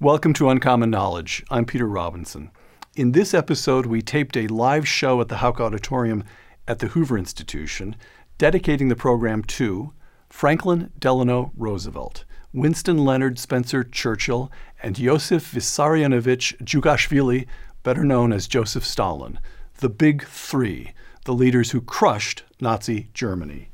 Welcome 0.00 0.32
to 0.34 0.48
Uncommon 0.48 0.90
Knowledge. 0.90 1.44
I'm 1.50 1.64
Peter 1.64 1.88
Robinson. 1.88 2.52
In 2.94 3.10
this 3.10 3.34
episode, 3.34 3.84
we 3.84 4.00
taped 4.00 4.36
a 4.36 4.46
live 4.46 4.86
show 4.86 5.20
at 5.20 5.26
the 5.26 5.38
Hauck 5.38 5.60
Auditorium 5.60 6.22
at 6.68 6.78
the 6.78 6.86
Hoover 6.86 7.18
Institution, 7.18 7.96
dedicating 8.38 8.90
the 8.90 8.94
program 8.94 9.42
to 9.42 9.92
Franklin 10.30 10.92
Delano 11.00 11.50
Roosevelt, 11.56 12.24
Winston 12.52 13.04
Leonard 13.04 13.40
Spencer 13.40 13.82
Churchill, 13.82 14.52
and 14.84 14.94
Josef 14.94 15.50
Vissarionovich 15.50 16.56
Djougashvili, 16.58 17.48
better 17.82 18.04
known 18.04 18.32
as 18.32 18.46
Joseph 18.46 18.86
Stalin, 18.86 19.40
the 19.78 19.88
Big 19.88 20.24
Three, 20.28 20.92
the 21.24 21.34
leaders 21.34 21.72
who 21.72 21.80
crushed 21.80 22.44
Nazi 22.60 23.08
Germany. 23.14 23.70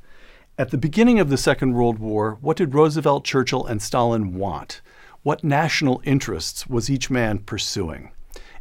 At 0.57 0.71
the 0.71 0.79
beginning 0.79 1.21
of 1.21 1.29
the 1.29 1.37
Second 1.37 1.75
World 1.75 1.99
War, 1.99 2.39
what 2.41 2.57
did 2.57 2.73
Roosevelt, 2.73 3.27
Churchill, 3.27 3.67
and 3.67 3.83
Stalin 3.83 4.33
want? 4.33 4.81
What 5.25 5.43
national 5.43 6.03
interests 6.05 6.67
was 6.67 6.91
each 6.91 7.09
man 7.09 7.39
pursuing? 7.39 8.13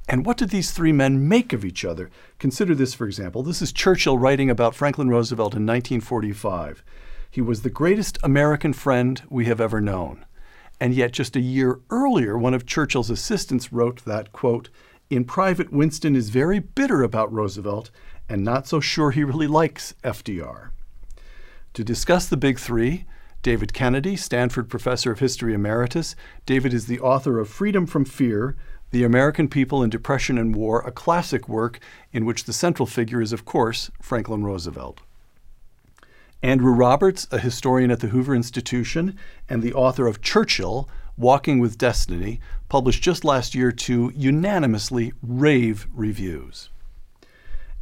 And 0.08 0.26
what 0.26 0.38
did 0.38 0.50
these 0.50 0.72
three 0.72 0.94
men 0.94 1.28
make 1.28 1.52
of 1.52 1.66
each 1.66 1.84
other? 1.84 2.10
Consider 2.40 2.74
this, 2.74 2.94
for 2.94 3.06
example. 3.06 3.44
This 3.44 3.62
is 3.62 3.74
Churchill 3.74 4.18
writing 4.18 4.50
about 4.50 4.74
Franklin 4.74 5.10
Roosevelt 5.10 5.56
in 5.56 5.66
1945. 5.66 6.82
He 7.30 7.42
was 7.42 7.64
the 7.64 7.70
greatest 7.70 8.18
American 8.24 8.72
friend 8.72 9.22
we 9.30 9.44
have 9.44 9.60
ever 9.60 9.82
known. 9.82 10.26
And 10.80 10.94
yet, 10.94 11.12
just 11.12 11.36
a 11.36 11.42
year 11.42 11.82
earlier, 11.90 12.38
one 12.38 12.54
of 12.54 12.66
Churchill's 12.66 13.10
assistants 13.10 13.74
wrote 13.74 14.06
that, 14.06 14.32
quote, 14.32 14.70
in 15.10 15.26
private, 15.26 15.74
Winston 15.74 16.16
is 16.16 16.30
very 16.30 16.60
bitter 16.60 17.04
about 17.04 17.34
Roosevelt 17.34 17.92
and 18.30 18.42
not 18.42 18.68
so 18.68 18.80
sure 18.80 19.12
he 19.12 19.26
really 19.26 19.48
likes 19.48 19.96
FDR. 20.06 20.70
To 21.74 21.84
discuss 21.84 22.26
the 22.26 22.38
big 22.38 22.58
three, 22.58 23.04
David 23.44 23.74
Kennedy, 23.74 24.16
Stanford 24.16 24.70
Professor 24.70 25.12
of 25.12 25.20
History 25.20 25.54
Emeritus. 25.54 26.16
David 26.46 26.74
is 26.74 26.86
the 26.86 27.02
author 27.02 27.40
of 27.40 27.50
Freedom 27.50 27.86
from 27.86 28.06
Fear 28.06 28.56
The 28.92 29.04
American 29.04 29.50
People 29.50 29.84
in 29.84 29.90
Depression 29.90 30.38
and 30.38 30.56
War, 30.56 30.80
a 30.88 30.94
classic 30.94 31.50
work 31.50 31.82
in 32.14 32.24
which 32.24 32.46
the 32.46 32.54
central 32.54 32.86
figure 32.86 33.22
is, 33.22 33.34
of 33.34 33.44
course, 33.44 33.92
Franklin 34.02 34.46
Roosevelt. 34.46 35.02
Andrew 36.42 36.72
Roberts, 36.72 37.28
a 37.32 37.40
historian 37.40 37.92
at 37.92 38.00
the 38.00 38.08
Hoover 38.08 38.34
Institution 38.34 39.20
and 39.50 39.62
the 39.62 39.74
author 39.74 40.08
of 40.08 40.22
Churchill, 40.22 40.88
Walking 41.18 41.60
with 41.60 41.78
Destiny, 41.78 42.40
published 42.70 43.04
just 43.04 43.26
last 43.26 43.54
year 43.54 43.74
to 43.74 44.14
unanimously 44.16 45.12
rave 45.22 45.86
reviews 45.94 46.70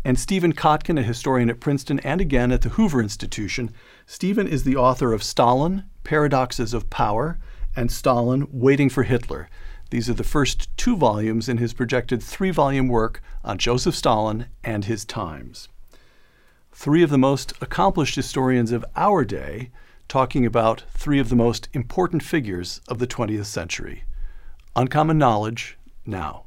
and 0.03 0.19
Stephen 0.19 0.53
Kotkin, 0.53 0.99
a 0.99 1.03
historian 1.03 1.49
at 1.49 1.59
Princeton 1.59 1.99
and 1.99 2.19
again 2.19 2.51
at 2.51 2.61
the 2.61 2.69
Hoover 2.69 3.01
Institution. 3.01 3.71
Stephen 4.05 4.47
is 4.47 4.63
the 4.63 4.75
author 4.75 5.13
of 5.13 5.23
Stalin, 5.23 5.83
Paradoxes 6.03 6.73
of 6.73 6.89
Power, 6.89 7.37
and 7.75 7.91
Stalin, 7.91 8.47
Waiting 8.51 8.89
for 8.89 9.03
Hitler. 9.03 9.49
These 9.91 10.09
are 10.09 10.13
the 10.13 10.23
first 10.23 10.75
two 10.77 10.95
volumes 10.95 11.49
in 11.49 11.57
his 11.57 11.73
projected 11.73 12.23
three 12.23 12.51
volume 12.51 12.87
work 12.87 13.21
on 13.43 13.57
Joseph 13.57 13.95
Stalin 13.95 14.47
and 14.63 14.85
his 14.85 15.05
times. 15.05 15.67
Three 16.71 17.03
of 17.03 17.09
the 17.09 17.17
most 17.17 17.53
accomplished 17.61 18.15
historians 18.15 18.71
of 18.71 18.85
our 18.95 19.25
day 19.25 19.69
talking 20.07 20.45
about 20.45 20.83
three 20.89 21.19
of 21.19 21.29
the 21.29 21.35
most 21.35 21.69
important 21.73 22.23
figures 22.23 22.81
of 22.87 22.99
the 22.99 23.07
20th 23.07 23.45
century. 23.45 24.03
Uncommon 24.75 25.17
Knowledge 25.17 25.77
now. 26.05 26.45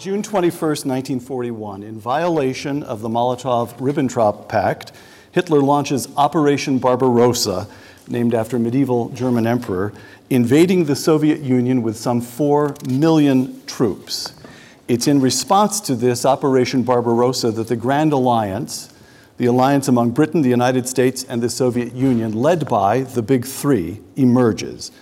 June 0.00 0.22
21, 0.22 0.50
1941, 0.50 1.82
in 1.82 2.00
violation 2.00 2.82
of 2.82 3.02
the 3.02 3.08
Molotov 3.10 3.74
Ribbentrop 3.74 4.48
Pact, 4.48 4.92
Hitler 5.32 5.60
launches 5.60 6.08
Operation 6.16 6.78
Barbarossa, 6.78 7.68
named 8.08 8.32
after 8.32 8.58
medieval 8.58 9.10
German 9.10 9.46
emperor, 9.46 9.92
invading 10.30 10.86
the 10.86 10.96
Soviet 10.96 11.40
Union 11.40 11.82
with 11.82 11.98
some 11.98 12.22
4 12.22 12.76
million 12.88 13.62
troops. 13.66 14.32
It's 14.88 15.06
in 15.06 15.20
response 15.20 15.80
to 15.82 15.94
this 15.94 16.24
Operation 16.24 16.82
Barbarossa 16.82 17.50
that 17.50 17.68
the 17.68 17.76
Grand 17.76 18.14
Alliance, 18.14 18.90
the 19.36 19.44
alliance 19.44 19.86
among 19.86 20.12
Britain, 20.12 20.40
the 20.40 20.48
United 20.48 20.88
States, 20.88 21.24
and 21.24 21.42
the 21.42 21.50
Soviet 21.50 21.92
Union, 21.92 22.32
led 22.32 22.66
by 22.66 23.02
the 23.02 23.20
Big 23.20 23.44
Three, 23.44 24.00
emerges. 24.16 24.92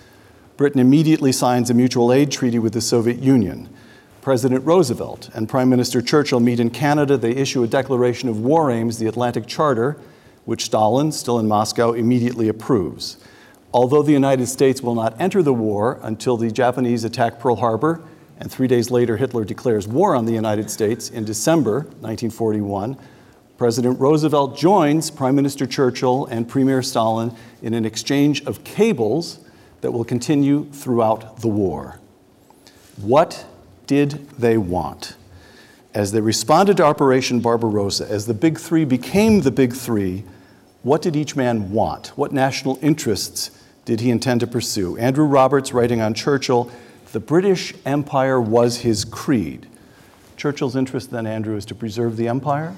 Britain 0.57 0.81
immediately 0.81 1.31
signs 1.31 1.69
a 1.69 1.73
mutual 1.73 2.11
aid 2.11 2.29
treaty 2.33 2.59
with 2.59 2.73
the 2.73 2.81
Soviet 2.81 3.19
Union. 3.19 3.69
President 4.21 4.65
Roosevelt 4.65 5.29
and 5.33 5.47
Prime 5.47 5.69
Minister 5.69 6.01
Churchill 6.01 6.39
meet 6.39 6.59
in 6.59 6.69
Canada. 6.69 7.17
They 7.17 7.31
issue 7.31 7.63
a 7.63 7.67
declaration 7.67 8.27
of 8.27 8.41
war 8.41 8.69
aims, 8.69 8.97
the 8.99 9.07
Atlantic 9.07 9.47
Charter, 9.47 9.97
which 10.45 10.65
Stalin, 10.65 11.11
still 11.11 11.39
in 11.39 11.47
Moscow, 11.47 11.93
immediately 11.93 12.49
approves. 12.49 13.17
Although 13.73 14.03
the 14.03 14.11
United 14.11 14.47
States 14.47 14.81
will 14.81 14.95
not 14.95 15.19
enter 15.21 15.43
the 15.43 15.53
war 15.53 15.99
until 16.01 16.37
the 16.37 16.51
Japanese 16.51 17.03
attack 17.03 17.39
Pearl 17.39 17.55
Harbor, 17.55 18.01
and 18.39 18.51
three 18.51 18.67
days 18.67 18.89
later 18.89 19.17
Hitler 19.17 19.45
declares 19.45 19.87
war 19.87 20.15
on 20.15 20.25
the 20.25 20.33
United 20.33 20.69
States 20.69 21.09
in 21.09 21.23
December 21.23 21.81
1941, 22.01 22.97
President 23.57 23.99
Roosevelt 23.99 24.57
joins 24.57 25.11
Prime 25.11 25.35
Minister 25.35 25.67
Churchill 25.67 26.25
and 26.27 26.47
Premier 26.47 26.81
Stalin 26.81 27.35
in 27.61 27.73
an 27.73 27.85
exchange 27.85 28.41
of 28.45 28.63
cables 28.63 29.39
that 29.81 29.91
will 29.91 30.05
continue 30.05 30.65
throughout 30.71 31.41
the 31.41 31.47
war. 31.47 31.99
What 33.01 33.45
did 33.89 34.29
they 34.37 34.55
want? 34.55 35.15
As 35.95 36.11
they 36.11 36.21
responded 36.21 36.77
to 36.77 36.83
Operation 36.83 37.39
Barbarossa, 37.39 38.07
as 38.07 38.27
the 38.27 38.35
Big 38.35 38.59
Three 38.59 38.85
became 38.85 39.41
the 39.41 39.49
Big 39.49 39.73
Three, 39.73 40.25
what 40.83 41.01
did 41.01 41.15
each 41.15 41.35
man 41.35 41.71
want? 41.71 42.09
What 42.09 42.31
national 42.31 42.77
interests 42.83 43.49
did 43.85 43.99
he 43.99 44.11
intend 44.11 44.41
to 44.41 44.47
pursue? 44.47 44.95
Andrew 44.97 45.25
Roberts, 45.25 45.73
writing 45.73 46.01
on 46.01 46.13
Churchill, 46.13 46.71
the 47.13 47.19
British 47.19 47.73
Empire 47.83 48.39
was 48.39 48.77
his 48.81 49.03
creed. 49.05 49.65
Churchill's 50.37 50.75
interest 50.75 51.09
then, 51.09 51.25
Andrew, 51.25 51.55
is 51.55 51.65
to 51.65 51.73
preserve 51.73 52.15
the 52.15 52.27
empire? 52.27 52.75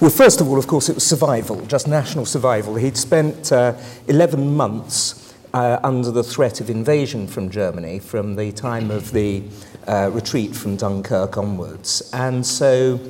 Well, 0.00 0.08
first 0.08 0.40
of 0.40 0.48
all, 0.48 0.58
of 0.58 0.66
course, 0.66 0.88
it 0.88 0.94
was 0.94 1.06
survival, 1.06 1.66
just 1.66 1.86
national 1.86 2.24
survival. 2.24 2.76
He'd 2.76 2.96
spent 2.96 3.52
uh, 3.52 3.74
11 4.08 4.56
months 4.56 5.25
uh, 5.56 5.80
under 5.82 6.10
the 6.10 6.22
threat 6.22 6.60
of 6.60 6.68
invasion 6.68 7.26
from 7.26 7.48
Germany 7.48 7.98
from 7.98 8.36
the 8.36 8.52
time 8.52 8.90
of 8.90 9.10
the 9.12 9.42
uh, 9.88 10.10
retreat 10.12 10.54
from 10.54 10.76
Dunkirk 10.76 11.38
onwards. 11.38 12.10
And 12.12 12.44
so 12.44 13.00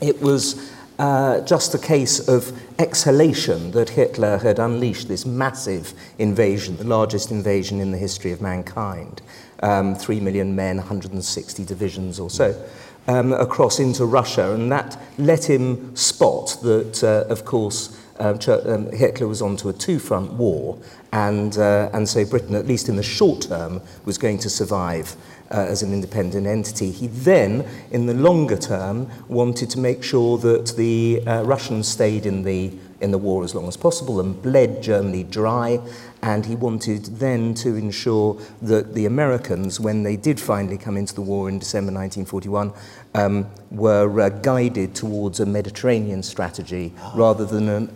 it 0.00 0.18
was 0.22 0.72
uh, 0.98 1.42
just 1.42 1.74
a 1.74 1.78
case 1.78 2.26
of 2.26 2.58
exhalation 2.78 3.72
that 3.72 3.90
Hitler 3.90 4.38
had 4.38 4.58
unleashed 4.58 5.08
this 5.08 5.26
massive 5.26 5.92
invasion, 6.18 6.78
the 6.78 6.84
largest 6.84 7.30
invasion 7.30 7.80
in 7.80 7.92
the 7.92 7.98
history 7.98 8.32
of 8.32 8.40
mankind. 8.40 9.20
Um, 9.62 9.94
Three 9.94 10.20
million 10.20 10.56
men, 10.56 10.78
160 10.78 11.66
divisions 11.66 12.18
or 12.18 12.30
so. 12.30 12.64
Um, 13.06 13.34
across 13.34 13.78
into 13.78 14.06
Russia, 14.06 14.54
and 14.54 14.72
that 14.72 14.98
let 15.18 15.44
him 15.44 15.94
spot 15.94 16.56
that, 16.62 17.04
uh, 17.04 17.30
of 17.30 17.44
course, 17.44 18.00
um, 18.18 18.90
Hitler 18.92 19.26
was 19.26 19.42
onto 19.42 19.68
a 19.68 19.72
two-front 19.72 20.32
war, 20.32 20.78
and, 21.12 21.56
uh, 21.58 21.90
and 21.92 22.08
so 22.08 22.24
Britain, 22.24 22.54
at 22.54 22.66
least 22.66 22.88
in 22.88 22.96
the 22.96 23.02
short 23.02 23.42
term, 23.42 23.80
was 24.04 24.18
going 24.18 24.38
to 24.38 24.50
survive 24.50 25.16
uh, 25.50 25.66
as 25.68 25.82
an 25.82 25.92
independent 25.92 26.46
entity. 26.46 26.90
He 26.90 27.08
then, 27.08 27.64
in 27.90 28.06
the 28.06 28.14
longer 28.14 28.56
term, 28.56 29.08
wanted 29.28 29.70
to 29.70 29.78
make 29.78 30.02
sure 30.02 30.38
that 30.38 30.74
the 30.76 31.22
uh, 31.26 31.42
Russians 31.42 31.88
stayed 31.88 32.26
in 32.26 32.42
the, 32.42 32.72
in 33.00 33.10
the 33.10 33.18
war 33.18 33.44
as 33.44 33.54
long 33.54 33.68
as 33.68 33.76
possible 33.76 34.20
and 34.20 34.40
bled 34.42 34.82
Germany 34.82 35.24
dry. 35.24 35.80
And 36.24 36.46
he 36.46 36.56
wanted 36.56 37.04
then 37.18 37.52
to 37.56 37.76
ensure 37.76 38.40
that 38.62 38.94
the 38.94 39.04
Americans, 39.04 39.78
when 39.78 40.04
they 40.04 40.16
did 40.16 40.40
finally 40.40 40.78
come 40.78 40.96
into 40.96 41.14
the 41.14 41.20
war 41.20 41.50
in 41.50 41.58
December 41.58 41.92
1941, 41.92 42.72
um, 43.14 43.46
were 43.70 44.22
uh, 44.22 44.30
guided 44.30 44.94
towards 44.94 45.40
a 45.40 45.44
Mediterranean 45.44 46.22
strategy 46.22 46.94
rather 47.14 47.44
than, 47.44 47.68
an, 47.68 47.90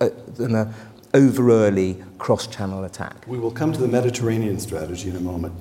uh, 0.00 0.08
than 0.36 0.72
over 1.14 1.50
early 1.50 2.00
cross 2.18 2.46
channel 2.46 2.84
attack. 2.84 3.26
We 3.26 3.40
will 3.40 3.50
come 3.50 3.72
to 3.72 3.80
the 3.80 3.88
Mediterranean 3.88 4.60
strategy 4.60 5.10
in 5.10 5.16
a 5.16 5.20
moment. 5.20 5.54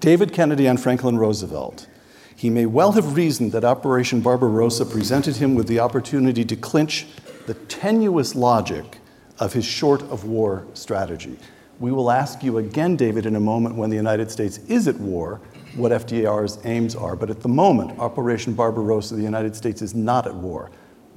David 0.00 0.32
Kennedy 0.32 0.64
and 0.64 0.80
Franklin 0.80 1.18
Roosevelt. 1.18 1.86
He 2.34 2.48
may 2.48 2.64
well 2.64 2.92
have 2.92 3.14
reasoned 3.14 3.52
that 3.52 3.64
Operation 3.64 4.22
Barbarossa 4.22 4.86
presented 4.86 5.36
him 5.36 5.54
with 5.54 5.68
the 5.68 5.80
opportunity 5.80 6.46
to 6.46 6.56
clinch 6.56 7.06
the 7.44 7.52
tenuous 7.52 8.34
logic 8.34 9.00
of 9.38 9.52
his 9.52 9.66
short 9.66 10.00
of 10.04 10.24
war 10.24 10.66
strategy. 10.72 11.38
We 11.80 11.92
will 11.92 12.10
ask 12.10 12.42
you 12.42 12.58
again, 12.58 12.96
David, 12.96 13.24
in 13.24 13.36
a 13.36 13.40
moment 13.40 13.76
when 13.76 13.88
the 13.90 13.96
United 13.96 14.30
States 14.30 14.58
is 14.68 14.88
at 14.88 14.96
war, 14.96 15.40
what 15.76 15.92
FDR's 15.92 16.58
aims 16.64 16.96
are. 16.96 17.14
But 17.14 17.30
at 17.30 17.40
the 17.40 17.48
moment, 17.48 17.98
Operation 17.98 18.52
Barbarossa, 18.54 19.14
the 19.14 19.22
United 19.22 19.54
States 19.54 19.80
is 19.80 19.94
not 19.94 20.26
at 20.26 20.34
war. 20.34 20.70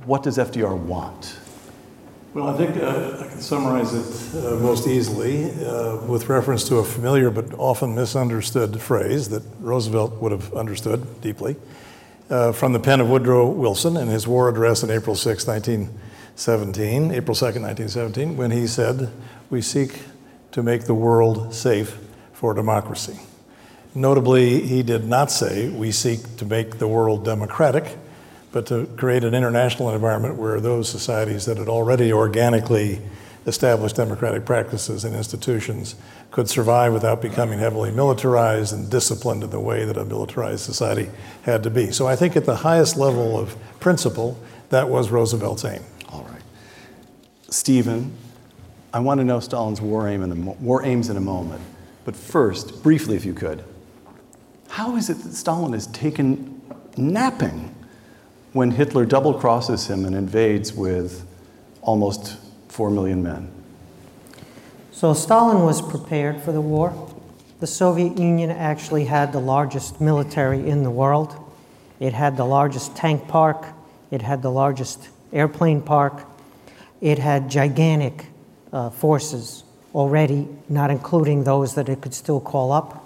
What 0.05 0.23
does 0.23 0.37
FDR 0.37 0.77
want? 0.77 1.37
Well, 2.33 2.47
I 2.47 2.55
think 2.55 2.77
uh, 2.77 3.25
I 3.25 3.27
can 3.27 3.41
summarize 3.41 3.93
it 3.93 4.45
uh, 4.45 4.55
most 4.57 4.87
easily 4.87 5.51
uh, 5.65 5.97
with 6.05 6.29
reference 6.29 6.63
to 6.69 6.77
a 6.77 6.83
familiar 6.83 7.29
but 7.29 7.53
often 7.55 7.93
misunderstood 7.93 8.79
phrase 8.79 9.29
that 9.29 9.43
Roosevelt 9.59 10.13
would 10.21 10.31
have 10.31 10.53
understood 10.53 11.21
deeply 11.21 11.57
uh, 12.29 12.53
from 12.53 12.71
the 12.71 12.79
pen 12.79 13.01
of 13.01 13.09
Woodrow 13.09 13.49
Wilson 13.49 13.97
in 13.97 14.07
his 14.07 14.27
war 14.27 14.47
address 14.47 14.81
on 14.83 14.89
April 14.89 15.15
6, 15.15 15.45
1917, 15.45 17.11
April 17.11 17.35
2nd, 17.35 17.61
1917, 17.63 18.37
when 18.37 18.51
he 18.51 18.65
said, 18.65 19.11
We 19.49 19.61
seek 19.61 19.99
to 20.51 20.63
make 20.63 20.85
the 20.85 20.93
world 20.93 21.53
safe 21.53 21.97
for 22.33 22.53
democracy. 22.53 23.19
Notably, 23.93 24.61
he 24.61 24.83
did 24.83 25.05
not 25.05 25.31
say, 25.31 25.69
We 25.69 25.91
seek 25.91 26.37
to 26.37 26.45
make 26.45 26.77
the 26.77 26.87
world 26.87 27.25
democratic, 27.25 27.97
but 28.51 28.65
to 28.67 28.85
create 28.97 29.23
an 29.23 29.33
international 29.33 29.91
environment 29.91 30.35
where 30.35 30.59
those 30.59 30.89
societies 30.89 31.45
that 31.45 31.57
had 31.57 31.67
already 31.67 32.11
organically 32.13 33.01
established 33.45 33.95
democratic 33.95 34.45
practices 34.45 35.03
and 35.03 35.15
institutions 35.15 35.95
could 36.29 36.47
survive 36.47 36.93
without 36.93 37.21
becoming 37.21 37.59
heavily 37.59 37.91
militarized 37.91 38.71
and 38.71 38.89
disciplined 38.89 39.43
in 39.43 39.49
the 39.49 39.59
way 39.59 39.83
that 39.83 39.97
a 39.97 40.05
militarized 40.05 40.61
society 40.61 41.09
had 41.43 41.63
to 41.63 41.69
be. 41.69 41.91
So 41.91 42.07
I 42.07 42.15
think 42.15 42.35
at 42.35 42.45
the 42.45 42.57
highest 42.57 42.97
level 42.97 43.37
of 43.37 43.55
principle, 43.79 44.37
that 44.69 44.89
was 44.89 45.09
Roosevelt's 45.09 45.65
aim. 45.65 45.81
All 46.09 46.23
right. 46.23 46.41
Stephen, 47.49 48.15
I 48.93 48.99
want 48.99 49.19
to 49.19 49.23
know 49.23 49.39
Stalin's 49.39 49.79
war, 49.79 50.07
aim 50.07 50.21
in 50.21 50.31
a 50.31 50.35
war 50.35 50.83
aims 50.83 51.09
in 51.09 51.17
a 51.17 51.21
moment. 51.21 51.61
But 52.03 52.15
first, 52.15 52.83
briefly, 52.83 53.15
if 53.15 53.25
you 53.25 53.33
could, 53.33 53.63
how 54.69 54.95
is 54.95 55.09
it 55.09 55.19
that 55.19 55.33
Stalin 55.33 55.73
is 55.73 55.87
taken 55.87 56.61
napping 56.97 57.73
when 58.53 58.71
Hitler 58.71 59.05
double 59.05 59.33
crosses 59.33 59.87
him 59.87 60.05
and 60.05 60.15
invades 60.15 60.73
with 60.73 61.25
almost 61.81 62.37
4 62.67 62.89
million 62.89 63.23
men? 63.23 63.49
So 64.91 65.13
Stalin 65.13 65.63
was 65.63 65.81
prepared 65.81 66.41
for 66.41 66.51
the 66.51 66.61
war. 66.61 66.93
The 67.59 67.67
Soviet 67.67 68.17
Union 68.17 68.49
actually 68.49 69.05
had 69.05 69.31
the 69.31 69.39
largest 69.39 70.01
military 70.01 70.67
in 70.67 70.83
the 70.83 70.91
world. 70.91 71.35
It 71.99 72.13
had 72.13 72.35
the 72.35 72.45
largest 72.45 72.95
tank 72.95 73.27
park, 73.27 73.67
it 74.09 74.21
had 74.21 74.41
the 74.41 74.51
largest 74.51 75.09
airplane 75.31 75.81
park, 75.81 76.25
it 76.99 77.19
had 77.19 77.49
gigantic 77.49 78.25
uh, 78.71 78.89
forces 78.89 79.63
already, 79.93 80.47
not 80.69 80.89
including 80.89 81.43
those 81.43 81.75
that 81.75 81.89
it 81.89 82.01
could 82.01 82.13
still 82.13 82.39
call 82.39 82.71
up. 82.71 83.05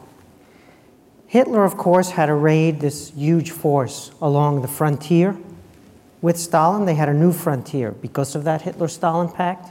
Hitler, 1.28 1.66
of 1.66 1.78
course, 1.78 2.12
had 2.12 2.30
arrayed 2.30 2.80
this 2.80 3.12
huge 3.12 3.52
force 3.52 4.12
along 4.22 4.62
the 4.62 4.68
frontier. 4.68 5.38
With 6.22 6.38
Stalin, 6.38 6.86
they 6.86 6.96
had 6.96 7.10
a 7.10 7.14
new 7.14 7.34
frontier 7.34 7.92
because 7.92 8.36
of 8.36 8.44
that 8.44 8.62
Hitler 8.62 8.88
Stalin 8.88 9.30
pact. 9.30 9.70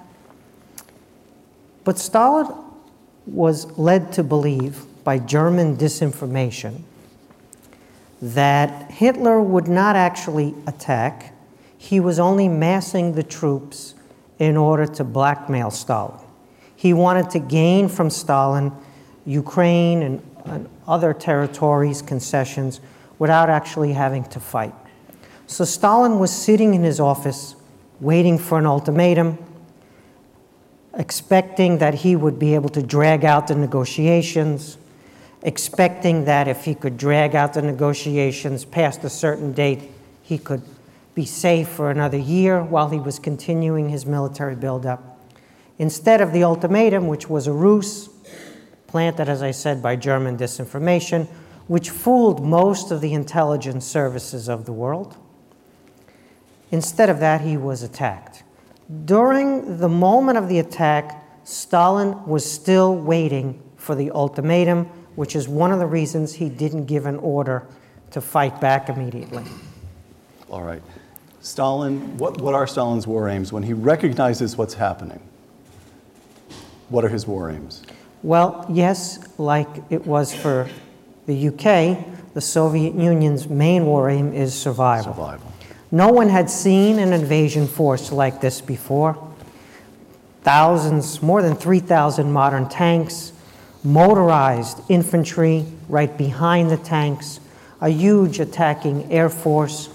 But 1.85 1.99
Stalin 1.99 2.52
was 3.26 3.79
led 3.79 4.12
to 4.14 4.23
believe 4.23 4.85
by 5.05 5.19
German 5.19 5.76
disinformation 5.76 6.82
that 8.20 8.90
Hitler 8.90 9.40
would 9.40 9.69
not 9.69 9.97
actually 9.97 10.55
attack, 10.67 11.35
he 11.76 12.00
was 12.00 12.19
only 12.19 12.49
massing 12.49 13.14
the 13.14 13.23
troops 13.23 13.94
in 14.39 14.57
order 14.57 14.87
to 14.87 15.05
blackmail 15.05 15.71
Stalin. 15.71 16.19
He 16.77 16.93
wanted 16.93 17.31
to 17.31 17.39
gain 17.39 17.89
from 17.89 18.11
Stalin 18.11 18.73
Ukraine 19.25 20.03
and, 20.03 20.23
and 20.45 20.69
other 20.87 21.15
territories, 21.15 22.03
concessions, 22.03 22.81
without 23.19 23.49
actually 23.49 23.93
having 23.93 24.25
to 24.25 24.41
fight. 24.41 24.75
So 25.47 25.65
Stalin 25.65 26.19
was 26.19 26.31
sitting 26.31 26.75
in 26.75 26.83
his 26.83 27.01
office 27.01 27.55
waiting 28.01 28.39
for 28.39 28.59
an 28.59 28.67
ultimatum 28.67 29.39
expecting 30.97 31.79
that 31.79 31.95
he 31.95 32.17
would 32.17 32.39
be 32.39 32.55
able 32.55 32.69
to 32.71 32.83
drag 32.83 33.25
out 33.25 33.49
the 33.49 33.55
negotiations, 33.55 34.79
expecting 35.43 36.25
that 36.25 36.49
if 36.49 36.65
he 36.65 36.75
could 36.75 36.97
drag 36.97 37.35
out 37.35 37.55
the 37.55 37.63
negotiations 37.63 38.65
past 38.65 39.05
a 39.05 39.11
certain 39.11 39.53
date, 39.53 39.91
he 40.23 40.39
could 40.39 40.63
be 41.14 41.25
safe 41.25 41.69
for 41.69 41.90
another 41.90 42.19
year 42.19 42.62
while 42.62 42.88
he 42.88 42.99
was 42.99 43.19
continuing 43.19 43.88
his 43.88 44.05
military 44.05 44.56
buildup. 44.56 45.20
Instead 45.78 46.20
of 46.20 46.32
the 46.32 46.44
ultimatum, 46.44 47.06
which 47.06 47.28
was 47.28 47.46
a 47.46 47.52
ruse, 47.52 48.08
planted, 48.87 49.28
as 49.28 49.43
I 49.43 49.50
said, 49.50 49.82
by 49.82 49.96
German 49.96 50.37
disinformation, 50.37 51.26
which 51.66 51.90
fooled 51.90 52.44
most 52.44 52.90
of 52.90 53.00
the 53.00 53.12
intelligence 53.12 53.87
services 53.87 54.49
of 54.49 54.66
the 54.66 54.72
world, 54.72 55.16
instead 56.70 57.08
of 57.08 57.20
that, 57.20 57.40
he 57.40 57.56
was 57.56 57.82
attacked. 57.82 58.43
During 59.05 59.78
the 59.78 59.88
moment 59.88 60.38
of 60.38 60.49
the 60.49 60.58
attack, 60.58 61.25
Stalin 61.44 62.25
was 62.26 62.50
still 62.50 62.94
waiting 62.94 63.62
for 63.76 63.94
the 63.94 64.11
ultimatum, 64.11 64.87
which 65.14 65.34
is 65.37 65.49
one 65.49 65.72
of 65.72 65.78
the 65.78 65.87
reasons 65.87 66.34
he 66.34 66.49
didn't 66.49 66.87
give 66.87 67.06
an 67.06 67.16
order 67.16 67.66
to 68.11 68.20
fight 68.20 68.61
back 68.61 68.88
immediately. 68.88 69.44
All 70.50 70.62
right. 70.62 70.82
Stalin, 71.44 72.17
what, 72.17 72.41
what 72.41 72.55
are 72.55 72.67
Stalin's 72.67 73.06
war 73.06 73.29
aims 73.29 73.52
when 73.52 73.62
he 73.62 73.75
recognizes 73.75 74.56
what's 74.56 74.73
happening? 74.73 75.20
What 76.88 77.05
are 77.05 77.11
his 77.11 77.26
war 77.26 77.50
aims? 77.50 77.82
Well, 78.23 78.64
yes, 78.70 79.19
like 79.37 79.69
it 79.91 80.06
was 80.06 80.35
for 80.35 80.67
the 81.26 81.49
UK, 81.49 82.32
the 82.32 82.41
Soviet 82.41 82.94
Union's 82.94 83.46
main 83.46 83.85
war 83.85 84.08
aim 84.08 84.32
is 84.32 84.55
survival. 84.55 85.12
Survival. 85.12 85.52
No 85.91 86.08
one 86.08 86.31
had 86.31 86.49
seen 86.49 86.99
an 86.99 87.12
invasion 87.12 87.69
force 87.69 88.11
like 88.11 88.40
this 88.40 88.62
before. 88.62 89.31
Thousands, 90.44 91.20
more 91.20 91.43
than 91.43 91.56
3,000 91.56 92.32
modern 92.32 92.70
tanks, 92.70 93.32
motorized 93.82 94.81
infantry 94.88 95.67
right 95.90 96.17
behind 96.17 96.70
the 96.70 96.79
tanks, 96.79 97.38
a 97.82 97.90
huge 97.90 98.40
attacking 98.40 99.12
air 99.12 99.29
force, 99.29 99.90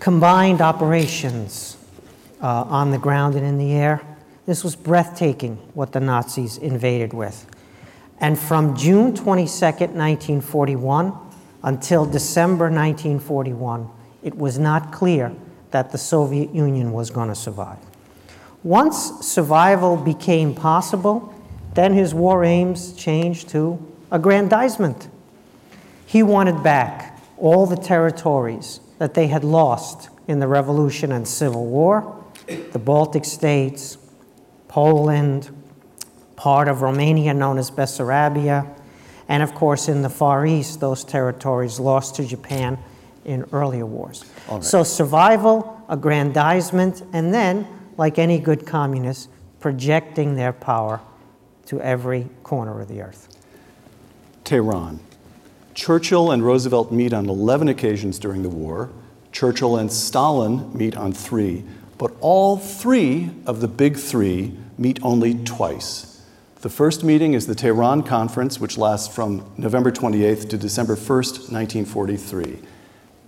combined 0.00 0.62
operations 0.62 1.76
uh, 2.42 2.46
on 2.64 2.90
the 2.90 2.98
ground 2.98 3.34
and 3.34 3.44
in 3.46 3.58
the 3.58 3.72
air. 3.72 4.00
This 4.46 4.64
was 4.64 4.74
breathtaking 4.74 5.56
what 5.74 5.92
the 5.92 6.00
Nazis 6.00 6.56
invaded 6.56 7.12
with. 7.12 7.46
And 8.18 8.38
from 8.38 8.76
June 8.76 9.14
22, 9.14 9.46
1941, 9.46 11.12
until 11.62 12.06
December 12.06 12.64
1941, 12.64 13.88
it 14.22 14.36
was 14.36 14.58
not 14.58 14.90
clear 14.90 15.34
that 15.70 15.92
the 15.92 15.98
Soviet 15.98 16.54
Union 16.54 16.92
was 16.92 17.10
going 17.10 17.28
to 17.28 17.34
survive. 17.34 17.78
Once 18.62 19.26
survival 19.26 19.96
became 19.96 20.54
possible, 20.54 21.34
then 21.74 21.92
his 21.92 22.12
war 22.12 22.44
aims 22.44 22.92
changed 22.94 23.48
to 23.50 23.78
aggrandizement. 24.10 25.08
He 26.04 26.22
wanted 26.22 26.62
back 26.62 27.18
all 27.38 27.66
the 27.66 27.76
territories 27.76 28.80
that 29.00 29.14
they 29.14 29.28
had 29.28 29.42
lost 29.42 30.10
in 30.28 30.40
the 30.40 30.46
Revolution 30.46 31.10
and 31.10 31.26
Civil 31.26 31.66
War 31.66 32.22
the 32.72 32.78
Baltic 32.78 33.24
states, 33.24 33.96
Poland, 34.68 35.50
part 36.36 36.68
of 36.68 36.82
Romania 36.82 37.32
known 37.32 37.58
as 37.58 37.70
Bessarabia, 37.70 38.68
and 39.28 39.42
of 39.42 39.54
course 39.54 39.88
in 39.88 40.02
the 40.02 40.10
Far 40.10 40.44
East, 40.44 40.80
those 40.80 41.04
territories 41.04 41.78
lost 41.78 42.16
to 42.16 42.24
Japan 42.24 42.78
in 43.24 43.44
earlier 43.52 43.86
wars. 43.86 44.24
Right. 44.50 44.64
So 44.64 44.82
survival, 44.82 45.82
aggrandizement, 45.88 47.02
and 47.12 47.32
then, 47.32 47.66
like 47.96 48.18
any 48.18 48.38
good 48.38 48.66
communist, 48.66 49.30
projecting 49.60 50.34
their 50.34 50.52
power 50.52 51.00
to 51.66 51.80
every 51.80 52.28
corner 52.42 52.80
of 52.80 52.88
the 52.88 53.02
earth. 53.02 53.28
Tehran. 54.44 54.98
Churchill 55.74 56.30
and 56.30 56.44
Roosevelt 56.44 56.90
meet 56.92 57.12
on 57.12 57.28
11 57.28 57.68
occasions 57.68 58.18
during 58.18 58.42
the 58.42 58.48
war. 58.48 58.90
Churchill 59.32 59.76
and 59.76 59.92
Stalin 59.92 60.76
meet 60.76 60.96
on 60.96 61.12
three, 61.12 61.64
but 61.98 62.12
all 62.20 62.56
three 62.56 63.30
of 63.46 63.60
the 63.60 63.68
big 63.68 63.96
three 63.96 64.56
meet 64.76 64.98
only 65.02 65.34
twice. 65.34 66.22
The 66.62 66.68
first 66.68 67.04
meeting 67.04 67.34
is 67.34 67.46
the 67.46 67.54
Tehran 67.54 68.02
Conference, 68.02 68.60
which 68.60 68.76
lasts 68.76 69.14
from 69.14 69.50
November 69.56 69.90
28th 69.90 70.50
to 70.50 70.58
December 70.58 70.94
1st, 70.94 71.50
1943. 71.50 72.58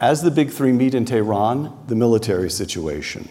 As 0.01 0.21
the 0.21 0.31
big 0.31 0.51
three 0.51 0.73
meet 0.73 0.95
in 0.95 1.05
Tehran, 1.05 1.73
the 1.87 1.95
military 1.95 2.51
situation. 2.51 3.29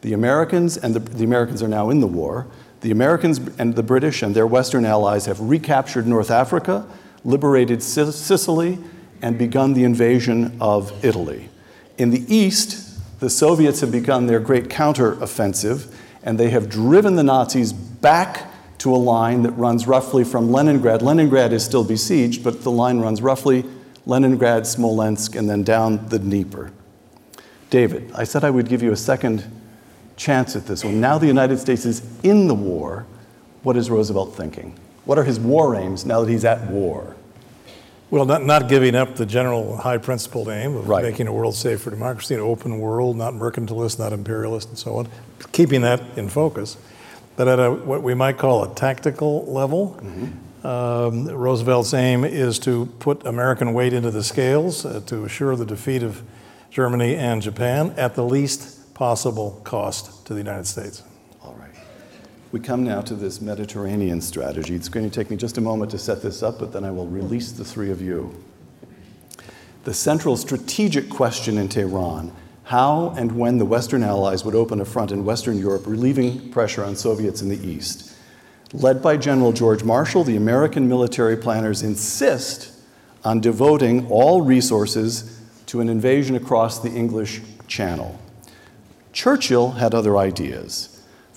The 0.00 0.14
Americans, 0.14 0.76
and 0.76 0.94
the, 0.94 1.00
the 1.00 1.24
Americans 1.24 1.62
are 1.62 1.68
now 1.68 1.90
in 1.90 2.00
the 2.00 2.06
war, 2.06 2.46
the 2.80 2.90
Americans 2.90 3.38
and 3.58 3.76
the 3.76 3.82
British 3.82 4.22
and 4.22 4.34
their 4.34 4.46
Western 4.46 4.84
allies 4.84 5.26
have 5.26 5.38
recaptured 5.38 6.06
North 6.06 6.30
Africa, 6.30 6.86
liberated 7.24 7.82
Sicily, 7.82 8.78
and 9.22 9.36
begun 9.36 9.74
the 9.74 9.84
invasion 9.84 10.56
of 10.60 11.04
Italy. 11.04 11.48
In 11.98 12.10
the 12.10 12.24
east, 12.34 13.20
the 13.20 13.28
Soviets 13.28 13.80
have 13.80 13.92
begun 13.92 14.26
their 14.26 14.40
great 14.40 14.68
counteroffensive, 14.68 15.92
and 16.22 16.40
they 16.40 16.50
have 16.50 16.70
driven 16.70 17.16
the 17.16 17.22
Nazis 17.22 17.72
back 17.72 18.50
to 18.78 18.94
a 18.94 18.96
line 18.96 19.42
that 19.42 19.50
runs 19.52 19.86
roughly 19.86 20.24
from 20.24 20.50
Leningrad. 20.50 21.02
Leningrad 21.02 21.52
is 21.52 21.62
still 21.62 21.84
besieged, 21.84 22.42
but 22.42 22.62
the 22.62 22.70
line 22.70 22.98
runs 23.00 23.20
roughly 23.20 23.64
Leningrad, 24.06 24.66
Smolensk, 24.66 25.36
and 25.36 25.50
then 25.50 25.62
down 25.62 26.08
the 26.08 26.18
Dnieper. 26.18 26.72
David, 27.68 28.10
I 28.14 28.24
said 28.24 28.42
I 28.42 28.50
would 28.50 28.68
give 28.68 28.82
you 28.82 28.92
a 28.92 28.96
second 28.96 29.44
chance 30.16 30.56
at 30.56 30.66
this 30.66 30.82
one. 30.82 31.00
Now 31.00 31.18
the 31.18 31.26
United 31.26 31.58
States 31.58 31.84
is 31.84 32.02
in 32.22 32.48
the 32.48 32.54
war. 32.54 33.06
What 33.62 33.76
is 33.76 33.90
Roosevelt 33.90 34.34
thinking? 34.34 34.74
What 35.04 35.18
are 35.18 35.24
his 35.24 35.40
war 35.40 35.74
aims 35.76 36.04
now 36.04 36.20
that 36.22 36.30
he's 36.30 36.44
at 36.44 36.70
war? 36.70 37.16
Well, 38.10 38.24
not, 38.24 38.44
not 38.44 38.68
giving 38.68 38.96
up 38.96 39.14
the 39.16 39.24
general 39.26 39.76
high 39.76 39.98
principled 39.98 40.48
aim 40.48 40.74
of 40.76 40.88
Right. 40.88 41.04
making 41.04 41.28
a 41.28 41.32
world 41.32 41.54
safe 41.54 41.80
for 41.82 41.90
democracy, 41.90 42.34
an 42.34 42.40
open 42.40 42.80
world, 42.80 43.16
not 43.16 43.34
mercantilist, 43.34 43.98
not 44.00 44.12
imperialist, 44.12 44.68
and 44.68 44.76
so 44.78 44.96
on, 44.96 45.08
keeping 45.52 45.82
that 45.82 46.02
in 46.16 46.28
focus. 46.28 46.76
But 47.36 47.46
at 47.48 47.58
a, 47.60 47.70
what 47.72 48.02
we 48.02 48.14
might 48.14 48.36
call 48.36 48.64
a 48.64 48.74
tactical 48.74 49.46
level, 49.46 49.96
um, 50.64 51.26
Roosevelt's 51.28 51.94
aim 51.94 52.24
is 52.24 52.58
to 52.60 52.86
put 52.98 53.24
American 53.24 53.72
weight 53.74 53.92
into 53.92 54.10
the 54.10 54.24
scales 54.24 54.84
uh, 54.84 55.00
to 55.06 55.24
assure 55.24 55.54
the 55.56 55.64
defeat 55.64 56.02
of 56.02 56.22
Germany 56.70 57.14
and 57.14 57.40
Japan 57.40 57.94
at 57.96 58.14
the 58.16 58.24
least 58.24 58.92
possible 58.92 59.60
cost 59.64 60.26
to 60.26 60.34
the 60.34 60.40
United 60.40 60.66
States. 60.66 61.02
We 62.52 62.60
come 62.60 62.82
now 62.82 63.00
to 63.02 63.14
this 63.14 63.40
Mediterranean 63.40 64.20
strategy. 64.20 64.74
It's 64.74 64.88
going 64.88 65.08
to 65.08 65.14
take 65.14 65.30
me 65.30 65.36
just 65.36 65.56
a 65.56 65.60
moment 65.60 65.92
to 65.92 65.98
set 65.98 66.20
this 66.20 66.42
up, 66.42 66.58
but 66.58 66.72
then 66.72 66.84
I 66.84 66.90
will 66.90 67.06
release 67.06 67.52
the 67.52 67.64
three 67.64 67.90
of 67.90 68.02
you. 68.02 68.42
The 69.84 69.94
central 69.94 70.36
strategic 70.36 71.08
question 71.08 71.58
in 71.58 71.68
Tehran 71.68 72.32
how 72.70 73.12
and 73.16 73.32
when 73.32 73.58
the 73.58 73.64
Western 73.64 74.04
Allies 74.04 74.44
would 74.44 74.54
open 74.54 74.80
a 74.80 74.84
front 74.84 75.10
in 75.10 75.24
Western 75.24 75.58
Europe, 75.58 75.88
relieving 75.88 76.52
pressure 76.52 76.84
on 76.84 76.94
Soviets 76.94 77.42
in 77.42 77.48
the 77.48 77.58
East. 77.66 78.14
Led 78.72 79.02
by 79.02 79.16
General 79.16 79.50
George 79.50 79.82
Marshall, 79.82 80.22
the 80.22 80.36
American 80.36 80.88
military 80.88 81.36
planners 81.36 81.82
insist 81.82 82.72
on 83.24 83.40
devoting 83.40 84.06
all 84.06 84.42
resources 84.42 85.40
to 85.66 85.80
an 85.80 85.88
invasion 85.88 86.36
across 86.36 86.78
the 86.78 86.90
English 86.90 87.40
Channel. 87.66 88.16
Churchill 89.12 89.72
had 89.72 89.92
other 89.92 90.16
ideas. 90.16 90.89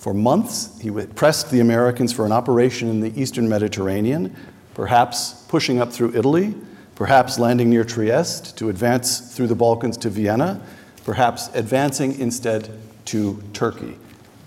For 0.04 0.12
months, 0.12 0.78
he 0.82 0.90
pressed 0.90 1.50
the 1.50 1.60
Americans 1.60 2.12
for 2.12 2.26
an 2.26 2.32
operation 2.32 2.90
in 2.90 3.00
the 3.00 3.18
eastern 3.18 3.48
Mediterranean, 3.48 4.36
perhaps 4.74 5.32
pushing 5.48 5.80
up 5.80 5.90
through 5.90 6.14
Italy, 6.14 6.54
perhaps 6.94 7.38
landing 7.38 7.70
near 7.70 7.84
Trieste 7.84 8.54
to 8.58 8.68
advance 8.68 9.34
through 9.34 9.46
the 9.46 9.54
Balkans 9.54 9.96
to 9.96 10.10
Vienna, 10.10 10.60
perhaps 11.06 11.48
advancing 11.54 12.20
instead 12.20 12.68
to 13.06 13.42
Turkey. 13.54 13.96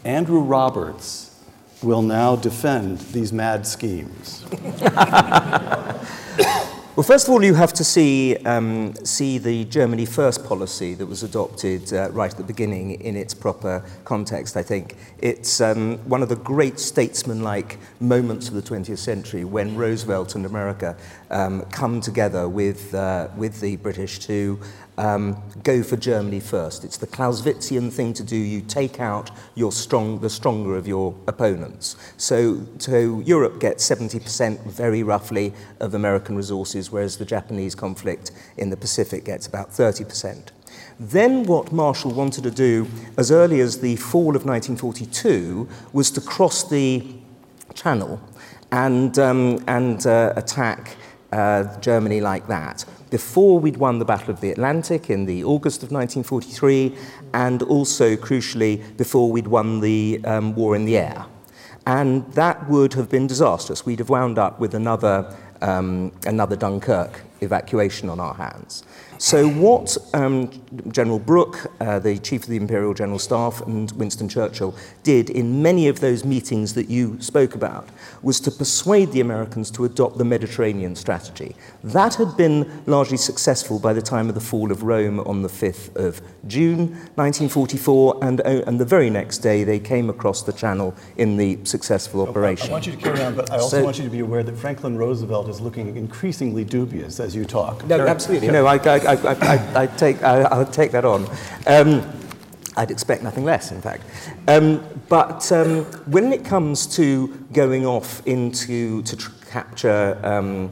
Andrew 0.06 0.42
Roberts 0.42 1.42
will 1.82 2.04
now 2.04 2.36
defend 2.36 3.00
these 3.00 3.34
mad 3.34 3.66
schemes. 3.66 4.46
Well, 6.98 7.04
first 7.04 7.27
of 7.27 7.34
all, 7.36 7.44
you 7.44 7.54
have 7.54 7.74
to 7.74 7.84
see, 7.84 8.38
um, 8.38 8.96
see 9.06 9.38
the 9.38 9.66
Germany 9.66 10.08
First 10.08 10.44
policy 10.44 10.96
that 10.96 11.06
was 11.06 11.22
adopted 11.22 11.94
uh, 11.94 12.10
right 12.10 12.32
at 12.32 12.38
the 12.38 12.44
beginning 12.44 13.00
in 13.01 13.16
its 13.16 13.36
proper 13.36 13.86
context, 14.04 14.58
I 14.58 14.63
think. 14.63 14.96
It's 15.20 15.62
um, 15.62 16.00
one 16.10 16.24
of 16.24 16.30
the 16.30 16.38
great 16.38 16.80
statesman-like 16.80 17.77
moments 18.00 18.48
of 18.48 18.56
the 18.56 18.63
20th 18.63 18.98
century 18.98 19.46
when 19.46 19.75
Roosevelt 19.75 20.34
and 20.34 20.44
America 20.44 20.98
um, 21.30 21.62
come 21.66 22.01
together 22.01 22.50
with, 22.50 22.96
uh, 22.96 23.27
with 23.38 23.62
the 23.62 23.75
British 23.75 24.18
to 24.22 24.60
um, 24.98 25.42
go 25.63 25.84
for 25.84 25.96
Germany 25.96 26.39
first. 26.39 26.84
It's 26.84 26.98
the 26.98 27.08
Clausewitzian 27.08 27.92
thing 27.92 28.13
to 28.13 28.24
do. 28.24 28.36
You 28.36 28.62
take 28.62 29.00
out 29.00 29.30
your 29.56 29.72
strong, 29.72 30.20
the 30.20 30.30
stronger 30.30 30.75
of 30.75 30.88
your 30.88 31.16
opponents. 31.27 31.96
So, 32.18 32.66
so 32.80 33.20
Europe 33.22 33.60
gets 33.60 33.88
70% 33.88 34.63
very 34.66 35.04
roughly 35.04 35.54
of 35.80 35.94
American 35.94 36.36
resources, 36.36 36.92
whereas 36.92 37.18
the 37.18 37.25
Japanese 37.25 37.75
conflict 37.75 38.32
in 38.58 38.70
the 38.70 38.77
Pacific 38.77 39.24
gets 39.24 39.46
about 39.46 39.70
30%. 39.70 40.50
Then 41.00 41.44
what 41.44 41.72
Marshall 41.72 42.12
wanted 42.12 42.44
to 42.44 42.51
do 42.51 42.88
as 43.18 43.32
early 43.32 43.60
as 43.60 43.82
the 43.82 43.96
fall 43.98 44.36
of 44.36 44.46
1942 44.46 45.70
was 45.94 46.10
to 46.12 46.22
cross 46.22 46.68
the 46.68 47.06
channel 47.75 48.20
and, 48.72 49.18
um, 49.20 49.63
and 49.68 50.06
uh, 50.08 50.34
attack 50.36 50.96
uh, 51.31 51.79
Germany 51.79 52.22
like 52.22 52.48
that. 52.48 52.86
Before 53.10 53.60
we'd 53.60 53.77
won 53.77 54.00
the 54.00 54.05
Battle 54.05 54.31
of 54.31 54.41
the 54.41 54.51
Atlantic 54.51 55.10
in 55.10 55.25
the 55.25 55.43
August 55.43 55.84
of 55.84 55.91
1943, 55.91 56.96
and 57.34 57.63
also, 57.63 58.15
crucially, 58.15 58.81
before 58.98 59.31
we'd 59.31 59.48
won 59.48 59.79
the 59.79 60.19
um, 60.25 60.55
war 60.55 60.75
in 60.75 60.86
the 60.86 60.98
air. 60.98 61.25
And 61.86 62.29
that 62.34 62.69
would 62.69 62.93
have 62.96 63.10
been 63.10 63.27
disastrous. 63.27 63.86
We'd 63.86 64.00
have 64.00 64.10
wound 64.10 64.38
up 64.38 64.60
with 64.60 64.75
another, 64.75 65.34
um, 65.62 66.12
another 66.25 66.57
Dunkirk 66.57 67.22
evacuation 67.41 68.10
on 68.10 68.20
our 68.20 68.34
hands. 68.34 68.84
So, 69.20 69.50
what 69.50 69.98
um, 70.13 70.51
General 70.91 71.17
Brooke, 71.17 71.72
uh, 71.82 71.98
the 71.98 72.20
Chief 72.20 72.44
of 72.44 72.50
the 72.50 72.58
Imperial 72.58 72.94
General 72.94 73.17
Staff, 73.17 73.62
and 73.62 73.91
Winston 73.94 74.29
Churchill 74.29 74.75
did 75.01 75.32
in 75.32 75.63
many 75.63 75.88
of 75.88 76.01
those 76.01 76.24
meetings 76.24 76.75
that 76.75 76.88
you 76.88 77.20
spoke 77.20 77.56
about 77.56 77.89
was 78.22 78.39
to 78.41 78.51
persuade 78.51 79.12
the 79.12 79.22
Americans 79.22 79.72
to 79.72 79.86
adopt 79.86 80.20
the 80.20 80.24
Mediterranean 80.24 80.96
strategy. 80.96 81.56
That 81.84 82.13
had 82.15 82.38
been 82.38 82.84
largely 82.86 83.17
successful 83.17 83.79
by 83.79 83.94
the 83.94 84.03
time 84.03 84.29
of 84.29 84.36
the 84.36 84.41
fall 84.41 84.72
of 84.72 84.84
Rome 84.84 85.20
on 85.22 85.41
the 85.41 85.50
5th 85.50 85.96
of 85.96 86.22
June 86.46 86.89
1944, 87.15 88.20
and, 88.22 88.41
oh, 88.46 88.63
and 88.67 88.79
the 88.79 88.86
very 88.86 89.10
next 89.10 89.39
day 89.39 89.63
they 89.63 89.79
came 89.79 90.12
across 90.12 90.44
the 90.44 90.53
channel 90.53 90.94
in 91.17 91.38
the 91.38 91.58
successful 91.63 92.22
operation. 92.22 92.70
I 92.70 92.74
want 92.74 92.86
you 92.86 92.91
to 92.94 92.98
carry 93.00 93.24
on, 93.24 93.36
but 93.36 93.51
I 93.51 93.58
also 93.58 93.77
So- 93.77 93.84
want 93.84 93.98
you 93.98 94.03
to 94.03 94.10
be 94.12 94.20
aware 94.20 94.44
that 94.44 94.56
Franklin 94.58 94.96
Roosevelt 94.96 95.50
is 95.50 95.60
looking 95.60 95.96
increasingly 95.98 96.63
dubious 96.63 97.20
as 97.27 97.36
you 97.36 97.46
talk. 97.46 97.86
No, 97.86 98.07
absolutely. 98.07 98.48
No, 98.48 98.65
I, 98.65 98.77
I, 98.77 98.98
I, 98.98 99.13
I, 99.13 99.84
I 99.84 99.88
take, 99.88 100.24
I, 100.24 100.41
I'll 100.43 100.65
take 100.65 100.91
that 100.93 101.05
on. 101.05 101.27
Um, 101.67 102.01
I'd 102.75 102.89
expect 102.89 103.22
nothing 103.22 103.43
less, 103.43 103.72
in 103.72 103.81
fact. 103.81 104.03
Um, 104.48 104.84
but 105.10 105.51
um, 105.51 105.84
when 106.05 106.31
it 106.34 106.43
comes 106.46 106.88
to 106.96 107.27
going 107.53 107.86
off 107.86 108.25
into 108.25 109.01
to 109.03 109.17
tr- 109.17 109.31
capture 109.50 110.19
um, 110.24 110.72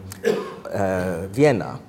uh, 0.72 1.28
Vienna, 1.28 1.80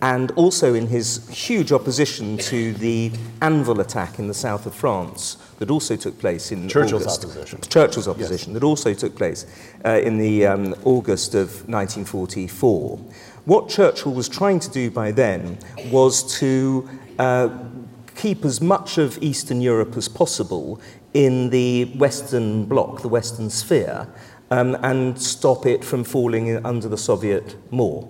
and 0.00 0.30
also 0.32 0.74
in 0.74 0.86
his 0.86 1.28
huge 1.28 1.72
opposition 1.72 2.38
to 2.38 2.72
the 2.74 3.10
Anvil 3.42 3.80
attack 3.80 4.18
in 4.20 4.28
the 4.28 4.34
south 4.34 4.64
of 4.64 4.74
France 4.74 5.36
that 5.58 5.70
also 5.70 5.96
took 5.96 6.16
place 6.20 6.52
in 6.52 6.68
Churchill's 6.68 7.02
August. 7.02 7.24
opposition. 7.24 7.60
Churchill's 7.62 8.06
opposition 8.06 8.52
that 8.52 8.62
also 8.62 8.94
took 8.94 9.16
place 9.16 9.44
uh, 9.84 10.00
in 10.00 10.18
the 10.18 10.46
um, 10.46 10.74
August 10.84 11.34
of 11.34 11.48
1944. 11.68 13.00
What 13.48 13.70
Churchill 13.70 14.12
was 14.12 14.28
trying 14.28 14.60
to 14.60 14.68
do 14.68 14.90
by 14.90 15.10
then 15.10 15.56
was 15.90 16.38
to 16.38 16.86
uh, 17.18 17.48
keep 18.14 18.44
as 18.44 18.60
much 18.60 18.98
of 18.98 19.16
Eastern 19.22 19.62
Europe 19.62 19.96
as 19.96 20.06
possible 20.06 20.78
in 21.14 21.48
the 21.48 21.86
Western 21.96 22.66
bloc, 22.66 23.00
the 23.00 23.08
Western 23.08 23.48
sphere, 23.48 24.06
um, 24.50 24.76
and 24.82 25.18
stop 25.18 25.64
it 25.64 25.82
from 25.82 26.04
falling 26.04 26.62
under 26.66 26.90
the 26.90 26.98
Soviet 26.98 27.56
maw. 27.72 28.04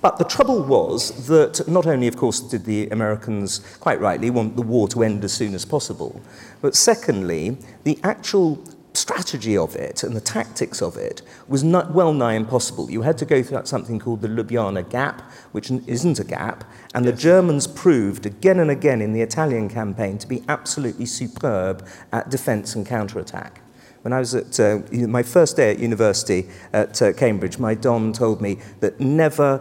But 0.00 0.16
the 0.16 0.24
trouble 0.24 0.62
was 0.62 1.26
that 1.26 1.68
not 1.68 1.86
only, 1.86 2.06
of 2.06 2.16
course, 2.16 2.40
did 2.40 2.64
the 2.64 2.88
Americans, 2.88 3.58
quite 3.80 4.00
rightly, 4.00 4.30
want 4.30 4.56
the 4.56 4.62
war 4.62 4.88
to 4.88 5.02
end 5.02 5.22
as 5.22 5.34
soon 5.34 5.54
as 5.54 5.66
possible, 5.66 6.18
but 6.62 6.74
secondly, 6.74 7.58
the 7.84 7.98
actual 8.02 8.64
strategy 8.98 9.56
of 9.56 9.76
it 9.76 10.02
and 10.02 10.14
the 10.16 10.20
tactics 10.20 10.82
of 10.82 10.96
it 10.96 11.22
was 11.46 11.62
not 11.62 11.92
well 11.92 12.12
nigh 12.12 12.34
impossible. 12.34 12.90
You 12.90 13.02
had 13.02 13.16
to 13.18 13.24
go 13.24 13.42
through 13.42 13.64
something 13.64 13.98
called 13.98 14.22
the 14.22 14.28
Ljubljana 14.28 14.88
Gap, 14.90 15.22
which 15.52 15.70
isn't 15.70 16.18
a 16.18 16.24
gap, 16.24 16.64
and 16.94 17.04
the 17.04 17.12
Germans 17.12 17.66
proved 17.66 18.26
again 18.26 18.58
and 18.60 18.70
again 18.70 19.00
in 19.00 19.12
the 19.12 19.22
Italian 19.22 19.68
campaign 19.68 20.18
to 20.18 20.26
be 20.26 20.42
absolutely 20.48 21.06
superb 21.06 21.86
at 22.12 22.28
defense 22.30 22.74
and 22.74 22.86
counterattack. 22.86 23.60
When 24.02 24.12
I 24.12 24.20
was 24.20 24.34
at 24.34 24.60
uh, 24.60 24.78
my 24.92 25.22
first 25.22 25.56
day 25.56 25.72
at 25.72 25.78
university 25.80 26.48
at 26.72 27.02
uh, 27.02 27.12
Cambridge, 27.12 27.58
my 27.58 27.74
Don 27.74 28.12
told 28.12 28.40
me 28.40 28.58
that 28.80 29.00
never, 29.00 29.60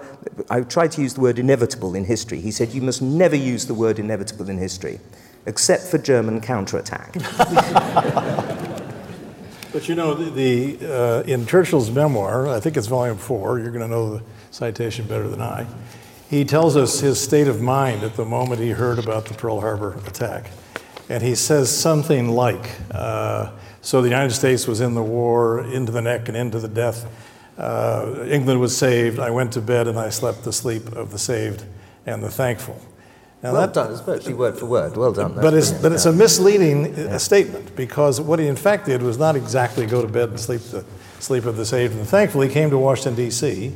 I 0.49 0.61
tried 0.61 0.91
to 0.93 1.01
use 1.01 1.15
the 1.15 1.21
word 1.21 1.39
inevitable 1.39 1.95
in 1.95 2.05
history. 2.05 2.39
He 2.39 2.51
said, 2.51 2.69
You 2.69 2.81
must 2.81 3.01
never 3.01 3.35
use 3.35 3.65
the 3.65 3.73
word 3.73 3.97
inevitable 3.97 4.49
in 4.49 4.57
history, 4.57 4.99
except 5.47 5.83
for 5.83 5.97
German 5.97 6.39
counterattack. 6.39 7.15
But 9.73 9.89
you 9.89 9.95
know, 9.95 10.13
the, 10.13 10.77
the, 10.77 10.93
uh, 10.93 11.23
in 11.23 11.45
Churchill's 11.45 11.91
memoir, 11.91 12.47
I 12.47 12.59
think 12.59 12.77
it's 12.77 12.87
volume 12.87 13.17
four, 13.17 13.59
you're 13.59 13.71
going 13.71 13.81
to 13.81 13.87
know 13.87 14.17
the 14.17 14.23
citation 14.49 15.05
better 15.07 15.27
than 15.27 15.41
I, 15.41 15.67
he 16.29 16.45
tells 16.45 16.75
us 16.75 16.99
his 16.99 17.19
state 17.19 17.47
of 17.47 17.61
mind 17.61 18.03
at 18.03 18.15
the 18.15 18.25
moment 18.25 18.59
he 18.59 18.69
heard 18.69 18.99
about 18.99 19.25
the 19.25 19.33
Pearl 19.33 19.61
Harbor 19.61 19.99
attack. 20.05 20.51
And 21.09 21.23
he 21.23 21.35
says 21.35 21.75
something 21.75 22.29
like, 22.29 22.69
uh, 22.91 23.51
so 23.81 24.01
the 24.01 24.09
United 24.09 24.33
States 24.33 24.67
was 24.67 24.81
in 24.81 24.93
the 24.93 25.03
war, 25.03 25.63
into 25.63 25.91
the 25.91 26.01
neck 26.01 26.27
and 26.27 26.35
into 26.35 26.59
the 26.59 26.67
death. 26.67 27.09
Uh, 27.57 28.25
England 28.27 28.59
was 28.59 28.75
saved. 28.75 29.19
I 29.19 29.29
went 29.31 29.53
to 29.53 29.61
bed 29.61 29.87
and 29.87 29.97
I 29.97 30.09
slept 30.09 30.43
the 30.43 30.51
sleep 30.51 30.87
of 30.93 31.11
the 31.11 31.17
saved 31.17 31.63
and 32.05 32.21
the 32.21 32.29
thankful. 32.29 32.79
Now 33.43 33.53
well 33.53 33.61
that- 33.61 33.73
done, 33.73 33.91
it's 33.91 34.01
virtually 34.01 34.33
word 34.33 34.57
for 34.57 34.65
word. 34.65 34.97
Well 34.97 35.13
done. 35.13 35.33
but 35.35 35.51
That's 35.51 35.69
it's, 35.71 35.81
but 35.81 35.91
it's 35.91 36.05
a 36.05 36.13
misleading 36.13 36.95
uh, 36.95 37.17
statement 37.19 37.75
because 37.75 38.19
what 38.19 38.39
he 38.39 38.47
in 38.47 38.55
fact 38.55 38.85
did 38.87 39.01
was 39.03 39.17
not 39.17 39.35
exactly 39.35 39.85
go 39.85 40.01
to 40.01 40.07
bed 40.07 40.29
and 40.29 40.39
sleep 40.39 40.61
the 40.61 40.83
sleep 41.19 41.45
of 41.45 41.55
the 41.57 41.65
saved 41.65 41.95
and 41.95 42.07
thankfully. 42.07 42.47
He 42.47 42.53
came 42.53 42.69
to 42.71 42.77
Washington, 42.77 43.15
D.C., 43.15 43.73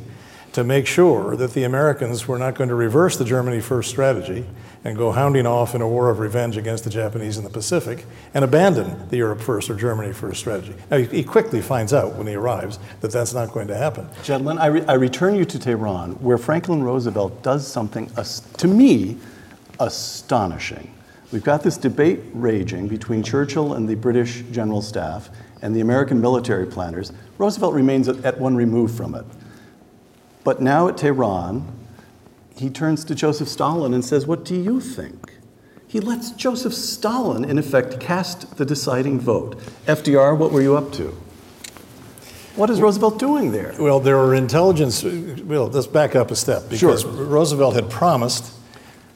to 0.53 0.63
make 0.65 0.85
sure 0.85 1.35
that 1.37 1.53
the 1.53 1.63
Americans 1.63 2.27
were 2.27 2.37
not 2.37 2.55
going 2.55 2.67
to 2.69 2.75
reverse 2.75 3.15
the 3.17 3.23
Germany 3.23 3.61
first 3.61 3.89
strategy 3.89 4.45
and 4.83 4.97
go 4.97 5.11
hounding 5.11 5.45
off 5.45 5.73
in 5.75 5.81
a 5.81 5.87
war 5.87 6.09
of 6.09 6.19
revenge 6.19 6.57
against 6.57 6.83
the 6.83 6.89
Japanese 6.89 7.37
in 7.37 7.43
the 7.43 7.49
Pacific 7.49 8.03
and 8.33 8.43
abandon 8.43 9.07
the 9.09 9.17
Europe 9.17 9.39
first 9.39 9.69
or 9.69 9.75
Germany 9.75 10.11
first 10.11 10.39
strategy. 10.41 10.73
Now, 10.89 10.97
he 10.97 11.23
quickly 11.23 11.61
finds 11.61 11.93
out 11.93 12.15
when 12.15 12.27
he 12.27 12.33
arrives 12.35 12.79
that 12.99 13.11
that's 13.11 13.33
not 13.33 13.51
going 13.53 13.67
to 13.67 13.77
happen. 13.77 14.09
Gentlemen, 14.23 14.57
I, 14.57 14.65
re- 14.65 14.85
I 14.87 14.93
return 14.95 15.35
you 15.35 15.45
to 15.45 15.57
Tehran, 15.59 16.13
where 16.15 16.37
Franklin 16.37 16.83
Roosevelt 16.83 17.41
does 17.43 17.65
something, 17.65 18.11
as- 18.17 18.41
to 18.57 18.67
me, 18.67 19.17
astonishing. 19.85 20.93
We've 21.31 21.43
got 21.43 21.63
this 21.63 21.77
debate 21.77 22.19
raging 22.33 22.87
between 22.87 23.23
Churchill 23.23 23.73
and 23.73 23.87
the 23.87 23.95
British 23.95 24.41
general 24.51 24.81
staff 24.81 25.29
and 25.61 25.75
the 25.75 25.79
American 25.81 26.19
military 26.19 26.65
planners. 26.65 27.13
Roosevelt 27.37 27.73
remains 27.73 28.07
at, 28.07 28.39
one 28.39 28.55
remove 28.55 28.93
from 28.93 29.15
it. 29.15 29.25
But 30.43 30.61
now 30.61 30.87
at 30.87 30.97
Tehran, 30.97 31.71
he 32.55 32.69
turns 32.69 33.05
to 33.05 33.15
Joseph 33.15 33.47
Stalin 33.47 33.93
and 33.93 34.03
says, 34.03 34.27
What 34.27 34.43
do 34.43 34.55
you 34.59 34.81
think? 34.81 35.33
He 35.87 35.99
lets 35.99 36.31
Joseph 36.31 36.73
Stalin, 36.73 37.43
in 37.43 37.57
effect, 37.57 37.99
cast 37.99 38.57
the 38.57 38.65
deciding 38.65 39.19
vote. 39.19 39.57
FDR, 39.87 40.37
what 40.37 40.51
were 40.51 40.61
you 40.61 40.75
up 40.77 40.91
to? 40.93 41.15
What 42.55 42.69
is 42.69 42.81
Roosevelt 42.81 43.19
doing 43.19 43.51
there? 43.51 43.73
Well, 43.79 43.99
there 43.99 44.17
were 44.17 44.35
intelligence. 44.35 45.03
Well, 45.03 45.67
let's 45.67 45.87
back 45.87 46.15
up 46.15 46.31
a 46.31 46.35
step 46.35 46.69
because 46.69 47.01
Sure. 47.01 47.11
Roosevelt 47.11 47.75
had 47.75 47.89
promised 47.89 48.53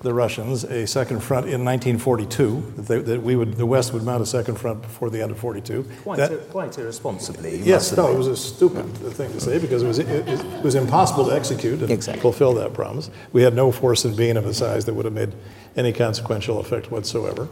the 0.05 0.13
Russians 0.13 0.63
a 0.63 0.85
second 0.85 1.21
front 1.21 1.47
in 1.47 1.65
1942 1.65 2.73
that, 2.77 2.81
they, 2.87 2.99
that 2.99 3.23
we 3.23 3.35
would, 3.35 3.55
the 3.55 3.65
West 3.65 3.91
would 3.91 4.03
mount 4.03 4.21
a 4.21 4.25
second 4.25 4.55
front 4.55 4.83
before 4.83 5.09
the 5.09 5.19
end 5.21 5.31
of 5.31 5.39
42. 5.39 5.83
Quite, 6.03 6.17
That- 6.17 6.49
quite 6.51 6.77
irresponsibly. 6.77 7.57
Yes, 7.57 7.95
no, 7.97 8.11
it 8.11 8.17
was 8.17 8.27
a 8.27 8.37
stupid 8.37 8.85
thing 8.95 9.31
to 9.33 9.41
say 9.41 9.57
because 9.57 9.81
it 9.81 9.87
was, 9.87 9.97
it, 9.99 10.07
it 10.07 10.63
was 10.63 10.75
impossible 10.75 11.25
to 11.25 11.35
execute 11.35 11.81
and 11.81 11.89
Exactly. 11.91 12.21
fulfill 12.21 12.53
that 12.53 12.73
promise. 12.73 13.09
We 13.33 13.41
had 13.41 13.55
no 13.55 13.71
force 13.71 14.05
in 14.05 14.15
being 14.15 14.37
of 14.37 14.45
a 14.45 14.53
size 14.53 14.85
that 14.85 14.93
would 14.93 15.05
have 15.05 15.13
made 15.13 15.33
any 15.75 15.91
consequential 15.91 16.59
effect 16.59 16.91
whatsoever. 16.91 17.49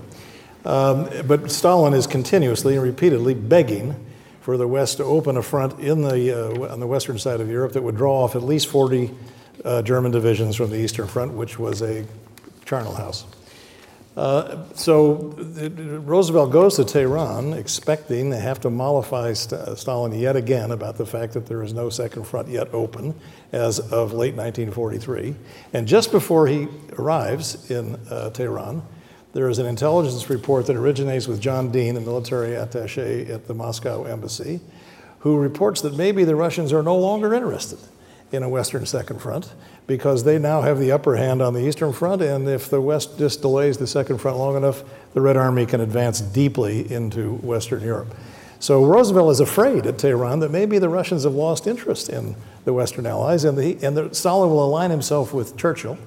Um, 0.63 1.09
but 1.25 1.51
Stalin 1.51 1.93
is 1.93 2.05
continuously 2.07 2.75
and 2.75 2.83
repeatedly 2.83 3.33
begging 3.33 3.95
for 4.41 4.57
the 4.57 4.67
West 4.67 4.97
to 4.97 5.03
open 5.03 5.37
a 5.37 5.41
front 5.41 5.79
in 5.79 6.03
the, 6.03 6.31
uh, 6.31 6.71
on 6.71 6.79
the 6.79 6.87
western 6.87 7.17
side 7.17 7.41
of 7.41 7.49
Europe 7.49 7.73
that 7.73 7.81
would 7.81 7.97
draw 7.97 8.23
off 8.23 8.35
at 8.35 8.43
least 8.43 8.67
40 8.67 9.11
uh, 9.65 9.81
German 9.81 10.11
divisions 10.11 10.55
from 10.55 10.69
the 10.69 10.77
Eastern 10.77 11.07
Front, 11.07 11.33
which 11.33 11.57
was 11.57 11.81
a 11.81 12.05
charnel 12.73 12.95
house. 12.95 13.25
Uh, 14.17 14.63
so 14.73 15.35
uh, 15.59 15.69
Roosevelt 16.01 16.51
goes 16.51 16.75
to 16.77 16.83
Tehran 16.83 17.53
expecting 17.53 18.31
to 18.31 18.37
have 18.37 18.59
to 18.61 18.69
mollify 18.71 19.33
St- 19.33 19.77
Stalin 19.77 20.11
yet 20.13 20.35
again 20.35 20.71
about 20.71 20.97
the 20.97 21.05
fact 21.05 21.33
that 21.33 21.45
there 21.45 21.61
is 21.61 21.73
no 21.73 21.89
second 21.89 22.25
front 22.25 22.47
yet 22.47 22.73
open 22.73 23.13
as 23.51 23.79
of 23.79 24.13
late 24.13 24.35
1943. 24.35 25.35
And 25.73 25.87
just 25.87 26.11
before 26.11 26.47
he 26.47 26.67
arrives 26.97 27.69
in 27.69 27.95
uh, 28.09 28.31
Tehran, 28.31 28.81
there 29.33 29.49
is 29.49 29.59
an 29.59 29.67
intelligence 29.67 30.29
report 30.29 30.65
that 30.67 30.75
originates 30.75 31.27
with 31.27 31.39
John 31.39 31.71
Dean, 31.71 31.93
the 31.93 32.01
military 32.01 32.55
attache 32.55 33.31
at 33.31 33.47
the 33.47 33.53
Moscow 33.53 34.03
embassy, 34.03 34.61
who 35.19 35.37
reports 35.37 35.81
that 35.81 35.95
maybe 35.95 36.23
the 36.23 36.35
Russians 36.35 36.73
are 36.73 36.83
no 36.83 36.97
longer 36.97 37.33
interested 37.35 37.79
in 38.33 38.43
a 38.43 38.49
Western 38.49 38.85
Second 38.85 39.21
Front 39.21 39.53
because 39.85 40.23
they 40.23 40.39
now 40.39 40.61
have 40.61 40.79
the 40.79 40.91
upper 40.91 41.15
hand 41.15 41.41
on 41.41 41.53
the 41.53 41.65
Eastern 41.65 41.93
Front, 41.93 42.21
and 42.21 42.47
if 42.47 42.69
the 42.69 42.81
West 42.81 43.17
just 43.17 43.41
delays 43.41 43.77
the 43.77 43.87
Second 43.87 44.17
Front 44.17 44.37
long 44.37 44.57
enough, 44.57 44.83
the 45.13 45.21
Red 45.21 45.37
Army 45.37 45.65
can 45.65 45.81
advance 45.81 46.19
deeply 46.19 46.91
into 46.91 47.35
Western 47.35 47.81
Europe. 47.81 48.13
So 48.59 48.83
Roosevelt 48.85 49.31
is 49.31 49.39
afraid 49.39 49.85
at 49.85 49.97
Tehran 49.97 50.39
that 50.39 50.49
maybe 50.49 50.79
the 50.79 50.89
Russians 50.89 51.25
have 51.25 51.35
lost 51.35 51.67
interest 51.67 52.09
in 52.09 52.35
the 52.65 52.73
Western 52.73 53.05
Allies, 53.05 53.43
and, 53.43 53.57
the, 53.57 53.77
and 53.85 53.95
the, 53.95 54.15
Stalin 54.15 54.49
will 54.49 54.65
align 54.65 54.89
himself 54.89 55.33
with 55.33 55.55
Churchill 55.57 55.97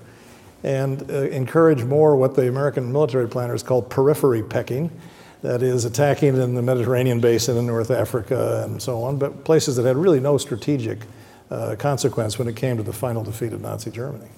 and 0.64 1.08
uh, 1.10 1.28
encourage 1.28 1.84
more 1.84 2.16
what 2.16 2.34
the 2.34 2.48
American 2.48 2.90
military 2.90 3.28
planners 3.28 3.62
call 3.62 3.82
periphery 3.82 4.42
pecking. 4.42 4.90
That 5.42 5.62
is, 5.62 5.84
attacking 5.84 6.40
in 6.40 6.54
the 6.54 6.62
Mediterranean 6.62 7.20
basin 7.20 7.58
in 7.58 7.66
North 7.66 7.90
Africa 7.90 8.64
and 8.64 8.82
so 8.82 9.02
on, 9.02 9.18
but 9.18 9.44
places 9.44 9.76
that 9.76 9.84
had 9.84 9.96
really 9.96 10.18
no 10.18 10.38
strategic 10.38 11.00
uh, 11.50 11.76
consequence 11.78 12.38
when 12.38 12.48
it 12.48 12.56
came 12.56 12.76
to 12.76 12.82
the 12.82 12.92
final 12.92 13.22
defeat 13.22 13.52
of 13.52 13.60
Nazi 13.60 13.90
Germany. 13.90 14.30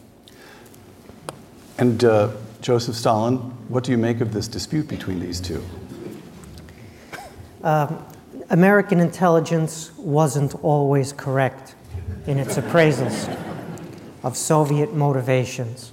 And 1.79 2.05
uh, 2.05 2.31
Joseph 2.61 2.97
Stalin, 2.97 3.37
what 3.69 3.85
do 3.85 3.93
you 3.93 3.99
make 3.99 4.21
of 4.21 4.33
this 4.33 4.49
dispute 4.49 4.89
between 4.89 5.21
these 5.21 5.41
two? 5.41 5.63
American 8.51 8.99
intelligence 8.99 9.93
wasn't 9.99 10.55
always 10.65 11.13
correct 11.13 11.75
in 12.27 12.39
its 12.39 12.57
appraisals 12.57 13.29
of 14.23 14.37
Soviet 14.37 14.95
motivations 14.95 15.93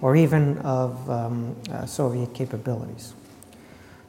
or 0.00 0.16
even 0.16 0.58
of 0.58 1.08
um, 1.10 1.54
uh, 1.70 1.84
Soviet 1.84 2.32
capabilities. 2.34 3.14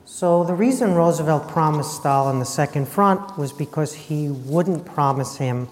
So 0.05 0.45
the 0.45 0.53
reason 0.53 0.93
Roosevelt 0.93 1.49
promised 1.49 1.95
Stalin 1.95 2.39
the 2.39 2.45
Second 2.45 2.87
Front 2.87 3.37
was 3.37 3.51
because 3.51 3.93
he 3.93 4.29
wouldn't 4.29 4.85
promise 4.85 5.35
him 5.35 5.67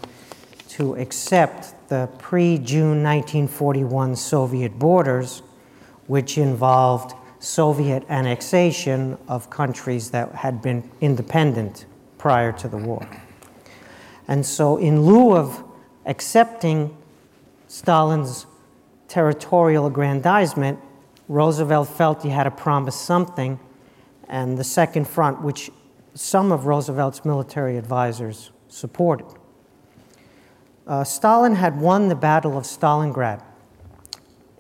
to 0.76 0.94
accept 0.96 1.74
the 1.88 2.10
pre 2.18 2.58
June 2.58 3.02
1941 3.02 4.14
Soviet 4.18 4.78
borders, 4.78 5.42
which 6.08 6.38
involved 6.38 7.16
Soviet 7.40 8.04
annexation 8.10 9.18
of 9.30 9.50
countries 9.50 10.12
that 10.12 10.34
had 10.34 10.62
been 10.62 10.90
independent 11.00 11.86
prior 12.18 12.52
to 12.52 12.68
the 12.68 12.76
war. 12.76 13.08
And 14.28 14.46
so, 14.46 14.76
in 14.76 15.04
lieu 15.04 15.34
of 15.34 15.64
accepting 16.06 16.98
Stalin's 17.68 18.46
territorial 19.08 19.86
aggrandizement, 19.88 20.78
Roosevelt 21.30 21.88
felt 21.88 22.22
he 22.22 22.32
had 22.32 22.44
to 22.44 22.52
promise 22.52 23.00
something, 23.00 23.62
and 24.28 24.58
the 24.58 24.66
Second 24.66 25.08
Front, 25.08 25.42
which 25.42 25.72
some 26.16 26.52
of 26.52 26.66
Roosevelt's 26.66 27.24
military 27.24 27.78
advisors 27.78 28.52
supported. 28.68 29.28
Uh, 30.88 31.04
Stalin 31.04 31.56
had 31.56 31.80
won 31.80 32.10
the 32.10 32.16
Battle 32.16 32.58
of 32.58 32.64
Stalingrad 32.64 33.42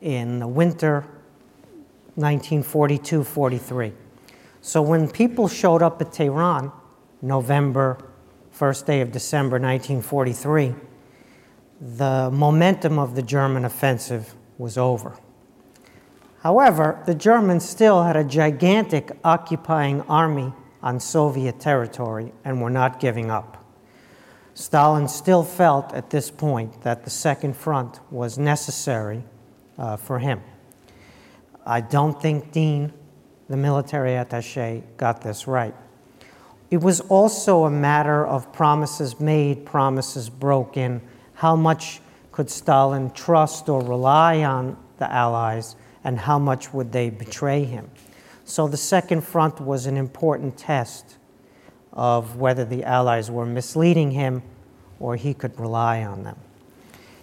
in 0.01 0.39
the 0.39 0.47
winter 0.47 1.01
1942 2.15 3.23
43. 3.23 3.93
So 4.61 4.81
when 4.81 5.07
people 5.07 5.47
showed 5.47 5.83
up 5.83 6.01
at 6.01 6.11
Tehran, 6.11 6.71
November, 7.21 7.99
first 8.49 8.87
day 8.87 9.01
of 9.01 9.11
December 9.11 9.59
1943, 9.59 10.73
the 11.79 12.31
momentum 12.31 12.97
of 12.97 13.15
the 13.15 13.21
German 13.21 13.63
offensive 13.63 14.33
was 14.57 14.79
over. 14.79 15.19
However, 16.39 17.03
the 17.05 17.13
Germans 17.13 17.67
still 17.67 18.03
had 18.03 18.15
a 18.15 18.23
gigantic 18.23 19.11
occupying 19.23 20.01
army 20.01 20.53
on 20.81 20.99
Soviet 20.99 21.59
territory 21.59 22.31
and 22.43 22.61
were 22.61 22.69
not 22.69 22.99
giving 22.99 23.29
up. 23.29 23.64
Stalin 24.55 25.09
still 25.09 25.43
felt 25.43 25.93
at 25.93 26.09
this 26.09 26.31
point 26.31 26.81
that 26.83 27.03
the 27.03 27.09
Second 27.09 27.57
Front 27.57 27.99
was 28.09 28.37
necessary 28.37 29.21
uh, 29.77 29.97
for 29.97 30.17
him. 30.17 30.41
I 31.65 31.81
don't 31.81 32.19
think 32.21 32.53
Dean, 32.53 32.93
the 33.49 33.57
military 33.57 34.15
attache, 34.15 34.81
got 34.95 35.21
this 35.21 35.45
right. 35.45 35.75
It 36.71 36.77
was 36.77 37.01
also 37.01 37.65
a 37.65 37.69
matter 37.69 38.25
of 38.25 38.53
promises 38.53 39.19
made, 39.19 39.65
promises 39.65 40.29
broken. 40.29 41.01
How 41.33 41.57
much 41.57 41.99
could 42.31 42.49
Stalin 42.49 43.11
trust 43.11 43.67
or 43.67 43.81
rely 43.81 44.43
on 44.43 44.77
the 44.99 45.11
Allies, 45.11 45.75
and 46.05 46.17
how 46.17 46.39
much 46.39 46.73
would 46.73 46.93
they 46.93 47.09
betray 47.09 47.65
him? 47.65 47.89
So 48.45 48.69
the 48.69 48.77
Second 48.77 49.25
Front 49.25 49.59
was 49.59 49.85
an 49.85 49.97
important 49.97 50.57
test 50.57 51.17
of 51.95 52.35
whether 52.35 52.65
the 52.65 52.83
Allies 52.83 53.31
were 53.31 53.45
misleading 53.45 54.11
him 54.11 54.43
or 54.99 55.15
he 55.15 55.33
could 55.33 55.57
rely 55.59 56.03
on 56.03 56.23
them. 56.23 56.37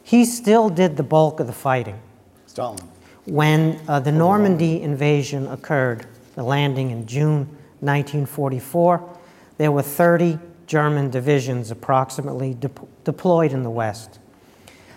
He 0.02 0.24
still 0.24 0.68
did 0.68 0.96
the 0.96 1.02
bulk 1.02 1.40
of 1.40 1.46
the 1.46 1.52
fighting. 1.52 2.00
Stalin. 2.46 2.78
When 3.24 3.80
uh, 3.86 4.00
the 4.00 4.12
Normandy 4.12 4.82
invasion 4.82 5.46
occurred, 5.46 6.06
the 6.34 6.42
landing 6.42 6.90
in 6.90 7.06
June 7.06 7.46
1944, 7.80 9.18
there 9.58 9.70
were 9.70 9.82
30 9.82 10.38
German 10.66 11.10
divisions 11.10 11.70
approximately 11.70 12.54
de- 12.54 12.70
deployed 13.04 13.52
in 13.52 13.62
the 13.62 13.70
West. 13.70 14.18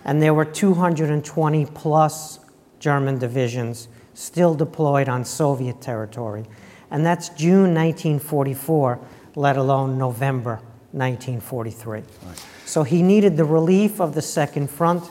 And 0.06 0.22
there 0.22 0.34
were 0.34 0.46
220 0.46 1.66
plus 1.68 2.40
German 2.80 3.20
divisions 3.20 3.88
still 4.14 4.56
deployed 4.56 5.10
on 5.10 5.26
Soviet 5.26 5.82
territory. 5.82 6.46
And 6.92 7.06
that's 7.06 7.30
June 7.30 7.74
1944, 7.74 9.00
let 9.36 9.58
alone 9.58 9.98
November 9.98 10.60
1943. 10.92 12.04
So 12.66 12.84
he 12.84 13.02
needed 13.02 13.38
the 13.38 13.44
relief 13.44 14.00
of 14.00 14.16
the 14.16 14.22
Second 14.22 14.70
Front, 14.70 15.04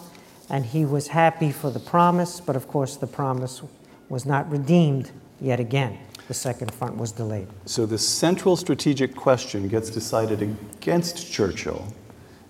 and 0.48 0.64
he 0.64 0.84
was 0.84 1.08
happy 1.08 1.52
for 1.52 1.70
the 1.70 1.80
promise, 1.80 2.40
but 2.40 2.56
of 2.56 2.68
course 2.68 2.96
the 2.96 3.06
promise 3.06 3.62
was 4.08 4.26
not 4.26 4.50
redeemed 4.50 5.10
yet 5.40 5.60
again. 5.60 5.98
The 6.28 6.34
Second 6.34 6.72
Front 6.72 6.96
was 6.96 7.12
delayed. 7.12 7.48
So 7.66 7.84
the 7.84 7.98
central 7.98 8.56
strategic 8.56 9.14
question 9.14 9.68
gets 9.68 9.90
decided 9.90 10.40
against 10.40 11.30
Churchill 11.30 11.87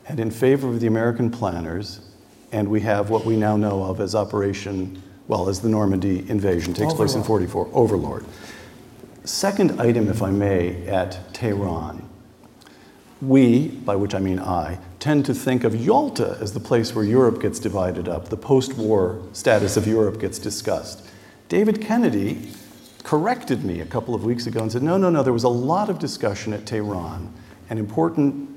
and 0.07 0.21
in 0.21 0.31
favor 0.31 0.69
of 0.69 0.81
the 0.81 0.87
American 0.87 1.31
planners 1.31 2.01
and 2.55 2.69
we 2.69 2.81
have 2.81 3.11
what 3.11 3.25
we 3.25 3.37
now 3.37 3.57
know 3.57 3.83
of 3.83 4.01
as 4.01 4.15
Operation, 4.15 5.03
well, 5.27 5.49
as 5.49 5.61
the 5.61 5.69
Normandy 5.69 6.19
invasion, 6.31 6.73
takes 6.73 6.95
place 6.95 7.17
in 7.17 7.25
44, 7.25 7.69
Overlord. 7.73 8.25
Second 9.25 9.81
item, 9.81 10.09
if 10.09 10.23
I 10.23 10.31
may, 10.31 10.87
at 10.87 11.33
Tehran. 11.33 12.07
We, 13.23 13.69
by 13.69 13.97
which 13.97 14.15
I 14.15 14.19
mean 14.19 14.39
I, 14.39 14.79
tend 15.01 15.25
to 15.27 15.35
think 15.35 15.65
of 15.65 15.75
Yalta 15.75 16.37
as 16.43 16.53
the 16.53 16.61
place 16.61 16.95
where 16.95 17.07
Europe 17.07 17.41
gets 17.41 17.59
divided 17.59 18.07
up, 18.07 18.29
the 18.29 18.37
post 18.37 18.75
war 18.75 19.23
status 19.33 19.79
of 19.79 19.87
Europe 19.87 20.21
gets 20.21 20.39
discussed. 20.39 21.09
David 21.49 21.81
Kennedy 21.81 22.51
corrected 23.03 23.65
me 23.65 23.81
a 23.81 23.87
couple 23.87 24.15
of 24.15 24.25
weeks 24.25 24.47
ago 24.47 24.61
and 24.61 24.71
said, 24.71 24.83
no, 24.83 24.99
no, 24.99 25.09
no, 25.09 25.23
there 25.23 25.33
was 25.33 25.45
a 25.45 25.49
lot 25.49 25.89
of 25.89 25.99
discussion 25.99 26.53
at 26.53 26.67
Tehran 26.67 27.33
and 27.71 27.79
important 27.79 28.51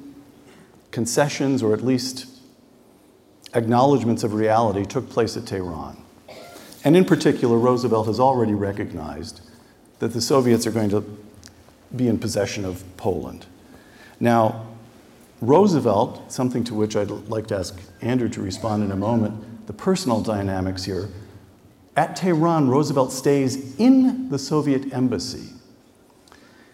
concessions 0.91 1.63
or 1.63 1.73
at 1.73 1.81
least 1.81 2.27
acknowledgments 3.53 4.23
of 4.23 4.33
reality 4.33 4.85
took 4.85 5.09
place 5.09 5.37
at 5.37 5.45
Tehran. 5.45 5.95
And 6.83 6.97
in 6.97 7.05
particular, 7.05 7.57
Roosevelt 7.57 8.07
has 8.07 8.19
already 8.19 8.53
recognized 8.53 9.41
that 9.99 10.13
the 10.13 10.21
Soviets 10.21 10.67
are 10.67 10.71
going 10.71 10.89
to 10.89 11.03
be 11.95 12.07
in 12.07 12.19
possession 12.19 12.65
of 12.65 12.83
Poland. 12.97 13.45
Now, 14.19 14.67
Roosevelt, 15.41 16.31
something 16.31 16.63
to 16.65 16.73
which 16.73 16.95
I'd 16.95 17.09
like 17.09 17.47
to 17.47 17.57
ask 17.57 17.79
Andrew 18.01 18.29
to 18.29 18.41
respond 18.41 18.83
in 18.83 18.91
a 18.91 18.95
moment, 18.95 19.67
the 19.67 19.73
personal 19.73 20.21
dynamics 20.21 20.83
here. 20.83 21.09
At 21.95 22.15
Tehran, 22.15 22.69
Roosevelt 22.69 23.11
stays 23.11 23.75
in 23.77 24.29
the 24.29 24.39
Soviet 24.39 24.93
embassy. 24.93 25.49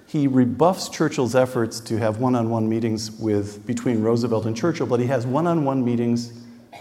He 0.08 0.28
rebuffs 0.28 0.90
Churchill's 0.90 1.36
efforts 1.36 1.80
to 1.82 1.98
have 1.98 2.20
one 2.20 2.36
on 2.36 2.50
one 2.50 2.70
meetings 2.70 3.12
with, 3.12 3.66
between 3.66 4.02
Roosevelt 4.02 4.46
and 4.46 4.56
Churchill, 4.56 4.86
but 4.86 5.00
he 5.00 5.08
has 5.08 5.26
one 5.26 5.48
on 5.48 5.66
one 5.66 5.84
meetings 5.84 6.34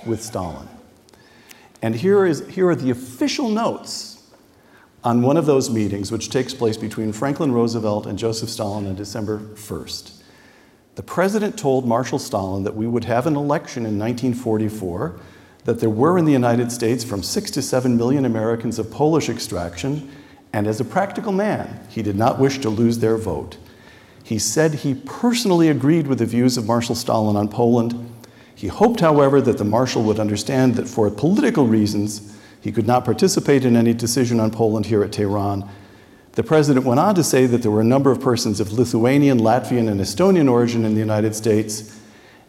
with 0.05 0.23
Stalin. 0.23 0.69
And 1.81 1.95
here, 1.95 2.27
is, 2.27 2.47
here 2.49 2.69
are 2.69 2.77
the 2.77 2.91
official 2.91 3.49
notes 3.49 4.12
on 5.05 5.23
one 5.23 5.37
of 5.37 5.47
those 5.47 5.69
meetings, 5.69 6.13
which 6.13 6.31
takes 6.31 6.55
place 6.55 6.77
between 6.77 7.13
Franklin 7.13 7.53
Roosevelt 7.53 8.07
and 8.07 8.19
Joseph 8.19 8.49
Stalin 8.49 8.87
on 8.87 8.95
December 8.95 9.39
1st. 9.39 10.23
The 10.95 11.03
president 11.03 11.59
told 11.59 11.87
Marshal 11.87 12.19
Stalin 12.19 12.65
that 12.65 12.77
we 12.77 12.87
would 12.87 13.05
have 13.05 13.27
an 13.27 13.35
election 13.35 13.87
in 13.87 13.99
1944, 13.99 15.19
that 15.65 15.81
there 15.81 15.91
were 15.91 16.19
in 16.19 16.25
the 16.25 16.33
United 16.33 16.71
States 16.71 17.03
from 17.03 17.23
six 17.23 17.51
to 17.53 17.63
seven 17.63 17.97
million 17.97 18.25
Americans 18.25 18.79
of 18.79 18.91
Polish 18.91 19.29
extraction, 19.29 20.11
and 20.53 20.67
as 20.67 20.81
a 20.81 20.85
practical 20.85 21.33
man, 21.33 21.81
he 21.89 22.03
did 22.03 22.17
not 22.17 22.39
wish 22.39 22.59
to 22.59 22.69
lose 22.69 22.99
their 22.99 23.17
vote. 23.17 23.57
He 24.23 24.39
said 24.39 24.75
he 24.75 24.95
personally 24.95 25.69
agreed 25.69 26.07
with 26.07 26.19
the 26.19 26.27
views 26.27 26.57
of 26.57 26.67
Marshal 26.67 26.95
Stalin 26.95 27.37
on 27.37 27.49
Poland. 27.49 28.13
He 28.55 28.69
hoped, 28.69 29.01
however, 29.01 29.41
that 29.41 29.59
the 29.59 29.65
Marshal 29.65 30.03
would 30.05 30.21
understand 30.21 30.77
that 30.77 30.89
for 30.89 31.11
political 31.11 31.67
reasons, 31.67 32.37
he 32.63 32.73
could 32.73 32.87
not 32.87 33.05
participate 33.05 33.65
in 33.65 33.77
any 33.77 33.93
decision 33.93 34.41
on 34.41 34.51
Poland 34.51 34.87
here 34.87 35.03
at 35.03 35.13
Tehran, 35.13 35.69
the 36.33 36.43
president 36.43 36.87
went 36.87 37.01
on 37.01 37.15
to 37.17 37.25
say 37.25 37.45
that 37.45 37.61
there 37.61 37.71
were 37.71 37.83
a 37.83 37.85
number 37.85 38.11
of 38.11 38.21
persons 38.21 38.61
of 38.61 38.73
Lithuanian, 38.73 39.39
Latvian, 39.39 39.91
and 39.91 40.01
Estonian 40.01 40.51
origin 40.51 40.85
in 40.85 40.95
the 40.95 41.01
United 41.01 41.35
States, 41.35 42.01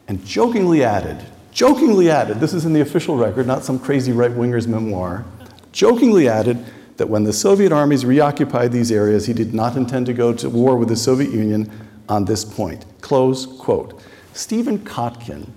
and 0.08 0.23
jokingly 0.23 0.84
added, 0.84 1.17
jokingly 1.52 2.10
added, 2.10 2.39
this 2.39 2.54
is 2.54 2.63
in 2.63 2.73
the 2.73 2.82
official 2.82 3.17
record, 3.17 3.47
not 3.47 3.65
some 3.65 3.80
crazy 3.80 4.12
right 4.12 4.32
winger's 4.32 4.67
memoir, 4.67 5.26
jokingly 5.71 6.30
added 6.30 6.63
that 6.97 7.10
when 7.10 7.23
the 7.23 7.34
Soviet 7.34 7.71
armies 7.71 8.06
reoccupied 8.06 8.71
these 8.71 8.91
areas, 8.91 9.26
he 9.26 9.34
did 9.34 9.54
not 9.54 9.76
intend 9.76 10.06
to 10.06 10.13
go 10.13 10.32
to 10.32 10.49
war 10.49 10.78
with 10.78 10.89
the 10.89 10.95
Soviet 10.95 11.32
Union 11.32 11.69
on 12.08 12.23
this 12.26 12.45
point. 12.45 12.86
Close 13.02 13.45
quote. 13.45 14.02
Stephen 14.34 14.80
Kotkin, 14.80 15.49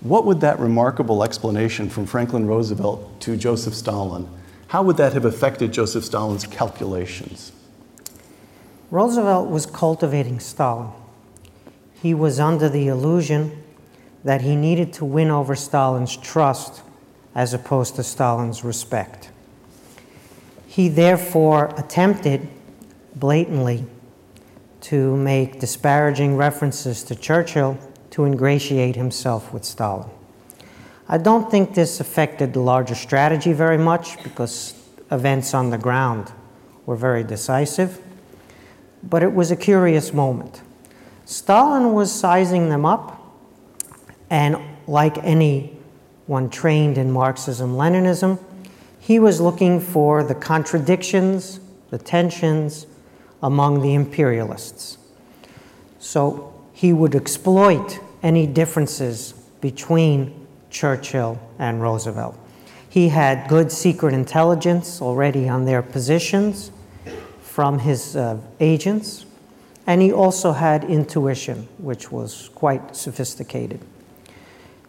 what 0.00 0.24
would 0.24 0.40
that 0.40 0.58
remarkable 0.58 1.24
explanation 1.24 1.88
from 1.88 2.06
Franklin 2.06 2.46
Roosevelt 2.46 3.20
to 3.20 3.36
Joseph 3.36 3.74
Stalin 3.74 4.28
how 4.68 4.82
would 4.82 4.98
that 4.98 5.14
have 5.14 5.24
affected 5.24 5.72
Joseph 5.72 6.04
Stalin's 6.04 6.46
calculations? 6.46 7.52
Roosevelt 8.90 9.48
was 9.48 9.64
cultivating 9.64 10.40
Stalin. 10.40 10.90
He 12.02 12.12
was 12.12 12.38
under 12.38 12.68
the 12.68 12.86
illusion 12.86 13.64
that 14.24 14.42
he 14.42 14.54
needed 14.54 14.92
to 14.94 15.06
win 15.06 15.30
over 15.30 15.56
Stalin's 15.56 16.16
trust 16.16 16.82
as 17.34 17.54
opposed 17.54 17.96
to 17.96 18.02
Stalin's 18.02 18.62
respect. 18.62 19.30
He 20.66 20.88
therefore 20.88 21.72
attempted 21.78 22.46
blatantly 23.14 23.86
to 24.82 25.16
make 25.16 25.60
disparaging 25.60 26.36
references 26.36 27.02
to 27.04 27.14
Churchill 27.14 27.78
to 28.18 28.24
ingratiate 28.24 28.96
himself 28.96 29.52
with 29.52 29.64
Stalin. 29.64 30.10
I 31.08 31.18
don't 31.18 31.48
think 31.48 31.74
this 31.74 32.00
affected 32.00 32.52
the 32.52 32.58
larger 32.58 32.96
strategy 32.96 33.52
very 33.52 33.78
much 33.78 34.20
because 34.24 34.74
events 35.12 35.54
on 35.54 35.70
the 35.70 35.78
ground 35.78 36.32
were 36.84 36.96
very 36.96 37.22
decisive. 37.22 38.02
But 39.04 39.22
it 39.22 39.32
was 39.32 39.52
a 39.52 39.56
curious 39.56 40.12
moment. 40.12 40.62
Stalin 41.26 41.92
was 41.92 42.10
sizing 42.10 42.70
them 42.70 42.84
up, 42.84 43.24
and 44.30 44.58
like 44.88 45.16
anyone 45.18 46.50
trained 46.50 46.98
in 46.98 47.12
Marxism 47.12 47.74
Leninism, 47.74 48.40
he 48.98 49.20
was 49.20 49.40
looking 49.40 49.78
for 49.78 50.24
the 50.24 50.34
contradictions, 50.34 51.60
the 51.90 51.98
tensions 51.98 52.88
among 53.44 53.80
the 53.80 53.94
imperialists. 53.94 54.98
So 56.00 56.52
he 56.72 56.92
would 56.92 57.14
exploit 57.14 58.00
any 58.28 58.46
differences 58.46 59.32
between 59.62 60.46
Churchill 60.68 61.40
and 61.58 61.80
Roosevelt. 61.80 62.38
He 62.90 63.08
had 63.08 63.48
good 63.48 63.72
secret 63.72 64.12
intelligence 64.12 65.00
already 65.00 65.48
on 65.48 65.64
their 65.64 65.80
positions 65.80 66.70
from 67.40 67.78
his 67.78 68.16
uh, 68.16 68.36
agents, 68.60 69.24
and 69.86 70.02
he 70.02 70.12
also 70.12 70.52
had 70.52 70.84
intuition, 70.84 71.68
which 71.78 72.12
was 72.12 72.50
quite 72.54 72.94
sophisticated. 72.94 73.80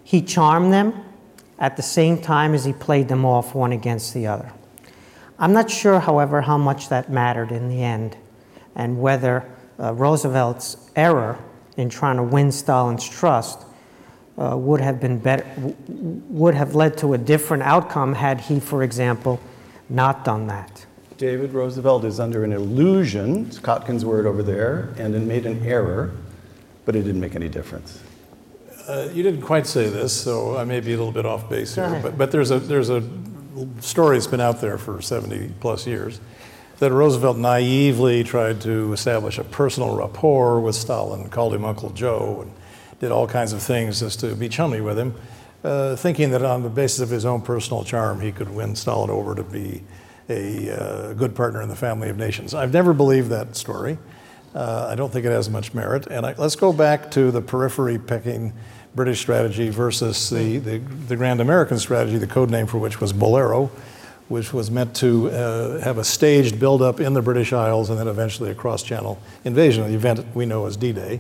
He 0.04 0.22
charmed 0.22 0.74
them 0.74 1.06
at 1.60 1.78
the 1.78 1.82
same 1.82 2.22
time 2.22 2.54
as 2.54 2.66
he 2.66 2.74
played 2.74 3.08
them 3.08 3.24
off 3.24 3.56
one 3.56 3.72
against 3.72 4.14
the 4.14 4.28
other. 4.28 4.52
I'm 5.38 5.54
not 5.54 5.72
sure, 5.72 6.02
however, 6.02 6.42
how 6.42 6.58
much 6.58 6.90
that 6.90 7.10
mattered 7.10 7.54
in 7.54 7.70
the 7.70 7.84
end 7.84 8.18
and 8.76 9.00
whether 9.00 9.50
uh, 9.80 9.94
Roosevelt's 9.94 10.90
error 10.94 11.40
in 11.80 11.90
trying 11.90 12.18
to 12.18 12.24
win 12.24 12.52
Stalin's 12.52 13.08
trust 13.08 13.66
uh, 14.38 14.56
would 14.58 14.82
have 14.82 15.00
been 15.00 15.18
better, 15.18 15.46
would 15.88 16.54
have 16.54 16.76
led 16.76 16.98
to 16.98 17.14
a 17.14 17.18
different 17.18 17.64
outcome 17.64 18.14
had 18.14 18.42
he, 18.42 18.60
for 18.60 18.84
example, 18.84 19.40
not 19.90 20.26
done 20.26 20.48
that. 20.48 20.86
David 21.18 21.54
Roosevelt 21.54 22.04
is 22.04 22.20
under 22.20 22.44
an 22.44 22.52
illusion, 22.52 23.46
it's 23.48 23.60
Kotkin's 23.60 24.04
word 24.04 24.26
over 24.26 24.44
there, 24.44 24.94
and 24.98 25.16
it 25.16 25.22
made 25.22 25.46
an 25.46 25.66
error, 25.66 26.12
but 26.86 26.96
it 26.96 27.04
didn't 27.04 27.22
make 27.22 27.36
any 27.36 27.50
difference. 27.50 28.04
Uh, 28.88 29.10
you 29.14 29.24
didn't 29.24 29.42
quite 29.42 29.68
say 29.68 29.88
this, 29.90 30.14
so 30.14 30.58
I 30.58 30.66
may 30.66 30.82
be 30.82 30.94
a 30.94 30.98
little 30.98 31.12
bit 31.12 31.26
off 31.26 31.50
base 31.50 31.76
here, 31.76 32.00
but, 32.02 32.18
but 32.18 32.32
there's, 32.32 32.52
a, 32.52 32.60
there's 32.60 32.90
a 32.90 33.08
story 33.80 34.18
that's 34.18 34.28
been 34.28 34.42
out 34.42 34.60
there 34.60 34.78
for 34.78 35.02
70 35.02 35.54
plus 35.60 35.88
years 35.88 36.20
that 36.80 36.92
Roosevelt 36.92 37.38
naively 37.38 38.24
tried 38.24 38.62
to 38.62 38.94
establish 38.94 39.38
a 39.38 39.44
personal 39.44 39.96
rapport 39.96 40.60
with 40.60 40.76
Stalin, 40.76 41.30
called 41.30 41.54
him 41.54 41.66
Uncle 41.66 41.90
Joe, 41.92 42.42
and 42.42 42.54
did 43.00 43.12
all 43.12 43.28
kinds 43.28 43.54
of 43.54 43.62
things 43.62 44.00
just 44.00 44.20
to 44.22 44.36
be 44.36 44.50
chummy 44.50 44.82
with 44.82 44.98
him, 44.98 45.14
uh, 45.64 45.96
thinking 45.96 46.32
that 46.32 46.44
on 46.44 46.64
the 46.64 46.70
basis 46.70 47.00
of 47.00 47.10
his 47.10 47.26
own 47.26 47.42
personal 47.42 47.84
charm, 47.84 48.22
he 48.22 48.32
could 48.32 48.50
win 48.50 48.76
Stalin 48.76 49.10
over 49.10 49.36
to 49.36 49.44
be 49.44 49.84
a 50.30 50.72
uh, 50.72 51.14
good 51.14 51.36
partner 51.36 51.62
in 51.62 51.70
the 51.70 51.76
family 51.76 52.10
of 52.10 52.18
nations. 52.18 52.54
I've 52.54 52.74
never 52.74 52.94
believed 52.94 53.30
that 53.30 53.56
story. 53.56 53.98
Uh, 54.54 54.88
I 54.90 54.96
don't 54.96 55.12
think 55.12 55.26
it 55.26 55.32
has 55.32 55.50
much 55.50 55.74
merit. 55.74 56.08
And 56.08 56.26
I, 56.26 56.34
let's 56.38 56.56
go 56.56 56.74
back 56.74 57.12
to 57.12 57.32
the 57.32 57.42
periphery 57.42 58.00
picking 58.00 58.54
British 58.96 59.20
strategy 59.20 59.70
versus 59.70 60.30
the, 60.30 60.58
the, 60.58 60.78
the, 60.78 61.16
Grand 61.16 61.42
American 61.42 61.78
strategy, 61.78 62.18
the 62.18 62.28
code 62.28 62.50
name 62.50 62.66
for 62.66 62.80
which 62.80 63.00
was 63.00 63.14
Bolero, 63.14 63.70
which 64.30 64.54
was 64.54 64.72
meant 64.72 64.96
to 64.96 65.30
uh, 65.30 65.82
have 65.82 65.98
a 65.98 66.04
staged 66.04 66.60
buildup 66.60 67.00
in 67.00 67.14
the 67.14 67.22
British 67.22 67.52
Isles 67.52 67.90
and 67.90 68.00
then 68.00 68.08
eventually 68.08 68.52
a 68.52 68.56
cross 68.56 68.84
channel 68.84 69.20
invasion, 69.44 69.86
the 69.88 69.96
event 69.96 70.26
we 70.36 70.46
know 70.46 70.66
as 70.66 70.78
D 70.78 70.94
Day. 70.94 71.20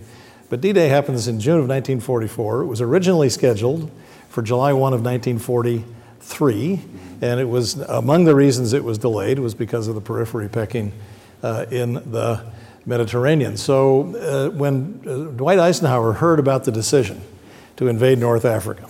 But 0.50 0.62
D 0.62 0.72
Day 0.74 0.88
happens 0.88 1.28
in 1.28 1.40
June 1.40 1.60
of 1.60 1.68
1944. 1.68 2.62
It 2.62 2.66
was 2.68 2.82
originally 2.82 3.30
scheduled 3.30 3.92
for 4.30 4.42
July 4.42 4.74
1 4.74 4.94
of 4.94 5.04
1943, 5.04 6.82
and 7.22 7.40
it 7.40 7.50
was 7.50 7.80
among 7.82 8.26
the 8.26 8.36
reasons 8.36 8.74
it 8.74 8.84
was 8.84 8.98
delayed 8.98 9.40
was 9.40 9.56
because 9.56 9.88
of 9.88 9.96
the 9.96 10.02
periphery 10.02 10.48
pecking 10.48 10.92
uh, 11.42 11.66
in 11.72 11.94
the 11.94 12.44
Mediterranean. 12.86 13.58
So 13.58 14.16
uh, 14.16 14.56
when 14.56 15.02
uh, 15.06 15.32
Dwight 15.36 15.60
Eisenhower 15.60 16.14
heard 16.14 16.40
about 16.40 16.64
the 16.64 16.72
decision 16.72 17.22
to 17.78 17.88
invade 17.88 18.20
North 18.20 18.46
Africa 18.46 18.84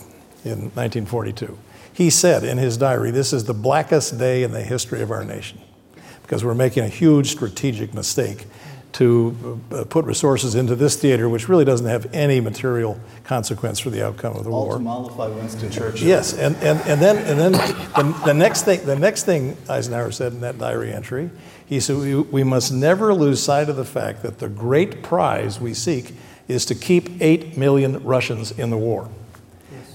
in 0.44 0.72
1942, 0.76 1.58
he 2.00 2.10
said 2.10 2.46
in 2.46 2.58
his 2.58 2.78
diary, 2.78 3.12
This 3.12 3.34
is 3.34 3.44
the 3.44 3.54
blackest 3.54 4.18
day 4.18 4.44
in 4.44 4.54
the 4.54 4.64
history 4.64 5.02
of 5.02 5.12
our 5.12 5.26
nation 5.26 5.60
because 6.22 6.46
we're 6.46 6.56
making 6.56 6.86
a 6.86 6.88
huge 6.88 7.30
strategic 7.30 7.94
mistake 7.94 8.46
to 8.94 9.60
uh, 9.74 9.84
put 9.84 10.06
resources 10.06 10.56
into 10.56 10.78
this 10.78 10.96
theater, 10.96 11.28
which 11.28 11.50
really 11.50 11.66
doesn't 11.66 11.88
have 11.88 12.08
any 12.14 12.40
material 12.40 12.98
consequence 13.26 13.80
for 13.80 13.90
the 13.90 14.02
outcome 14.02 14.38
of 14.38 14.46
the 14.46 14.50
All 14.50 14.68
war. 14.68 14.74
to 14.76 14.80
mollify 14.80 15.28
Winston 15.28 15.70
Churchill. 15.70 16.08
Yes, 16.08 16.32
and, 16.32 16.56
and, 16.64 16.80
and 16.88 17.02
then, 17.02 17.18
and 17.18 17.38
then 17.38 17.52
the, 17.52 18.22
the, 18.28 18.34
next 18.34 18.64
thing, 18.64 18.86
the 18.86 18.98
next 18.98 19.26
thing 19.26 19.58
Eisenhower 19.68 20.12
said 20.12 20.32
in 20.32 20.40
that 20.40 20.58
diary 20.58 20.94
entry, 20.94 21.30
he 21.66 21.82
said, 21.82 21.98
we, 21.98 22.16
we 22.16 22.46
must 22.46 22.72
never 22.72 23.14
lose 23.14 23.44
sight 23.44 23.68
of 23.68 23.76
the 23.76 23.84
fact 23.84 24.24
that 24.24 24.40
the 24.40 24.48
great 24.48 25.04
prize 25.04 25.60
we 25.60 25.74
seek 25.74 26.14
is 26.48 26.66
to 26.68 26.76
keep 26.76 27.22
8 27.22 27.58
million 27.58 28.02
Russians 28.06 28.52
in 28.52 28.70
the 28.70 28.78
war. 28.78 29.10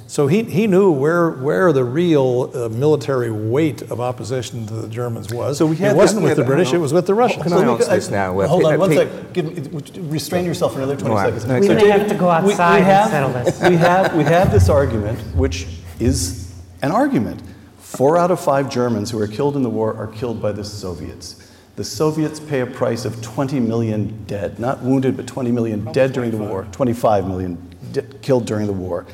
So 0.06 0.26
he, 0.26 0.42
he 0.44 0.66
knew 0.66 0.90
where, 0.92 1.30
where 1.30 1.72
the 1.72 1.82
real 1.82 2.50
uh, 2.54 2.68
military 2.68 3.30
weight 3.30 3.82
of 3.82 4.00
opposition 4.00 4.66
to 4.66 4.74
the 4.74 4.88
Germans 4.88 5.32
was. 5.32 5.56
So 5.58 5.66
we 5.66 5.76
have 5.76 5.92
it 5.92 5.96
wasn't 5.96 6.22
that- 6.22 6.28
with 6.28 6.36
the 6.36 6.42
yeah, 6.42 6.46
British, 6.48 6.72
it 6.72 6.78
was 6.78 6.92
with 6.92 7.06
the 7.06 7.14
Russians. 7.14 7.42
Can 7.42 7.52
I 7.54 7.56
Let 7.56 7.68
answer 7.80 7.90
this 7.94 8.10
now? 8.10 8.38
Hold 8.46 8.64
on 8.64 8.72
Pe- 8.72 8.76
one 8.78 8.90
Pe- 8.90 9.32
Give- 9.32 10.12
restrain 10.12 10.44
yourself 10.44 10.72
for 10.74 10.78
another 10.78 10.96
20 10.96 11.14
Right. 11.14 11.24
seconds. 11.26 11.46
No, 11.46 11.58
We 11.58 11.66
So 11.66 11.74
may 11.74 11.80
David, 11.80 11.98
have 12.00 12.08
to 12.08 12.14
go 12.14 12.26
we- 12.40 12.46
we 12.46 12.52
outside 12.52 12.82
and 12.82 13.10
settle 13.10 13.30
this. 13.32 13.60
We 13.62 13.76
have, 13.76 14.14
we 14.14 14.24
have 14.24 14.52
this 14.52 14.68
argument, 14.68 15.18
which 15.34 15.66
is 15.98 16.52
an 16.82 16.90
argument. 16.92 17.40
Four 17.78 18.18
out 18.18 18.30
of 18.30 18.40
five 18.40 18.68
Germans 18.68 19.10
who 19.10 19.18
are 19.20 19.26
killed 19.28 19.56
in 19.56 19.62
the 19.62 19.70
war 19.70 19.96
are 19.96 20.06
killed 20.08 20.42
by 20.42 20.52
the 20.52 20.64
Soviets. 20.64 21.36
The 21.76 21.84
Soviets 21.84 22.38
pay 22.40 22.60
a 22.60 22.66
price 22.66 23.04
of 23.04 23.20
20 23.22 23.58
million 23.58 24.24
dead, 24.26 24.58
not 24.58 24.82
wounded, 24.82 25.16
but 25.16 25.26
20 25.26 25.50
million 25.50 25.88
dead 25.92 26.12
during 26.12 26.30
the 26.30 26.36
war, 26.36 26.66
25 26.72 27.26
million 27.26 27.56
de- 27.92 28.02
killed 28.02 28.44
during 28.44 28.66
the 28.66 28.72
war. 28.72 29.06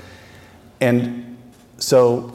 And 0.81 1.37
so 1.79 2.33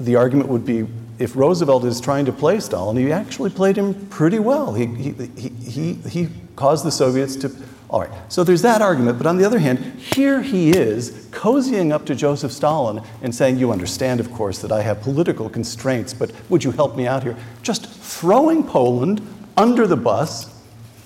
the 0.00 0.16
argument 0.16 0.48
would 0.48 0.64
be 0.64 0.86
if 1.18 1.36
Roosevelt 1.36 1.84
is 1.84 2.00
trying 2.00 2.24
to 2.24 2.32
play 2.32 2.58
Stalin, 2.58 2.96
he 2.96 3.12
actually 3.12 3.50
played 3.50 3.76
him 3.76 4.06
pretty 4.08 4.38
well. 4.38 4.74
He, 4.74 4.86
he, 4.86 5.12
he, 5.36 5.48
he, 5.48 5.92
he 5.94 6.28
caused 6.56 6.84
the 6.84 6.90
Soviets 6.90 7.36
to. 7.36 7.52
All 7.90 8.00
right, 8.00 8.10
so 8.32 8.42
there's 8.42 8.62
that 8.62 8.80
argument. 8.80 9.18
But 9.18 9.26
on 9.26 9.36
the 9.36 9.44
other 9.44 9.58
hand, 9.58 9.78
here 9.98 10.40
he 10.40 10.70
is 10.70 11.28
cozying 11.30 11.92
up 11.92 12.06
to 12.06 12.14
Joseph 12.14 12.50
Stalin 12.50 13.02
and 13.20 13.34
saying, 13.34 13.58
You 13.58 13.70
understand, 13.70 14.18
of 14.18 14.32
course, 14.32 14.60
that 14.60 14.72
I 14.72 14.80
have 14.80 15.02
political 15.02 15.50
constraints, 15.50 16.14
but 16.14 16.32
would 16.48 16.64
you 16.64 16.70
help 16.70 16.96
me 16.96 17.06
out 17.06 17.22
here? 17.22 17.36
Just 17.62 17.86
throwing 17.86 18.64
Poland 18.64 19.20
under 19.58 19.86
the 19.86 19.96
bus 19.96 20.48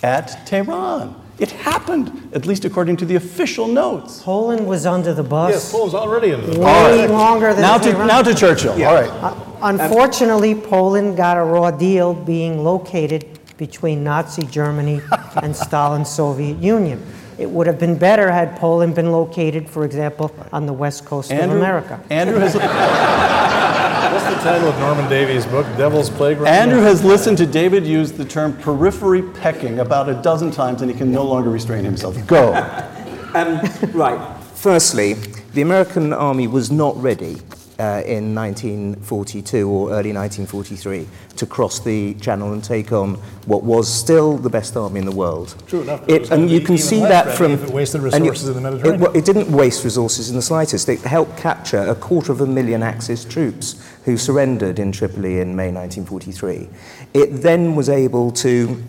at 0.04 0.46
Tehran. 0.46 1.20
It 1.38 1.50
happened, 1.50 2.30
at 2.32 2.46
least 2.46 2.64
according 2.64 2.96
to 2.98 3.04
the 3.04 3.16
official 3.16 3.68
notes. 3.68 4.22
Poland 4.22 4.66
was 4.66 4.86
under 4.86 5.12
the 5.12 5.22
bus. 5.22 5.52
Yes, 5.52 5.70
Poland's 5.72 5.94
already 5.94 6.30
into 6.30 6.46
the 6.46 6.58
bus. 6.58 6.96
Way 6.96 7.06
longer 7.06 7.52
than 7.52 7.60
Now 7.62 7.76
to, 7.76 7.90
Tehran. 7.90 8.06
now 8.06 8.22
to 8.22 8.34
Churchill. 8.34 8.72
All 8.72 8.94
right. 8.94 9.10
Uh, 9.22 9.34
Unfortunately, 9.62 10.54
Poland 10.54 11.16
got 11.16 11.36
a 11.36 11.42
raw 11.42 11.70
deal 11.70 12.14
being 12.14 12.62
located 12.64 13.26
between 13.58 14.02
Nazi 14.04 14.46
Germany 14.46 15.00
and 15.42 15.54
Stalin's 15.54 16.08
Soviet 16.10 16.58
Union. 16.58 17.02
It 17.38 17.50
would 17.50 17.66
have 17.66 17.78
been 17.78 17.98
better 17.98 18.30
had 18.30 18.56
Poland 18.56 18.94
been 18.94 19.12
located, 19.12 19.68
for 19.68 19.84
example, 19.84 20.34
on 20.52 20.64
the 20.64 20.72
west 20.72 21.04
coast 21.04 21.30
of 21.30 21.50
America. 21.50 22.00
Andrew 22.08 22.38
has, 22.38 22.54
What's 24.12 24.24
the 24.24 24.40
title 24.42 24.68
of 24.68 24.78
Norman 24.78 25.08
Davies' 25.10 25.44
book, 25.46 25.66
Devil's 25.76 26.10
Playground? 26.10 26.46
Andrew 26.46 26.80
has 26.80 27.02
listened 27.02 27.38
to 27.38 27.46
David 27.46 27.84
use 27.84 28.12
the 28.12 28.24
term 28.24 28.52
periphery 28.52 29.20
pecking 29.20 29.80
about 29.80 30.08
a 30.08 30.14
dozen 30.14 30.52
times 30.52 30.80
and 30.80 30.88
he 30.88 30.96
can 30.96 31.10
no 31.10 31.24
longer 31.24 31.50
restrain 31.50 31.84
himself. 31.84 32.16
Go. 32.26 32.54
Um, 33.34 33.60
right. 33.92 34.36
Firstly, 34.54 35.14
the 35.54 35.60
American 35.60 36.12
army 36.12 36.46
was 36.46 36.70
not 36.70 36.96
ready 36.96 37.38
uh, 37.78 38.02
in 38.06 38.34
1942 38.34 39.68
or 39.68 39.90
early 39.90 40.12
1943 40.12 41.06
to 41.36 41.46
cross 41.46 41.78
the 41.80 42.14
channel 42.14 42.52
and 42.52 42.64
take 42.64 42.92
on 42.92 43.14
what 43.46 43.62
was 43.62 43.92
still 43.92 44.38
the 44.38 44.48
best 44.48 44.76
army 44.76 44.98
in 45.00 45.04
the 45.04 45.12
world. 45.14 45.54
True 45.66 45.82
enough, 45.82 46.08
it 46.08 46.30
and 46.30 46.50
you 46.50 46.60
can 46.60 46.78
see 46.78 47.00
that 47.00 47.36
from. 47.36 47.52
if 47.52 47.64
it 47.64 47.70
wasted 47.70 48.02
and 48.14 48.24
you- 48.24 48.32
in 48.32 48.38
the 48.38 48.50
it 48.58 48.60
Mediterranean. 48.62 49.00
wa- 49.00 49.10
It, 49.10 49.24
didn't 49.24 49.50
waste 49.50 49.84
resources 49.84 50.30
in 50.30 50.36
the 50.36 50.42
slightest. 50.42 50.88
It 50.88 51.00
helped 51.00 51.36
capture 51.36 51.80
a 51.86 51.94
quarter 51.94 52.32
of 52.32 52.40
a 52.40 52.46
million 52.46 52.82
Axis 52.82 53.24
troops 53.24 53.76
who 54.04 54.16
surrendered 54.16 54.78
in 54.78 54.92
Tripoli 54.92 55.40
in 55.40 55.54
May 55.54 55.70
1943. 55.70 56.68
It 57.12 57.42
then 57.42 57.74
was 57.76 57.88
able 57.88 58.30
to 58.32 58.82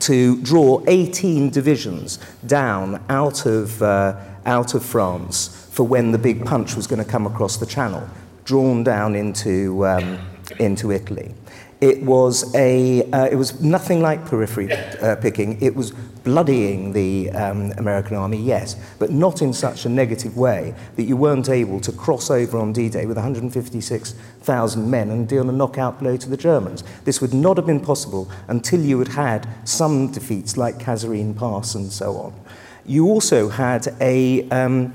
to 0.00 0.36
draw 0.42 0.82
18 0.86 1.48
divisions 1.48 2.18
down 2.46 3.02
out 3.08 3.46
of, 3.46 3.80
uh, 3.82 4.16
out 4.44 4.74
of 4.74 4.84
France 4.84 5.57
for 5.78 5.86
when 5.86 6.10
the 6.10 6.18
big 6.18 6.44
punch 6.44 6.74
was 6.74 6.88
going 6.88 6.98
to 6.98 7.08
come 7.08 7.24
across 7.24 7.56
the 7.56 7.64
channel, 7.64 8.02
drawn 8.44 8.82
down 8.82 9.14
into, 9.14 9.86
um, 9.86 10.18
into 10.58 10.90
Italy. 10.90 11.32
It 11.80 12.02
was, 12.02 12.52
a, 12.56 13.08
uh, 13.12 13.28
it 13.30 13.36
was 13.36 13.60
nothing 13.60 14.02
like 14.02 14.26
periphery 14.26 14.72
uh, 14.72 15.14
picking. 15.14 15.62
It 15.62 15.76
was 15.76 15.92
bloodying 15.92 16.94
the 16.94 17.30
um, 17.30 17.70
American 17.78 18.16
army, 18.16 18.38
yes, 18.38 18.74
but 18.98 19.12
not 19.12 19.40
in 19.40 19.52
such 19.52 19.84
a 19.84 19.88
negative 19.88 20.36
way 20.36 20.74
that 20.96 21.04
you 21.04 21.16
weren't 21.16 21.48
able 21.48 21.78
to 21.82 21.92
cross 21.92 22.28
over 22.28 22.58
on 22.58 22.72
D-Day 22.72 23.06
with 23.06 23.16
156,000 23.16 24.90
men 24.90 25.10
and 25.10 25.28
deal 25.28 25.48
a 25.48 25.52
knockout 25.52 26.00
blow 26.00 26.16
to 26.16 26.28
the 26.28 26.36
Germans. 26.36 26.82
This 27.04 27.20
would 27.20 27.32
not 27.32 27.56
have 27.56 27.66
been 27.66 27.78
possible 27.78 28.28
until 28.48 28.80
you 28.80 28.98
had 28.98 29.08
had 29.08 29.48
some 29.62 30.10
defeats 30.10 30.56
like 30.56 30.78
Kasserine 30.78 31.38
Pass 31.38 31.76
and 31.76 31.92
so 31.92 32.16
on. 32.16 32.34
You 32.84 33.06
also 33.06 33.48
had 33.48 33.94
a, 34.00 34.48
um, 34.48 34.92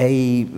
a 0.00 0.48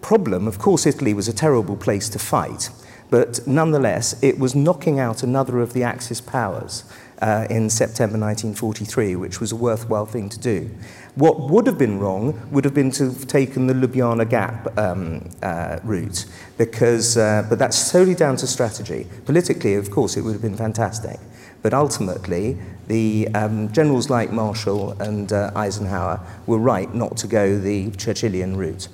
problem. 0.00 0.46
Of 0.46 0.58
course, 0.58 0.86
Italy 0.86 1.12
was 1.12 1.28
a 1.28 1.32
terrible 1.32 1.76
place 1.76 2.08
to 2.10 2.18
fight, 2.18 2.70
but 3.10 3.46
nonetheless, 3.46 4.22
it 4.22 4.38
was 4.38 4.54
knocking 4.54 4.98
out 4.98 5.22
another 5.22 5.60
of 5.60 5.72
the 5.72 5.82
Axis 5.82 6.20
powers 6.20 6.84
uh, 7.20 7.46
in 7.50 7.70
September 7.70 8.18
1943, 8.18 9.16
which 9.16 9.40
was 9.40 9.52
a 9.52 9.56
worthwhile 9.56 10.06
thing 10.06 10.28
to 10.28 10.38
do. 10.38 10.70
What 11.14 11.48
would 11.48 11.66
have 11.66 11.78
been 11.78 11.98
wrong 11.98 12.48
would 12.50 12.64
have 12.64 12.74
been 12.74 12.90
to 12.92 13.04
have 13.04 13.26
taken 13.26 13.66
the 13.66 13.74
Ljubljana 13.74 14.28
Gap 14.28 14.76
um, 14.78 15.28
uh, 15.42 15.78
route, 15.84 16.26
because, 16.58 17.16
uh, 17.16 17.46
but 17.48 17.58
that's 17.58 17.76
solely 17.76 18.14
down 18.14 18.36
to 18.36 18.46
strategy. 18.46 19.06
Politically, 19.24 19.74
of 19.74 19.90
course, 19.90 20.16
it 20.16 20.22
would 20.22 20.32
have 20.32 20.42
been 20.42 20.56
fantastic. 20.56 21.18
But 21.64 21.72
ultimately, 21.72 22.58
the 22.88 23.26
um, 23.34 23.72
generals 23.72 24.10
like 24.10 24.30
Marshall 24.30 24.92
and 25.00 25.32
uh, 25.32 25.50
Eisenhower 25.56 26.20
were 26.46 26.58
right 26.58 26.94
not 26.94 27.16
to 27.16 27.26
go 27.26 27.58
the 27.58 27.88
Churchillian 27.92 28.54
route. 28.54 28.88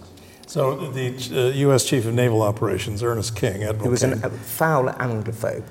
So 0.46 0.76
the 0.92 1.09
uh, 1.33 1.56
U.S. 1.66 1.85
Chief 1.85 2.06
of 2.06 2.14
Naval 2.14 2.42
Operations, 2.42 3.02
Ernest 3.02 3.35
King, 3.35 3.64
Admiral 3.64 3.83
He 3.83 3.88
was 3.88 4.02
King, 4.02 4.12
an, 4.12 4.24
a 4.24 4.30
foul 4.30 4.85
Anglophobe. 4.85 5.64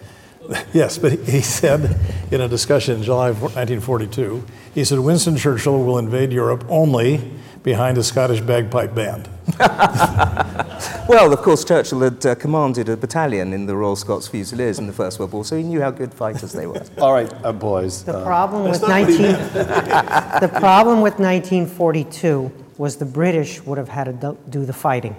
Yes, 0.73 0.97
but 0.97 1.13
he- 1.19 1.39
said 1.39 1.97
in 2.31 2.41
a 2.41 2.49
discussion 2.49 2.97
in 2.97 3.03
July 3.03 3.29
of 3.29 3.41
1942, 3.41 4.43
he 4.73 4.83
said 4.83 4.99
Winston 4.99 5.37
Churchill 5.37 5.81
will 5.81 5.99
invade 5.99 6.33
Europe 6.33 6.65
only 6.67 7.31
behind 7.63 7.97
a 7.97 8.03
Scottish 8.03 8.41
bagpipe 8.41 8.93
band. 8.93 9.29
Well, 11.09 11.33
of 11.33 11.41
course, 11.41 11.65
Churchill 11.65 12.01
had 12.01 12.23
uh, 12.23 12.35
commanded 12.35 12.87
a 12.87 12.95
battalion 12.95 13.51
in 13.51 13.65
the 13.65 13.75
Royal 13.75 13.95
Scots 13.95 14.27
Fusiliers 14.27 14.77
in 14.77 14.85
the 14.85 14.93
First 14.93 15.17
World 15.17 15.31
War, 15.31 15.43
so 15.43 15.57
he 15.57 15.63
knew 15.63 15.81
how 15.81 15.89
good 15.89 16.13
fighters 16.13 16.51
they 16.53 16.67
were. 16.67 16.83
All 16.99 17.13
right, 17.13 17.33
uh, 17.43 17.51
boys. 17.51 18.03
The 18.03 18.15
uh, 18.15 18.23
problem 18.23 18.69
with 18.69 18.83
19, 18.83 19.17
the 19.17 20.51
problem 20.59 21.01
with 21.01 21.17
1942 21.17 22.51
was 22.77 22.97
the 22.97 23.05
British 23.05 23.59
would 23.63 23.79
have 23.79 23.89
had 23.89 24.03
to 24.03 24.13
do- 24.13 24.37
do 24.51 24.65
the 24.67 24.71
fighting. 24.71 25.15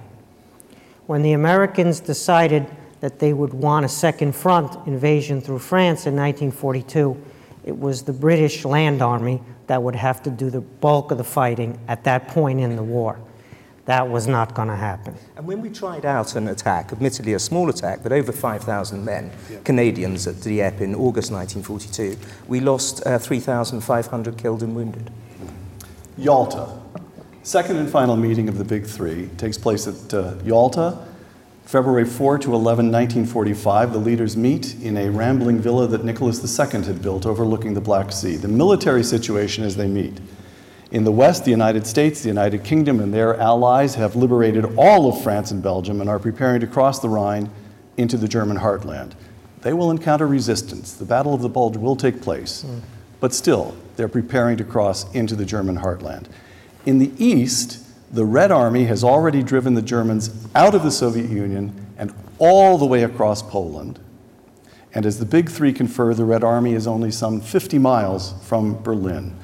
When 1.06 1.22
the 1.22 1.32
Americans 1.32 1.98
decided 1.98 2.68
that 3.00 3.18
they 3.18 3.32
would 3.32 3.52
want 3.52 3.84
a 3.84 3.88
second 3.88 4.36
front 4.36 4.86
invasion 4.86 5.40
through 5.40 5.58
France 5.58 6.06
in 6.06 6.14
1942, 6.14 7.20
it 7.64 7.76
was 7.76 8.02
the 8.04 8.12
British 8.12 8.64
Land 8.64 9.02
Army 9.02 9.42
that 9.66 9.82
would 9.82 9.96
have 9.96 10.22
to 10.22 10.30
do 10.30 10.50
the 10.50 10.60
bulk 10.60 11.10
of 11.10 11.18
the 11.18 11.24
fighting 11.24 11.80
at 11.88 12.04
that 12.04 12.28
point 12.28 12.60
in 12.60 12.76
the 12.76 12.82
war. 12.84 13.18
That 13.90 14.08
was 14.08 14.28
not 14.28 14.54
going 14.54 14.68
to 14.68 14.76
happen. 14.76 15.16
And 15.34 15.44
when 15.48 15.60
we 15.60 15.68
tried 15.68 16.04
out 16.04 16.36
an 16.36 16.46
attack, 16.46 16.92
admittedly 16.92 17.32
a 17.32 17.40
small 17.40 17.68
attack, 17.68 18.04
but 18.04 18.12
over 18.12 18.30
5,000 18.30 19.04
men, 19.04 19.32
Canadians 19.64 20.28
at 20.28 20.40
Dieppe 20.40 20.84
in 20.84 20.94
August 20.94 21.32
1942, 21.32 22.16
we 22.46 22.60
lost 22.60 23.04
uh, 23.04 23.18
3,500 23.18 24.38
killed 24.38 24.62
and 24.62 24.76
wounded. 24.76 25.10
Yalta. 26.16 26.68
Second 27.42 27.78
and 27.78 27.90
final 27.90 28.14
meeting 28.14 28.48
of 28.48 28.58
the 28.58 28.64
Big 28.64 28.86
Three 28.86 29.28
takes 29.36 29.58
place 29.58 29.88
at 29.88 30.14
uh, 30.14 30.34
Yalta, 30.44 30.96
February 31.64 32.04
4 32.04 32.38
to 32.38 32.54
11, 32.54 32.92
1945. 32.92 33.92
The 33.92 33.98
leaders 33.98 34.36
meet 34.36 34.76
in 34.80 34.98
a 34.98 35.10
rambling 35.10 35.58
villa 35.58 35.88
that 35.88 36.04
Nicholas 36.04 36.38
II 36.44 36.84
had 36.84 37.02
built 37.02 37.26
overlooking 37.26 37.74
the 37.74 37.80
Black 37.80 38.12
Sea. 38.12 38.36
The 38.36 38.46
military 38.46 39.02
situation 39.02 39.64
as 39.64 39.74
they 39.74 39.88
meet. 39.88 40.20
In 40.90 41.04
the 41.04 41.12
West, 41.12 41.44
the 41.44 41.52
United 41.52 41.86
States, 41.86 42.22
the 42.22 42.28
United 42.28 42.64
Kingdom, 42.64 42.98
and 42.98 43.14
their 43.14 43.36
allies 43.36 43.94
have 43.94 44.16
liberated 44.16 44.64
all 44.76 45.08
of 45.08 45.22
France 45.22 45.52
and 45.52 45.62
Belgium 45.62 46.00
and 46.00 46.10
are 46.10 46.18
preparing 46.18 46.60
to 46.60 46.66
cross 46.66 46.98
the 46.98 47.08
Rhine 47.08 47.48
into 47.96 48.16
the 48.16 48.26
German 48.26 48.58
heartland. 48.58 49.12
They 49.62 49.72
will 49.72 49.90
encounter 49.90 50.26
resistance. 50.26 50.94
The 50.94 51.04
Battle 51.04 51.32
of 51.32 51.42
the 51.42 51.48
Bulge 51.48 51.76
will 51.76 51.94
take 51.94 52.20
place. 52.20 52.62
Hmm. 52.62 52.78
But 53.20 53.34
still, 53.34 53.76
they're 53.96 54.08
preparing 54.08 54.56
to 54.56 54.64
cross 54.64 55.12
into 55.14 55.36
the 55.36 55.44
German 55.44 55.78
heartland. 55.78 56.26
In 56.86 56.98
the 56.98 57.12
East, 57.18 57.78
the 58.12 58.24
Red 58.24 58.50
Army 58.50 58.84
has 58.86 59.04
already 59.04 59.42
driven 59.42 59.74
the 59.74 59.82
Germans 59.82 60.30
out 60.54 60.74
of 60.74 60.82
the 60.82 60.90
Soviet 60.90 61.30
Union 61.30 61.86
and 61.98 62.12
all 62.38 62.78
the 62.78 62.86
way 62.86 63.04
across 63.04 63.42
Poland. 63.42 64.00
And 64.92 65.06
as 65.06 65.18
the 65.18 65.26
Big 65.26 65.50
Three 65.50 65.72
confer, 65.72 66.14
the 66.14 66.24
Red 66.24 66.42
Army 66.42 66.72
is 66.72 66.86
only 66.86 67.12
some 67.12 67.40
50 67.40 67.78
miles 67.78 68.34
from 68.42 68.82
Berlin. 68.82 69.36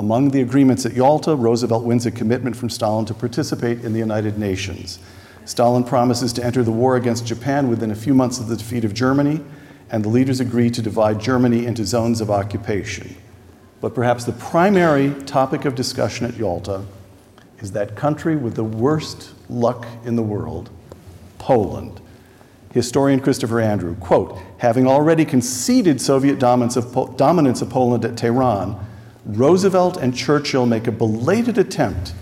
Among 0.00 0.30
the 0.30 0.40
agreements 0.40 0.86
at 0.86 0.94
Yalta, 0.94 1.36
Roosevelt 1.36 1.84
wins 1.84 2.06
a 2.06 2.10
commitment 2.10 2.56
from 2.56 2.70
Stalin 2.70 3.04
to 3.04 3.12
participate 3.12 3.84
in 3.84 3.92
the 3.92 3.98
United 3.98 4.38
Nations. 4.38 4.98
Stalin 5.44 5.84
promises 5.84 6.32
to 6.32 6.42
enter 6.42 6.62
the 6.62 6.70
war 6.70 6.96
against 6.96 7.26
Japan 7.26 7.68
within 7.68 7.90
a 7.90 7.94
few 7.94 8.14
months 8.14 8.40
of 8.40 8.48
the 8.48 8.56
defeat 8.56 8.86
of 8.86 8.94
Germany, 8.94 9.44
and 9.90 10.02
the 10.02 10.08
leaders 10.08 10.40
agree 10.40 10.70
to 10.70 10.80
divide 10.80 11.20
Germany 11.20 11.66
into 11.66 11.84
zones 11.84 12.22
of 12.22 12.30
occupation. 12.30 13.14
But 13.82 13.94
perhaps 13.94 14.24
the 14.24 14.32
primary 14.32 15.12
topic 15.24 15.66
of 15.66 15.74
discussion 15.74 16.24
at 16.24 16.34
Yalta 16.34 16.82
is 17.58 17.72
that 17.72 17.94
country 17.94 18.36
with 18.36 18.54
the 18.54 18.64
worst 18.64 19.34
luck 19.50 19.86
in 20.06 20.16
the 20.16 20.22
world, 20.22 20.70
Poland. 21.36 22.00
Historian 22.72 23.20
Christopher 23.20 23.60
Andrew, 23.60 23.94
quote, 23.96 24.38
having 24.56 24.86
already 24.86 25.26
conceded 25.26 26.00
Soviet 26.00 26.38
dominance 26.38 26.76
of, 26.76 26.90
po- 26.90 27.08
dominance 27.18 27.60
of 27.60 27.68
Poland 27.68 28.06
at 28.06 28.16
Tehran, 28.16 28.86
Roosevelt 29.24 29.96
and 29.96 30.16
Churchill 30.16 30.66
make 30.66 30.86
a 30.86 30.92
belated 30.92 31.58
attempt 31.58 32.14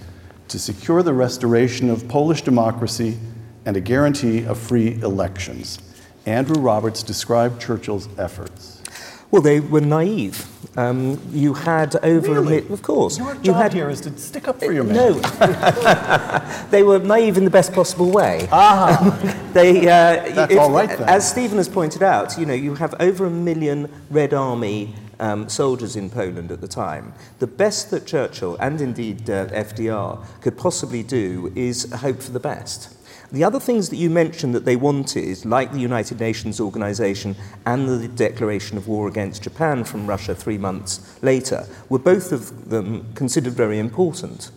to 0.49 0.59
secure 0.59 1.03
the 1.03 1.13
restoration 1.13 1.91
of 1.91 2.09
Polish 2.09 2.43
democracy 2.43 3.19
and 3.65 3.77
a 3.77 3.81
guarantee 3.81 4.45
of 4.45 4.59
free 4.59 4.95
elections. 5.03 5.79
Andrew 6.27 6.61
Roberts 6.61 7.03
described 7.03 7.61
Churchill's 7.61 8.09
efforts. 8.19 8.83
Well, 9.31 9.43
they 9.43 9.61
were 9.61 9.83
naive. 9.83 10.47
Um, 10.79 11.21
you 11.31 11.53
had 11.53 11.97
over 11.97 12.33
Really? 12.41 12.59
a 12.59 12.63
mi- 12.63 12.73
of 12.73 12.81
course. 12.83 13.19
Your 13.19 13.35
you 13.35 13.41
job 13.43 13.57
had 13.57 13.73
here 13.75 13.91
is 13.91 14.01
to 14.03 14.17
stick 14.17 14.49
up 14.49 14.59
for 14.59 14.73
your 14.73 14.85
man. 14.85 14.95
no. 14.95 15.13
they 16.71 16.83
were 16.83 16.99
naive 16.99 17.37
in 17.37 17.45
the 17.45 17.51
best 17.51 17.75
possible 17.75 18.11
way. 18.11 18.49
Ah, 18.51 19.19
they, 19.53 19.81
uh, 19.83 20.35
That's 20.35 20.57
all 20.57 20.71
right 20.71 20.89
then. 20.89 21.07
As 21.09 21.29
Stephen 21.29 21.59
has 21.59 21.69
pointed 21.69 22.03
out, 22.03 22.39
you 22.39 22.47
know, 22.47 22.55
you 22.55 22.75
have 22.77 22.95
over 23.01 23.27
a 23.27 23.31
million 23.31 23.91
Red 24.11 24.33
Army 24.33 24.95
um, 25.21 25.49
soldiers 25.49 25.97
in 25.97 26.11
Poland 26.11 26.51
at 26.51 26.61
the 26.61 26.69
time. 26.69 27.13
The 27.39 27.47
best 27.47 27.91
that 27.91 28.07
Churchill 28.07 28.57
and 28.61 28.81
indeed 28.81 29.29
uh, 29.29 29.47
FDR 29.47 30.25
could 30.41 30.57
possibly 30.57 31.03
do 31.03 31.53
is 31.55 31.93
hope 31.93 32.23
for 32.23 32.33
the 32.33 32.41
best. 32.41 32.95
The 33.31 33.45
other 33.45 33.61
things 33.61 33.91
that 33.91 33.97
you 33.97 34.09
mentioned 34.09 34.55
that 34.55 34.65
they 34.65 34.77
wanted, 34.77 35.45
like 35.45 35.73
the 35.73 35.81
United 35.81 36.19
Nations 36.19 36.61
Organization 36.61 37.37
and 37.67 37.87
the 37.87 38.09
declaration 38.09 38.79
of 38.79 38.89
war 38.89 39.07
against 39.07 39.43
Japan 39.43 39.85
from 39.85 40.07
Russia 40.07 40.35
three 40.35 40.57
months 40.57 41.23
later, 41.23 41.67
were 41.91 41.99
both 41.99 42.33
of 42.33 42.71
them 42.71 43.13
considered 43.15 43.53
very 43.53 43.79
important. 43.79 44.51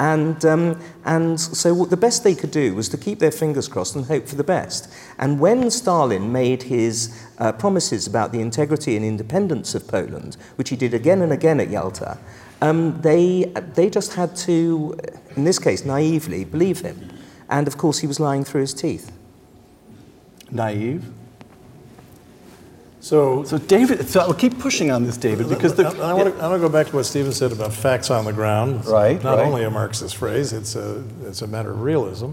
And, 0.00 0.42
um, 0.46 0.80
and 1.04 1.38
so 1.38 1.84
the 1.84 1.96
best 1.96 2.24
they 2.24 2.34
could 2.34 2.50
do 2.50 2.74
was 2.74 2.88
to 2.88 2.96
keep 2.96 3.18
their 3.18 3.30
fingers 3.30 3.68
crossed 3.68 3.94
and 3.96 4.06
hope 4.06 4.26
for 4.26 4.34
the 4.34 4.42
best. 4.42 4.90
And 5.18 5.38
when 5.38 5.70
Stalin 5.70 6.32
made 6.32 6.62
his 6.62 7.14
uh, 7.38 7.52
promises 7.52 8.06
about 8.06 8.32
the 8.32 8.40
integrity 8.40 8.96
and 8.96 9.04
independence 9.04 9.74
of 9.74 9.86
Poland, 9.86 10.38
which 10.56 10.70
he 10.70 10.76
did 10.76 10.94
again 10.94 11.20
and 11.20 11.32
again 11.32 11.60
at 11.60 11.68
Yalta, 11.68 12.16
um, 12.62 12.98
they, 13.02 13.52
they 13.74 13.90
just 13.90 14.14
had 14.14 14.34
to, 14.36 14.98
in 15.36 15.44
this 15.44 15.58
case, 15.58 15.84
naively 15.84 16.44
believe 16.44 16.80
him. 16.80 17.10
And 17.50 17.68
of 17.68 17.76
course, 17.76 17.98
he 17.98 18.06
was 18.06 18.18
lying 18.18 18.42
through 18.42 18.62
his 18.62 18.72
teeth. 18.72 19.12
Naive. 20.50 21.04
So, 23.00 23.44
So, 23.44 23.58
David, 23.58 24.08
so 24.08 24.20
I'll 24.20 24.34
keep 24.34 24.58
pushing 24.58 24.90
on 24.90 25.04
this, 25.04 25.16
David, 25.16 25.48
because 25.48 25.74
the, 25.74 25.86
I, 25.86 26.12
want 26.12 26.34
to, 26.34 26.42
I 26.42 26.48
want 26.48 26.60
to 26.60 26.68
go 26.68 26.72
back 26.72 26.88
to 26.88 26.96
what 26.96 27.04
Stephen 27.04 27.32
said 27.32 27.50
about 27.50 27.72
facts 27.72 28.10
on 28.10 28.24
the 28.26 28.32
ground. 28.32 28.80
It's 28.80 28.88
Right, 28.88 29.22
Not 29.22 29.38
right. 29.38 29.46
only 29.46 29.64
a 29.64 29.70
Marxist 29.70 30.16
phrase, 30.16 30.52
it's 30.52 30.76
a, 30.76 31.02
it's 31.24 31.42
a 31.42 31.46
matter 31.46 31.70
of 31.70 31.80
realism. 31.80 32.32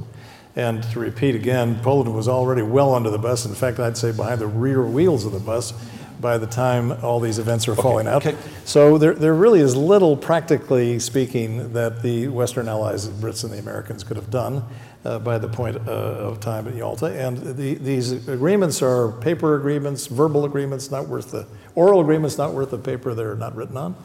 And 0.58 0.84
to 0.92 1.00
repeat 1.00 1.36
again, 1.36 1.80
Poland 1.84 2.14
was 2.14 2.28
already 2.28 2.64
well 2.64 2.96
under 2.96 3.10
the 3.12 3.20
bus. 3.20 3.46
In 3.46 3.54
fact, 3.54 3.80
I'd 3.80 3.96
say 3.96 4.12
behind 4.12 4.42
the 4.42 4.48
rear 4.48 4.84
wheels 4.84 5.24
of 5.24 5.32
the 5.32 5.40
bus 5.40 5.72
by 6.20 6.40
the 6.40 6.48
time 6.48 6.92
all 7.04 7.20
these 7.20 7.38
events 7.38 7.68
are 7.68 7.76
falling 7.76 8.08
out. 8.08 8.26
okay. 8.26 8.36
So 8.66 8.98
there, 8.98 9.14
there 9.14 9.36
really 9.36 9.60
is 9.60 9.76
little, 9.76 10.18
practically 10.18 10.98
speaking, 10.98 11.74
that 11.74 12.02
the 12.02 12.28
Western 12.30 12.68
allies, 12.68 13.08
the 13.08 13.28
Brits 13.28 13.44
and 13.44 13.54
the 13.54 13.60
Americans, 13.60 14.04
could 14.04 14.18
have 14.18 14.32
done 14.32 14.64
uh, 15.08 15.20
by 15.20 15.38
the 15.38 15.48
point 15.48 15.78
uh, 15.88 15.92
of 15.92 16.40
time 16.42 16.68
at 16.68 16.76
Yalta. 16.76 17.06
And 17.06 17.38
the, 17.38 17.76
these 17.76 18.28
agreements 18.28 18.82
are 18.82 19.12
paper 19.14 19.56
agreements, 19.56 20.08
verbal 20.08 20.44
agreements, 20.44 20.92
not 20.92 21.08
worth 21.08 21.32
the 21.32 21.48
oral 21.76 22.02
agreements, 22.02 22.38
not 22.38 22.54
worth 22.54 22.72
the 22.72 22.78
paper 22.78 23.14
they're 23.14 23.36
not 23.36 23.56
written 23.56 23.78
on. 23.78 23.96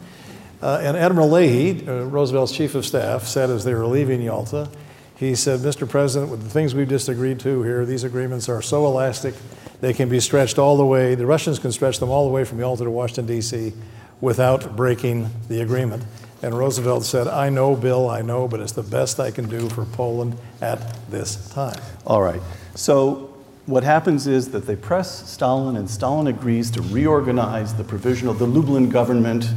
Uh, 0.61 0.79
and 0.81 0.95
Admiral 0.95 1.29
Leahy, 1.29 1.85
uh, 1.85 2.05
Roosevelt's 2.05 2.53
chief 2.53 2.73
of 2.73 2.85
staff, 2.85 3.23
said 3.23 3.49
as 3.49 3.65
they 3.65 3.73
were 3.73 3.85
leaving 3.85 4.21
Yalta, 4.21 4.69
he 5.17 5.35
said, 5.35 5.59
Mr. 5.59 5.87
President, 5.87 6.31
with 6.31 6.41
the 6.41 6.49
things 6.49 6.73
we've 6.73 6.87
just 6.87 7.09
agreed 7.09 7.39
to 7.41 7.63
here, 7.63 7.85
these 7.85 8.05
agreements 8.05 8.47
are 8.47 8.61
so 8.61 8.85
elastic, 8.85 9.35
they 9.81 9.93
can 9.93 10.07
be 10.07 10.21
stretched 10.21 10.57
all 10.57 10.77
the 10.77 10.85
way, 10.85 11.15
the 11.15 11.25
Russians 11.25 11.59
can 11.59 11.73
stretch 11.73 11.99
them 11.99 12.09
all 12.09 12.25
the 12.25 12.31
way 12.31 12.45
from 12.45 12.59
Yalta 12.59 12.85
to 12.85 12.89
Washington, 12.89 13.25
D.C., 13.25 13.73
without 14.21 14.77
breaking 14.77 15.29
the 15.49 15.61
agreement. 15.61 16.03
And 16.43 16.57
Roosevelt 16.57 17.05
said, 17.05 17.29
I 17.29 17.47
know, 17.47 17.73
Bill, 17.73 18.09
I 18.09 18.21
know, 18.21 18.49
but 18.49 18.59
it's 18.59 18.73
the 18.73 18.83
best 18.83 19.17
I 19.17 19.31
can 19.31 19.47
do 19.47 19.69
for 19.69 19.85
Poland 19.85 20.37
at 20.61 20.99
this 21.09 21.49
time. 21.51 21.79
All 22.05 22.21
right. 22.21 22.41
So 22.75 23.33
what 23.65 23.85
happens 23.85 24.27
is 24.27 24.51
that 24.51 24.67
they 24.67 24.75
press 24.75 25.29
Stalin, 25.29 25.77
and 25.77 25.89
Stalin 25.89 26.27
agrees 26.27 26.69
to 26.71 26.81
reorganize 26.81 27.73
the 27.73 27.83
provisional, 27.85 28.33
the 28.33 28.45
Lublin 28.45 28.89
government. 28.89 29.49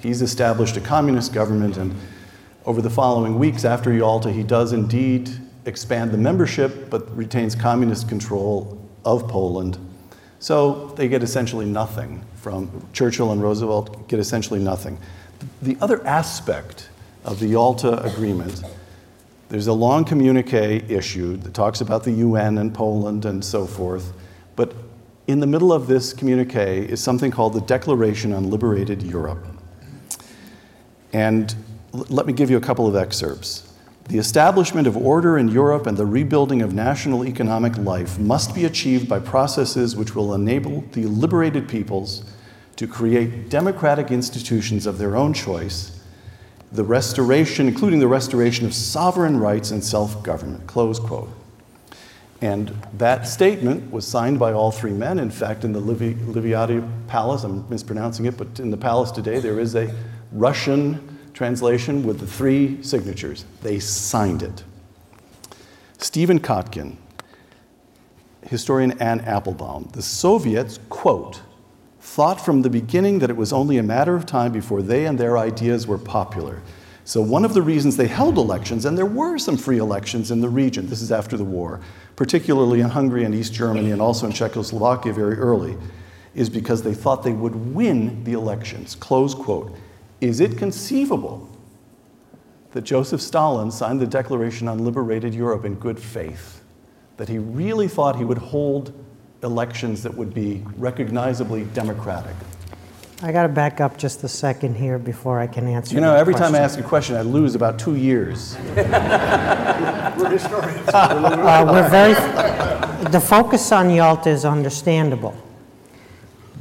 He's 0.00 0.22
established 0.22 0.78
a 0.78 0.80
communist 0.80 1.34
government, 1.34 1.76
and 1.76 1.94
over 2.64 2.80
the 2.80 2.88
following 2.88 3.38
weeks 3.38 3.66
after 3.66 3.92
Yalta, 3.92 4.32
he 4.32 4.42
does 4.42 4.72
indeed 4.72 5.30
expand 5.66 6.10
the 6.10 6.16
membership, 6.16 6.88
but 6.88 7.14
retains 7.14 7.54
communist 7.54 8.08
control 8.08 8.82
of 9.04 9.28
Poland. 9.28 9.76
So 10.40 10.92
they 10.96 11.08
get 11.08 11.22
essentially 11.22 11.66
nothing 11.66 12.22
from 12.36 12.86
Churchill 12.92 13.30
and 13.30 13.42
Roosevelt 13.42 14.08
get 14.08 14.18
essentially 14.18 14.58
nothing. 14.58 14.98
The 15.62 15.76
other 15.80 16.04
aspect 16.06 16.88
of 17.24 17.38
the 17.38 17.46
Yalta 17.46 18.02
agreement 18.02 18.62
there's 19.50 19.66
a 19.66 19.72
long 19.72 20.04
communique 20.04 20.84
issued 20.88 21.42
that 21.42 21.54
talks 21.54 21.80
about 21.80 22.04
the 22.04 22.12
UN 22.12 22.58
and 22.58 22.72
Poland 22.72 23.24
and 23.24 23.44
so 23.44 23.66
forth. 23.66 24.12
But 24.54 24.72
in 25.26 25.40
the 25.40 25.46
middle 25.46 25.72
of 25.72 25.88
this 25.88 26.12
communique 26.12 26.86
is 26.88 27.02
something 27.02 27.32
called 27.32 27.54
the 27.54 27.60
Declaration 27.62 28.32
on 28.32 28.48
Liberated 28.48 29.02
Europe. 29.02 29.44
And 31.12 31.52
let 31.92 32.26
me 32.26 32.32
give 32.32 32.48
you 32.48 32.56
a 32.56 32.60
couple 32.60 32.86
of 32.86 32.94
excerpts. 32.94 33.69
The 34.10 34.18
establishment 34.18 34.88
of 34.88 34.96
order 34.96 35.38
in 35.38 35.46
Europe 35.46 35.86
and 35.86 35.96
the 35.96 36.04
rebuilding 36.04 36.62
of 36.62 36.74
national 36.74 37.24
economic 37.24 37.78
life 37.78 38.18
must 38.18 38.56
be 38.56 38.64
achieved 38.64 39.08
by 39.08 39.20
processes 39.20 39.94
which 39.94 40.16
will 40.16 40.34
enable 40.34 40.80
the 40.90 41.06
liberated 41.06 41.68
peoples 41.68 42.24
to 42.74 42.88
create 42.88 43.48
democratic 43.48 44.10
institutions 44.10 44.84
of 44.84 44.98
their 44.98 45.16
own 45.16 45.32
choice 45.32 45.96
the 46.72 46.82
restoration, 46.82 47.68
including 47.68 48.00
the 48.00 48.08
restoration 48.08 48.66
of 48.66 48.74
sovereign 48.74 49.38
rights 49.38 49.70
and 49.70 49.82
self 49.82 50.22
government. 50.24 50.66
Close 50.66 50.98
quote. 50.98 51.30
And 52.40 52.76
that 52.94 53.28
statement 53.28 53.92
was 53.92 54.08
signed 54.08 54.40
by 54.40 54.52
all 54.52 54.72
three 54.72 54.92
men. 54.92 55.20
In 55.20 55.30
fact, 55.30 55.64
in 55.64 55.72
the 55.72 55.80
Livi- 55.80 56.16
Liviati 56.26 56.88
Palace, 57.06 57.44
I'm 57.44 57.68
mispronouncing 57.68 58.24
it, 58.24 58.36
but 58.36 58.58
in 58.58 58.70
the 58.70 58.76
palace 58.76 59.12
today, 59.12 59.38
there 59.38 59.60
is 59.60 59.76
a 59.76 59.94
Russian 60.32 61.09
translation 61.40 62.02
with 62.02 62.20
the 62.20 62.26
three 62.26 62.82
signatures. 62.82 63.46
They 63.62 63.78
signed 63.78 64.42
it. 64.42 64.62
Stephen 65.96 66.38
Kotkin, 66.38 66.96
historian 68.42 68.92
Anne 69.00 69.20
Applebaum, 69.20 69.88
the 69.94 70.02
Soviets, 70.02 70.78
quote, 70.90 71.40
thought 71.98 72.44
from 72.44 72.60
the 72.60 72.68
beginning 72.68 73.20
that 73.20 73.30
it 73.30 73.38
was 73.38 73.54
only 73.54 73.78
a 73.78 73.82
matter 73.82 74.14
of 74.14 74.26
time 74.26 74.52
before 74.52 74.82
they 74.82 75.06
and 75.06 75.18
their 75.18 75.38
ideas 75.38 75.86
were 75.86 75.96
popular. 75.96 76.60
So, 77.04 77.22
one 77.22 77.46
of 77.46 77.54
the 77.54 77.62
reasons 77.62 77.96
they 77.96 78.06
held 78.06 78.36
elections, 78.36 78.84
and 78.84 78.98
there 78.98 79.06
were 79.06 79.38
some 79.38 79.56
free 79.56 79.78
elections 79.78 80.30
in 80.30 80.42
the 80.42 80.48
region, 80.50 80.88
this 80.88 81.00
is 81.00 81.10
after 81.10 81.38
the 81.38 81.44
war, 81.44 81.80
particularly 82.16 82.80
in 82.80 82.90
Hungary 82.90 83.24
and 83.24 83.34
East 83.34 83.54
Germany 83.54 83.92
and 83.92 84.02
also 84.02 84.26
in 84.26 84.32
Czechoslovakia 84.34 85.14
very 85.14 85.38
early, 85.38 85.78
is 86.34 86.50
because 86.50 86.82
they 86.82 86.92
thought 86.92 87.22
they 87.22 87.32
would 87.32 87.74
win 87.74 88.24
the 88.24 88.34
elections. 88.34 88.94
Close 88.94 89.34
quote. 89.34 89.74
Is 90.20 90.40
it 90.40 90.58
conceivable 90.58 91.48
that 92.72 92.82
Joseph 92.82 93.20
Stalin 93.20 93.70
signed 93.70 94.00
the 94.00 94.06
Declaration 94.06 94.68
on 94.68 94.84
Liberated 94.84 95.34
Europe 95.34 95.64
in 95.64 95.74
good 95.76 95.98
faith? 95.98 96.62
That 97.16 97.28
he 97.28 97.38
really 97.38 97.88
thought 97.88 98.16
he 98.16 98.24
would 98.24 98.38
hold 98.38 98.92
elections 99.42 100.02
that 100.02 100.14
would 100.14 100.34
be 100.34 100.62
recognizably 100.76 101.64
democratic. 101.72 102.34
I 103.22 103.32
got 103.32 103.42
to 103.42 103.48
back 103.48 103.80
up 103.80 103.98
just 103.98 104.24
a 104.24 104.28
second 104.28 104.76
here 104.76 104.98
before 104.98 105.40
I 105.40 105.46
can 105.46 105.66
answer. 105.68 105.94
You 105.94 106.00
know, 106.00 106.14
every 106.14 106.32
time 106.32 106.54
I 106.54 106.58
ask 106.58 106.78
a 106.78 106.82
question, 106.82 107.16
I 107.16 107.20
lose 107.20 107.54
about 107.54 107.78
two 107.78 107.96
years. 107.96 108.56
We're 108.74 110.30
historians. 110.30 110.88
Uh, 110.92 111.66
we're 111.70 111.88
very, 111.88 112.14
the 113.10 113.20
focus 113.20 113.72
on 113.72 113.90
Yalta 113.90 114.30
is 114.30 114.44
understandable, 114.44 115.36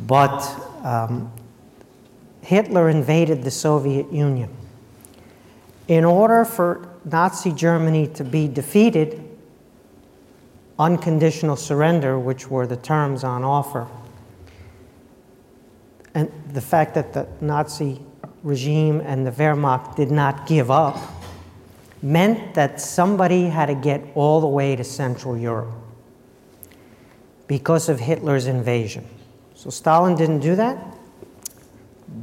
but 0.05 0.41
um, 0.83 1.31
Hitler 2.49 2.89
invaded 2.89 3.43
the 3.43 3.51
Soviet 3.51 4.11
Union. 4.11 4.49
In 5.87 6.03
order 6.03 6.43
for 6.43 6.89
Nazi 7.05 7.51
Germany 7.51 8.07
to 8.07 8.23
be 8.23 8.47
defeated, 8.47 9.23
unconditional 10.79 11.55
surrender, 11.55 12.17
which 12.17 12.49
were 12.49 12.65
the 12.65 12.75
terms 12.75 13.23
on 13.23 13.43
offer, 13.43 13.85
and 16.15 16.31
the 16.51 16.59
fact 16.59 16.95
that 16.95 17.13
the 17.13 17.27
Nazi 17.39 18.01
regime 18.41 18.99
and 19.01 19.27
the 19.27 19.31
Wehrmacht 19.31 19.95
did 19.95 20.09
not 20.09 20.47
give 20.47 20.71
up 20.71 20.97
meant 22.01 22.55
that 22.55 22.81
somebody 22.81 23.43
had 23.43 23.67
to 23.67 23.75
get 23.75 24.03
all 24.15 24.41
the 24.41 24.47
way 24.47 24.75
to 24.75 24.83
Central 24.83 25.37
Europe 25.37 25.69
because 27.45 27.89
of 27.89 27.99
Hitler's 27.99 28.47
invasion. 28.47 29.05
So 29.53 29.69
Stalin 29.69 30.15
didn't 30.15 30.39
do 30.39 30.55
that, 30.55 30.88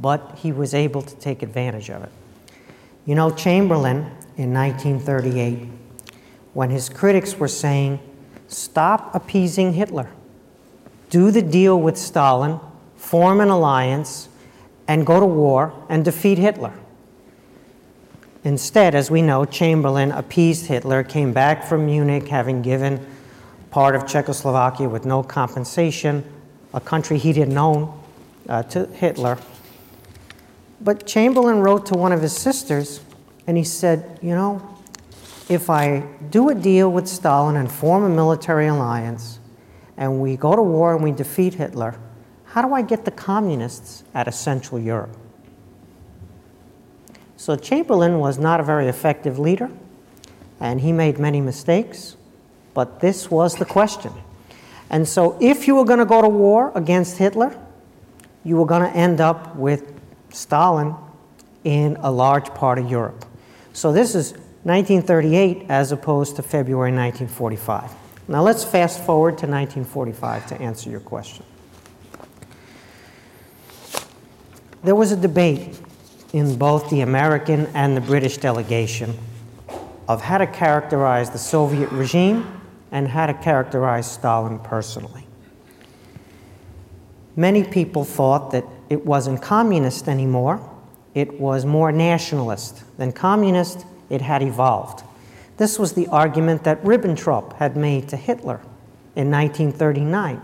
but 0.01 0.37
he 0.37 0.51
was 0.51 0.73
able 0.73 1.01
to 1.01 1.15
take 1.15 1.41
advantage 1.41 1.89
of 1.89 2.03
it. 2.03 2.11
You 3.05 3.15
know, 3.15 3.31
Chamberlain 3.31 4.11
in 4.37 4.53
1938, 4.53 5.69
when 6.53 6.69
his 6.69 6.89
critics 6.89 7.37
were 7.37 7.47
saying, 7.47 7.99
stop 8.47 9.13
appeasing 9.15 9.73
Hitler, 9.73 10.09
do 11.09 11.31
the 11.31 11.41
deal 11.41 11.79
with 11.79 11.97
Stalin, 11.97 12.59
form 12.95 13.39
an 13.39 13.49
alliance, 13.49 14.29
and 14.87 15.05
go 15.05 15.19
to 15.19 15.25
war 15.25 15.73
and 15.89 16.03
defeat 16.03 16.37
Hitler. 16.37 16.73
Instead, 18.43 18.95
as 18.95 19.11
we 19.11 19.21
know, 19.21 19.45
Chamberlain 19.45 20.11
appeased 20.11 20.67
Hitler, 20.67 21.03
came 21.03 21.33
back 21.33 21.63
from 21.63 21.85
Munich 21.85 22.27
having 22.27 22.61
given 22.61 23.05
part 23.71 23.95
of 23.95 24.07
Czechoslovakia 24.07 24.87
with 24.87 25.05
no 25.05 25.21
compensation, 25.21 26.23
a 26.73 26.79
country 26.79 27.17
he 27.17 27.33
didn't 27.33 27.57
own, 27.57 28.01
uh, 28.47 28.63
to 28.63 28.85
Hitler. 28.87 29.37
But 30.79 31.07
Chamberlain 31.07 31.59
wrote 31.59 31.85
to 31.87 31.95
one 31.95 32.11
of 32.11 32.21
his 32.21 32.35
sisters 32.35 33.01
and 33.47 33.57
he 33.57 33.63
said, 33.63 34.19
You 34.21 34.35
know, 34.35 34.77
if 35.49 35.69
I 35.69 36.03
do 36.29 36.49
a 36.49 36.55
deal 36.55 36.91
with 36.91 37.07
Stalin 37.07 37.55
and 37.55 37.71
form 37.71 38.03
a 38.03 38.09
military 38.09 38.67
alliance, 38.67 39.39
and 39.95 40.21
we 40.21 40.37
go 40.37 40.55
to 40.55 40.61
war 40.61 40.93
and 40.93 41.03
we 41.03 41.11
defeat 41.11 41.55
Hitler, 41.55 41.97
how 42.45 42.61
do 42.61 42.73
I 42.73 42.81
get 42.81 43.05
the 43.05 43.11
communists 43.11 44.03
out 44.13 44.27
of 44.27 44.35
Central 44.35 44.79
Europe? 44.79 45.15
So 47.35 47.55
Chamberlain 47.55 48.19
was 48.19 48.37
not 48.37 48.59
a 48.59 48.63
very 48.63 48.87
effective 48.87 49.39
leader, 49.39 49.69
and 50.59 50.81
he 50.81 50.91
made 50.91 51.19
many 51.19 51.39
mistakes, 51.39 52.17
but 52.73 52.99
this 52.99 53.31
was 53.31 53.55
the 53.55 53.65
question. 53.65 54.11
And 54.89 55.07
so 55.07 55.37
if 55.39 55.67
you 55.67 55.75
were 55.75 55.85
going 55.85 55.99
to 55.99 56.05
go 56.05 56.21
to 56.21 56.29
war 56.29 56.71
against 56.75 57.17
Hitler, 57.17 57.55
you 58.43 58.57
were 58.57 58.65
going 58.65 58.81
to 58.81 58.97
end 58.97 59.19
up 59.21 59.55
with 59.55 59.96
Stalin 60.37 60.95
in 61.63 61.97
a 62.01 62.11
large 62.11 62.45
part 62.53 62.77
of 62.77 62.89
Europe. 62.89 63.25
So 63.73 63.91
this 63.91 64.13
is 64.13 64.33
1938 64.63 65.65
as 65.69 65.91
opposed 65.91 66.35
to 66.35 66.43
February 66.43 66.91
1945. 66.91 67.91
Now 68.27 68.43
let's 68.43 68.63
fast 68.63 69.03
forward 69.03 69.39
to 69.39 69.47
1945 69.47 70.47
to 70.47 70.61
answer 70.61 70.89
your 70.89 70.99
question. 70.99 71.43
There 74.83 74.95
was 74.95 75.11
a 75.11 75.17
debate 75.17 75.79
in 76.33 76.55
both 76.57 76.89
the 76.89 77.01
American 77.01 77.65
and 77.73 77.97
the 77.97 78.01
British 78.01 78.37
delegation 78.37 79.17
of 80.07 80.21
how 80.21 80.37
to 80.37 80.47
characterize 80.47 81.31
the 81.31 81.39
Soviet 81.39 81.91
regime 81.91 82.61
and 82.91 83.07
how 83.07 83.25
to 83.25 83.33
characterize 83.33 84.09
Stalin 84.09 84.59
personally. 84.59 85.26
Many 87.37 87.63
people 87.63 88.03
thought 88.03 88.49
that 88.51 88.65
it 88.89 89.05
wasn't 89.05 89.43
communist 89.43 90.09
anymore, 90.09 90.59
it 91.13 91.39
was 91.39 91.65
more 91.65 91.91
nationalist 91.91 92.83
than 92.97 93.11
communist, 93.11 93.85
it 94.09 94.21
had 94.21 94.41
evolved. 94.41 95.03
This 95.57 95.77
was 95.77 95.93
the 95.93 96.07
argument 96.07 96.63
that 96.63 96.83
Ribbentrop 96.83 97.53
had 97.57 97.77
made 97.77 98.09
to 98.09 98.17
Hitler 98.17 98.59
in 99.15 99.29
1939 99.29 100.41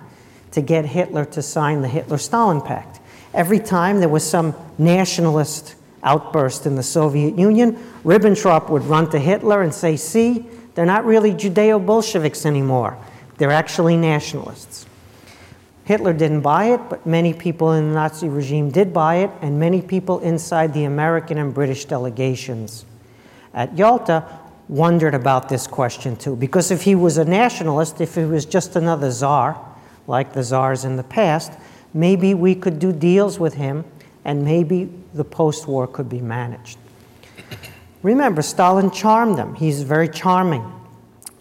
to 0.52 0.62
get 0.62 0.86
Hitler 0.86 1.26
to 1.26 1.42
sign 1.42 1.82
the 1.82 1.88
Hitler 1.88 2.20
Stalin 2.20 2.62
Pact. 2.62 3.00
Every 3.34 3.60
time 3.60 4.00
there 4.00 4.10
was 4.10 4.24
some 4.24 4.54
nationalist 4.78 5.74
outburst 6.04 6.68
in 6.68 6.76
the 6.76 6.84
Soviet 6.84 7.40
Union, 7.40 7.74
Ribbentrop 8.04 8.70
would 8.70 8.84
run 8.84 9.10
to 9.10 9.20
Hitler 9.20 9.64
and 9.64 9.74
say, 9.74 9.96
See, 9.96 10.48
they're 10.76 10.86
not 10.86 11.06
really 11.06 11.32
Judeo 11.32 11.84
Bolsheviks 11.84 12.46
anymore, 12.46 13.00
they're 13.38 13.52
actually 13.52 13.98
nationalists. 13.98 14.86
Hitler 15.86 16.14
didn't 16.14 16.42
buy 16.42 16.66
it, 16.66 16.80
but 16.90 17.06
many 17.06 17.34
people 17.34 17.74
in 17.74 17.90
the 17.90 17.96
Nazi 17.96 18.30
regime 18.30 18.70
did 18.70 18.94
buy 18.94 19.16
it, 19.16 19.32
and 19.42 19.60
many 19.60 19.82
people 19.82 20.20
inside 20.20 20.74
the 20.74 20.86
American 20.86 21.38
and 21.38 21.54
British 21.54 21.86
delegations 21.86 22.86
at 23.54 23.78
Yalta 23.78 24.26
wondered 24.70 25.14
about 25.14 25.50
this 25.50 25.68
question 25.68 26.16
too. 26.16 26.36
Because 26.36 26.72
if 26.72 26.84
he 26.84 26.96
was 26.96 27.18
a 27.18 27.26
nationalist, 27.26 28.00
if 28.00 28.16
he 28.16 28.24
was 28.24 28.46
just 28.46 28.76
another 28.76 29.12
czar, 29.12 29.58
like 30.08 30.34
the 30.34 30.44
czars 30.44 30.86
in 30.86 30.96
the 30.96 31.04
past, 31.04 31.52
maybe 31.94 32.34
we 32.34 32.56
could 32.56 32.80
do 32.80 32.92
deals 32.92 33.40
with 33.40 33.54
him 33.56 33.84
and 34.26 34.44
maybe 34.44 34.90
the 35.14 35.24
post 35.24 35.68
war 35.68 35.86
could 35.86 36.10
be 36.10 36.22
managed. 36.22 36.78
Remember, 38.02 38.42
Stalin 38.42 38.90
charmed 38.90 39.38
them. 39.38 39.54
He's 39.56 39.84
very 39.84 40.10
charming 40.10 40.62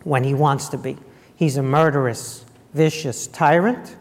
when 0.04 0.24
he 0.24 0.34
wants 0.34 0.68
to 0.68 0.78
be. 0.78 0.96
He's 1.34 1.56
a 1.56 1.62
murderous, 1.62 2.44
vicious 2.74 3.28
tyrant 3.28 3.96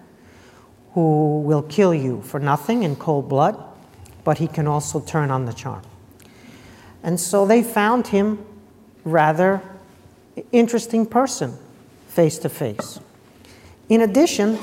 who 0.93 1.41
will 1.41 1.63
kill 1.63 1.93
you 1.93 2.21
for 2.21 2.39
nothing 2.39 2.83
in 2.83 2.95
cold 2.95 3.29
blood, 3.29 3.61
but 4.23 4.37
he 4.37 4.47
can 4.47 4.67
also 4.67 4.99
turn 4.99 5.31
on 5.31 5.45
the 5.45 5.53
charm. 5.53 5.81
And 7.03 7.19
so 7.19 7.45
they 7.45 7.63
found 7.63 8.07
him 8.07 8.45
rather 9.03 9.61
interesting 10.51 11.05
person 11.05 11.57
face 12.07 12.37
to 12.39 12.49
face. 12.49 12.99
In 13.89 14.01
addition, 14.01 14.59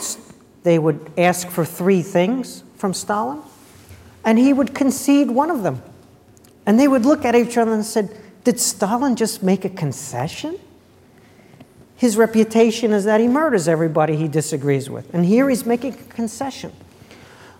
they 0.62 0.78
would 0.78 1.10
ask 1.16 1.48
for 1.48 1.64
three 1.64 2.02
things 2.02 2.62
from 2.76 2.94
Stalin, 2.94 3.40
and 4.24 4.38
he 4.38 4.52
would 4.52 4.74
concede 4.74 5.30
one 5.30 5.50
of 5.50 5.62
them. 5.62 5.82
And 6.66 6.78
they 6.78 6.88
would 6.88 7.06
look 7.06 7.24
at 7.24 7.34
each 7.34 7.56
other 7.56 7.72
and 7.72 7.84
said, 7.84 8.14
Did 8.44 8.60
Stalin 8.60 9.16
just 9.16 9.42
make 9.42 9.64
a 9.64 9.70
concession? 9.70 10.58
His 11.98 12.16
reputation 12.16 12.92
is 12.92 13.04
that 13.06 13.20
he 13.20 13.26
murders 13.26 13.66
everybody 13.66 14.14
he 14.14 14.28
disagrees 14.28 14.88
with. 14.88 15.12
And 15.12 15.26
here 15.26 15.48
he's 15.48 15.66
making 15.66 15.94
a 15.94 16.14
concession. 16.14 16.72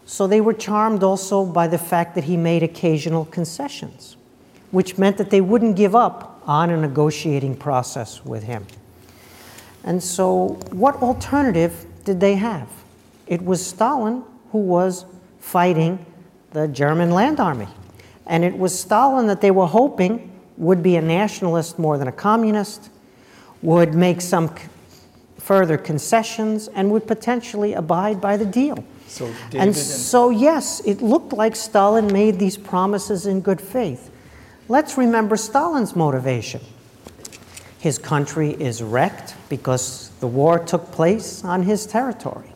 So 0.06 0.28
they 0.28 0.40
were 0.40 0.54
charmed 0.54 1.02
also 1.02 1.44
by 1.44 1.66
the 1.66 1.76
fact 1.76 2.14
that 2.14 2.22
he 2.22 2.36
made 2.36 2.62
occasional 2.62 3.24
concessions, 3.24 4.16
which 4.70 4.96
meant 4.96 5.16
that 5.18 5.30
they 5.30 5.40
wouldn't 5.40 5.74
give 5.74 5.96
up 5.96 6.40
on 6.46 6.70
a 6.70 6.76
negotiating 6.76 7.56
process 7.56 8.24
with 8.24 8.44
him. 8.44 8.64
And 9.82 10.00
so, 10.00 10.60
what 10.70 10.94
alternative 11.02 11.84
did 12.04 12.20
they 12.20 12.36
have? 12.36 12.68
It 13.26 13.44
was 13.44 13.66
Stalin 13.66 14.22
who 14.52 14.58
was 14.58 15.04
fighting 15.40 16.06
the 16.52 16.68
German 16.68 17.10
land 17.10 17.40
army. 17.40 17.66
And 18.24 18.44
it 18.44 18.56
was 18.56 18.78
Stalin 18.78 19.26
that 19.26 19.40
they 19.40 19.50
were 19.50 19.66
hoping 19.66 20.30
would 20.56 20.80
be 20.80 20.94
a 20.94 21.02
nationalist 21.02 21.76
more 21.76 21.98
than 21.98 22.06
a 22.06 22.12
communist 22.12 22.90
would 23.62 23.94
make 23.94 24.20
some 24.20 24.54
further 25.38 25.78
concessions 25.78 26.68
and 26.68 26.90
would 26.90 27.06
potentially 27.06 27.72
abide 27.72 28.20
by 28.20 28.36
the 28.36 28.46
deal. 28.46 28.84
So 29.06 29.26
and, 29.52 29.54
and 29.54 29.76
so, 29.76 30.30
yes, 30.30 30.80
it 30.84 31.00
looked 31.00 31.32
like 31.32 31.56
Stalin 31.56 32.12
made 32.12 32.38
these 32.38 32.58
promises 32.58 33.26
in 33.26 33.40
good 33.40 33.60
faith. 33.60 34.10
Let's 34.68 34.98
remember 34.98 35.36
Stalin's 35.36 35.96
motivation. 35.96 36.60
His 37.78 37.96
country 37.96 38.50
is 38.50 38.82
wrecked 38.82 39.34
because 39.48 40.10
the 40.20 40.26
war 40.26 40.58
took 40.58 40.90
place 40.92 41.42
on 41.44 41.62
his 41.62 41.86
territory. 41.86 42.52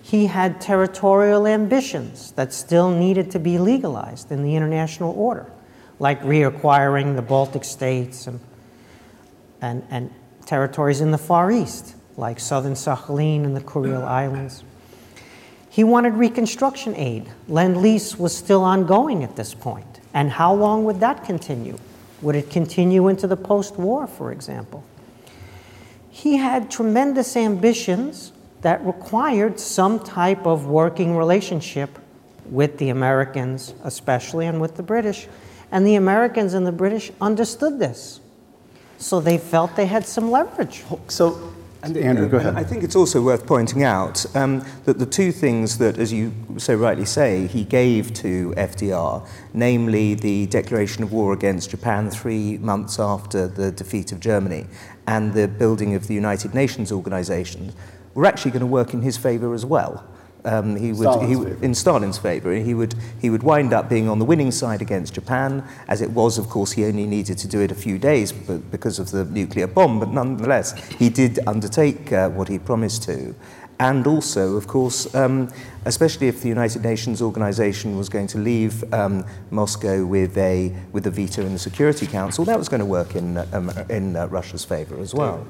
He 0.00 0.26
had 0.26 0.60
territorial 0.60 1.46
ambitions 1.46 2.30
that 2.32 2.52
still 2.52 2.90
needed 2.90 3.30
to 3.32 3.38
be 3.38 3.58
legalized 3.58 4.30
in 4.30 4.42
the 4.42 4.54
international 4.54 5.12
order, 5.18 5.50
like 5.98 6.22
reacquiring 6.22 7.16
the 7.16 7.22
Baltic 7.22 7.64
states 7.64 8.26
and 8.28 8.38
and, 9.60 9.86
and 9.90 10.12
territories 10.44 11.00
in 11.00 11.10
the 11.10 11.18
Far 11.18 11.50
East, 11.50 11.94
like 12.16 12.40
southern 12.40 12.74
Sakhalin 12.74 13.44
and 13.44 13.56
the 13.56 13.60
Kuril 13.60 14.04
Islands. 14.04 14.64
He 15.68 15.84
wanted 15.84 16.14
reconstruction 16.14 16.94
aid. 16.96 17.30
Lend 17.48 17.76
lease 17.76 18.18
was 18.18 18.34
still 18.34 18.64
ongoing 18.64 19.22
at 19.22 19.36
this 19.36 19.52
point. 19.52 20.00
And 20.14 20.30
how 20.30 20.54
long 20.54 20.84
would 20.84 21.00
that 21.00 21.24
continue? 21.24 21.76
Would 22.22 22.34
it 22.34 22.48
continue 22.48 23.08
into 23.08 23.26
the 23.26 23.36
post 23.36 23.76
war, 23.76 24.06
for 24.06 24.32
example? 24.32 24.82
He 26.08 26.38
had 26.38 26.70
tremendous 26.70 27.36
ambitions 27.36 28.32
that 28.62 28.82
required 28.86 29.60
some 29.60 30.00
type 30.00 30.46
of 30.46 30.64
working 30.64 31.14
relationship 31.14 31.98
with 32.46 32.78
the 32.78 32.88
Americans, 32.88 33.74
especially, 33.84 34.46
and 34.46 34.60
with 34.60 34.76
the 34.76 34.82
British. 34.82 35.28
And 35.70 35.86
the 35.86 35.96
Americans 35.96 36.54
and 36.54 36.66
the 36.66 36.72
British 36.72 37.12
understood 37.20 37.78
this. 37.78 38.20
So 38.98 39.20
they 39.20 39.38
felt 39.38 39.76
they 39.76 39.86
had 39.86 40.06
some 40.06 40.30
leverage. 40.30 40.84
So, 41.08 41.52
and, 41.82 41.96
Andrew, 41.96 42.28
go 42.28 42.38
ahead. 42.38 42.56
I 42.56 42.64
think 42.64 42.82
it's 42.82 42.96
also 42.96 43.22
worth 43.22 43.46
pointing 43.46 43.82
out 43.82 44.24
um, 44.34 44.64
that 44.84 44.98
the 44.98 45.06
two 45.06 45.30
things 45.30 45.78
that, 45.78 45.98
as 45.98 46.12
you 46.12 46.32
so 46.56 46.74
rightly 46.74 47.04
say, 47.04 47.46
he 47.46 47.64
gave 47.64 48.12
to 48.14 48.52
FDR, 48.56 49.26
namely 49.52 50.14
the 50.14 50.46
declaration 50.46 51.02
of 51.02 51.12
war 51.12 51.32
against 51.32 51.70
Japan 51.70 52.10
three 52.10 52.58
months 52.58 52.98
after 52.98 53.46
the 53.46 53.70
defeat 53.70 54.12
of 54.12 54.20
Germany 54.20 54.66
and 55.06 55.34
the 55.34 55.46
building 55.46 55.94
of 55.94 56.08
the 56.08 56.14
United 56.14 56.54
Nations 56.54 56.90
organization, 56.90 57.72
were 58.14 58.24
actually 58.24 58.50
going 58.50 58.60
to 58.60 58.66
work 58.66 58.94
in 58.94 59.02
his 59.02 59.16
favor 59.16 59.54
as 59.54 59.64
well. 59.64 60.04
Um, 60.46 60.76
he 60.76 60.92
would, 60.92 61.08
Stalin's 61.08 61.58
he, 61.58 61.64
in 61.64 61.74
Stalin's 61.74 62.18
favour. 62.18 62.54
He 62.54 62.72
would, 62.72 62.94
he 63.20 63.30
would 63.30 63.42
wind 63.42 63.72
up 63.72 63.88
being 63.88 64.08
on 64.08 64.18
the 64.20 64.24
winning 64.24 64.52
side 64.52 64.80
against 64.80 65.14
Japan. 65.14 65.64
As 65.88 66.00
it 66.00 66.10
was, 66.10 66.38
of 66.38 66.48
course, 66.48 66.70
he 66.72 66.84
only 66.84 67.04
needed 67.04 67.36
to 67.38 67.48
do 67.48 67.60
it 67.60 67.72
a 67.72 67.74
few 67.74 67.98
days 67.98 68.32
because 68.32 69.00
of 69.00 69.10
the 69.10 69.24
nuclear 69.24 69.66
bomb, 69.66 69.98
but 69.98 70.10
nonetheless, 70.10 70.72
he 70.94 71.10
did 71.10 71.40
undertake 71.46 72.12
uh, 72.12 72.28
what 72.30 72.48
he 72.48 72.58
promised 72.58 73.02
to. 73.02 73.34
And 73.78 74.06
also, 74.06 74.56
of 74.56 74.66
course, 74.66 75.14
um, 75.14 75.50
especially 75.84 76.28
if 76.28 76.40
the 76.40 76.48
United 76.48 76.82
Nations 76.82 77.20
organization 77.20 77.98
was 77.98 78.08
going 78.08 78.26
to 78.28 78.38
leave 78.38 78.90
um, 78.94 79.24
Moscow 79.50 80.06
with 80.06 80.38
a, 80.38 80.74
with 80.92 81.06
a 81.06 81.10
veto 81.10 81.42
in 81.42 81.52
the 81.52 81.58
Security 81.58 82.06
Council, 82.06 82.44
that 82.46 82.58
was 82.58 82.68
going 82.68 82.80
to 82.80 82.86
work 82.86 83.16
in, 83.16 83.36
um, 83.52 83.70
in 83.90 84.16
uh, 84.16 84.26
Russia's 84.28 84.64
favor 84.64 84.98
as 84.98 85.12
well. 85.12 85.46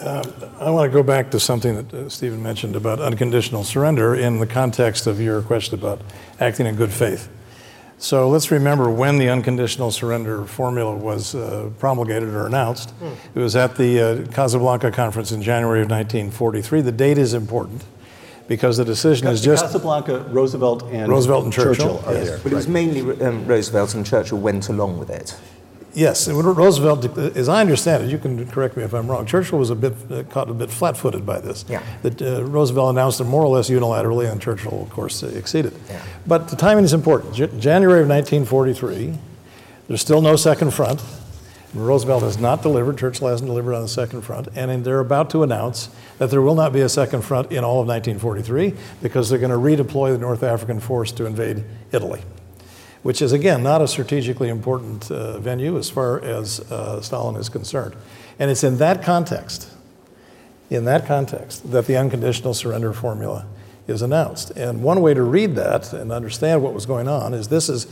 I 0.00 0.70
want 0.70 0.90
to 0.90 0.96
go 0.96 1.02
back 1.02 1.30
to 1.32 1.40
something 1.40 1.74
that 1.74 1.94
uh, 1.94 2.08
Stephen 2.08 2.42
mentioned 2.42 2.76
about 2.76 3.00
unconditional 3.00 3.64
surrender 3.64 4.14
in 4.14 4.38
the 4.38 4.46
context 4.46 5.06
of 5.06 5.20
your 5.20 5.42
question 5.42 5.74
about 5.74 6.00
acting 6.38 6.66
in 6.66 6.76
good 6.76 6.92
faith. 6.92 7.28
So 8.00 8.28
let's 8.28 8.52
remember 8.52 8.88
when 8.88 9.18
the 9.18 9.28
unconditional 9.28 9.90
surrender 9.90 10.44
formula 10.44 10.94
was 10.94 11.34
uh, 11.34 11.70
promulgated 11.80 12.28
or 12.28 12.46
announced. 12.46 12.94
It 13.34 13.40
was 13.40 13.56
at 13.56 13.76
the 13.76 14.00
uh, 14.00 14.32
Casablanca 14.32 14.92
conference 14.92 15.32
in 15.32 15.42
January 15.42 15.80
of 15.80 15.90
1943. 15.90 16.80
The 16.82 16.92
date 16.92 17.18
is 17.18 17.34
important 17.34 17.84
because 18.46 18.76
the 18.76 18.84
decision 18.84 19.26
is 19.26 19.42
just 19.42 19.64
Casablanca, 19.64 20.20
Roosevelt, 20.30 20.84
and 20.84 21.10
Roosevelt 21.10 21.44
and 21.44 21.52
Churchill, 21.52 22.00
are 22.06 22.14
yes. 22.14 22.28
there. 22.28 22.38
But 22.38 22.52
it 22.52 22.54
was 22.54 22.68
mainly 22.68 23.00
um, 23.20 23.44
Roosevelt 23.46 23.94
and 23.96 24.06
Churchill 24.06 24.38
went 24.38 24.68
along 24.68 24.98
with 24.98 25.10
it. 25.10 25.36
Yes, 25.98 26.28
Roosevelt, 26.28 27.18
as 27.18 27.48
I 27.48 27.60
understand 27.60 28.04
it, 28.04 28.10
you 28.10 28.18
can 28.18 28.46
correct 28.46 28.76
me 28.76 28.84
if 28.84 28.94
I'm 28.94 29.10
wrong. 29.10 29.26
Churchill 29.26 29.58
was 29.58 29.70
a 29.70 29.74
bit 29.74 29.94
uh, 30.12 30.22
caught 30.30 30.48
a 30.48 30.54
bit 30.54 30.70
flat-footed 30.70 31.26
by 31.26 31.40
this. 31.40 31.64
Yeah. 31.68 31.82
That 32.02 32.22
uh, 32.22 32.44
Roosevelt 32.44 32.90
announced 32.90 33.20
it 33.20 33.24
more 33.24 33.42
or 33.42 33.48
less 33.48 33.68
unilaterally, 33.68 34.30
and 34.30 34.40
Churchill, 34.40 34.80
of 34.80 34.90
course, 34.90 35.24
uh, 35.24 35.26
exceeded. 35.34 35.72
Yeah. 35.90 36.00
But 36.24 36.50
the 36.50 36.54
timing 36.54 36.84
is 36.84 36.92
important. 36.92 37.34
J- 37.34 37.48
January 37.58 38.02
of 38.02 38.08
1943, 38.08 39.18
there's 39.88 40.00
still 40.00 40.22
no 40.22 40.36
second 40.36 40.72
front. 40.72 41.02
Roosevelt 41.74 42.22
has 42.22 42.38
not 42.38 42.62
delivered. 42.62 42.96
Churchill 42.96 43.26
hasn't 43.26 43.48
delivered 43.48 43.74
on 43.74 43.82
the 43.82 43.88
second 43.88 44.20
front, 44.20 44.46
and 44.54 44.84
they're 44.84 45.00
about 45.00 45.30
to 45.30 45.42
announce 45.42 45.88
that 46.18 46.30
there 46.30 46.42
will 46.42 46.54
not 46.54 46.72
be 46.72 46.80
a 46.80 46.88
second 46.88 47.22
front 47.22 47.50
in 47.50 47.64
all 47.64 47.80
of 47.80 47.88
1943 47.88 48.72
because 49.02 49.28
they're 49.28 49.40
going 49.40 49.50
to 49.50 49.56
redeploy 49.56 50.12
the 50.12 50.18
North 50.18 50.44
African 50.44 50.78
force 50.78 51.10
to 51.10 51.26
invade 51.26 51.64
Italy 51.90 52.22
which 53.02 53.22
is 53.22 53.32
again 53.32 53.62
not 53.62 53.80
a 53.80 53.88
strategically 53.88 54.48
important 54.48 55.10
uh, 55.10 55.38
venue 55.38 55.78
as 55.78 55.88
far 55.88 56.20
as 56.20 56.60
uh, 56.70 57.00
Stalin 57.00 57.36
is 57.36 57.48
concerned. 57.48 57.94
And 58.38 58.50
it's 58.50 58.64
in 58.64 58.78
that 58.78 59.02
context, 59.02 59.70
in 60.70 60.84
that 60.84 61.06
context, 61.06 61.70
that 61.70 61.86
the 61.86 61.96
unconditional 61.96 62.54
surrender 62.54 62.92
formula 62.92 63.46
is 63.86 64.02
announced. 64.02 64.50
And 64.50 64.82
one 64.82 65.00
way 65.00 65.14
to 65.14 65.22
read 65.22 65.56
that 65.56 65.92
and 65.92 66.12
understand 66.12 66.62
what 66.62 66.74
was 66.74 66.86
going 66.86 67.08
on 67.08 67.34
is 67.34 67.48
this 67.48 67.68
is 67.68 67.86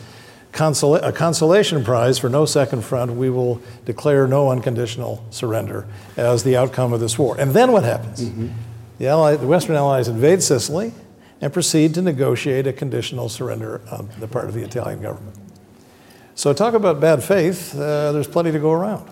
consola- 0.53 1.03
a 1.03 1.13
consolation 1.13 1.85
prize 1.85 2.19
for 2.19 2.29
no 2.29 2.45
second 2.45 2.83
front. 2.83 3.13
We 3.13 3.31
will 3.31 3.61
declare 3.85 4.27
no 4.27 4.51
unconditional 4.51 5.25
surrender 5.31 5.87
as 6.17 6.45
the 6.45 6.57
outcome 6.57 6.93
of 6.93 7.01
this 7.01 7.19
war. 7.19 7.37
And 7.39 7.53
then 7.53 7.73
what 7.73 7.85
happens? 7.85 8.21
The, 8.99 9.09
Ally, 9.09 9.37
the 9.37 9.47
Western 9.47 9.77
Allies 9.77 10.09
invade 10.09 10.43
Sicily 10.43 10.93
and 11.41 11.53
proceed 11.53 11.95
to 11.95 12.03
negotiate 12.03 12.67
a 12.67 12.73
conditional 12.73 13.29
surrender 13.29 13.81
on 13.91 14.09
the 14.19 14.29
part 14.29 14.47
of 14.47 14.55
the 14.55 14.63
Italian 14.63 15.03
government. 15.03 15.37
So, 16.35 16.53
talk 16.53 16.75
about 16.75 17.01
bad 17.01 17.23
faith, 17.23 17.75
uh, 17.75 18.13
there's 18.13 18.29
plenty 18.29 18.53
to 18.53 18.59
go 18.59 18.73
around. 18.73 19.09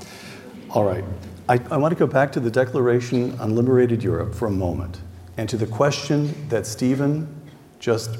All 0.70 0.84
right. 0.84 1.04
I, 1.48 1.60
I 1.70 1.76
want 1.76 1.92
to 1.92 1.98
go 1.98 2.06
back 2.06 2.32
to 2.32 2.40
the 2.40 2.50
Declaration 2.50 3.38
on 3.38 3.54
Liberated 3.54 4.02
Europe 4.02 4.34
for 4.34 4.46
a 4.46 4.50
moment 4.50 5.00
and 5.36 5.48
to 5.48 5.56
the 5.56 5.66
question 5.66 6.48
that 6.48 6.66
Stephen 6.66 7.28
just 7.78 8.18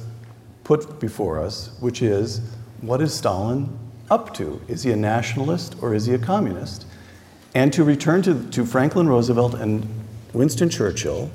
put 0.62 1.00
before 1.00 1.40
us, 1.40 1.70
which 1.80 2.02
is 2.02 2.40
what 2.80 3.00
is 3.00 3.14
Stalin 3.14 3.78
up 4.10 4.34
to? 4.34 4.60
Is 4.68 4.82
he 4.82 4.90
a 4.92 4.96
nationalist 4.96 5.76
or 5.80 5.94
is 5.94 6.06
he 6.06 6.14
a 6.14 6.18
communist? 6.18 6.86
And 7.54 7.72
to 7.72 7.84
return 7.84 8.22
to, 8.22 8.50
to 8.50 8.66
Franklin 8.66 9.08
Roosevelt 9.08 9.54
and 9.54 9.86
Winston 10.32 10.68
Churchill, 10.68 11.30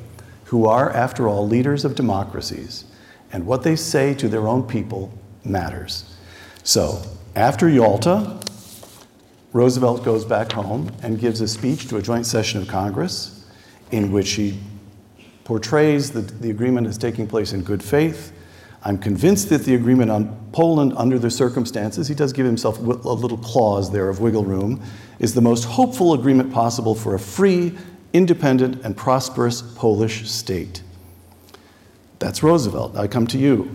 who 0.50 0.66
are, 0.66 0.90
after 0.92 1.28
all, 1.28 1.48
leaders 1.48 1.86
of 1.86 1.94
democracies, 1.94 2.86
and 3.32 3.46
what 3.46 3.62
they 3.62 3.76
say 3.76 4.16
to 4.16 4.28
their 4.28 4.48
own 4.48 4.64
people 4.64 5.14
matters. 5.46 6.16
So, 6.64 7.04
after 7.36 7.70
Yalta, 7.70 8.40
Roosevelt 9.54 10.04
goes 10.04 10.26
back 10.26 10.52
home 10.52 10.92
and 11.04 11.20
gives 11.20 11.42
a 11.42 11.48
speech 11.48 11.88
to 11.90 11.98
a 11.98 12.02
joint 12.02 12.26
session 12.26 12.62
of 12.62 12.68
Congress 12.68 13.46
in 13.92 14.12
which 14.12 14.32
he 14.32 14.60
portrays 15.44 16.12
that 16.12 16.42
the 16.42 16.50
agreement 16.50 16.88
is 16.88 16.98
taking 16.98 17.28
place 17.28 17.54
in 17.54 17.62
good 17.62 17.84
faith. 17.84 18.32
I'm 18.82 18.98
convinced 18.98 19.50
that 19.50 19.66
the 19.66 19.76
agreement 19.76 20.10
on 20.10 20.50
Poland, 20.52 20.94
under 20.98 21.20
the 21.20 21.30
circumstances, 21.30 22.08
he 22.08 22.16
does 22.16 22.34
give 22.34 22.48
himself 22.48 22.80
a 22.80 22.82
little 22.82 23.38
clause 23.38 23.92
there 23.92 24.10
of 24.10 24.20
wiggle 24.20 24.46
room, 24.46 24.82
is 25.20 25.36
the 25.36 25.42
most 25.42 25.66
hopeful 25.66 26.14
agreement 26.14 26.52
possible 26.52 26.96
for 26.96 27.14
a 27.14 27.20
free, 27.20 27.78
independent, 28.14 28.84
and 28.84 28.96
prosperous 28.96 29.62
Polish 29.62 30.30
state. 30.30 30.84
That's 32.20 32.44
Roosevelt. 32.44 32.98
I 32.98 33.08
come 33.08 33.28
to 33.28 33.38
you. 33.38 33.74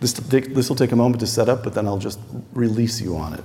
This, 0.00 0.12
this 0.12 0.68
will 0.68 0.76
take 0.76 0.92
a 0.92 0.96
moment 0.96 1.20
to 1.20 1.26
set 1.26 1.48
up, 1.48 1.64
but 1.64 1.74
then 1.74 1.86
I'll 1.86 1.98
just 1.98 2.18
release 2.52 3.00
you 3.00 3.16
on 3.16 3.34
it. 3.34 3.44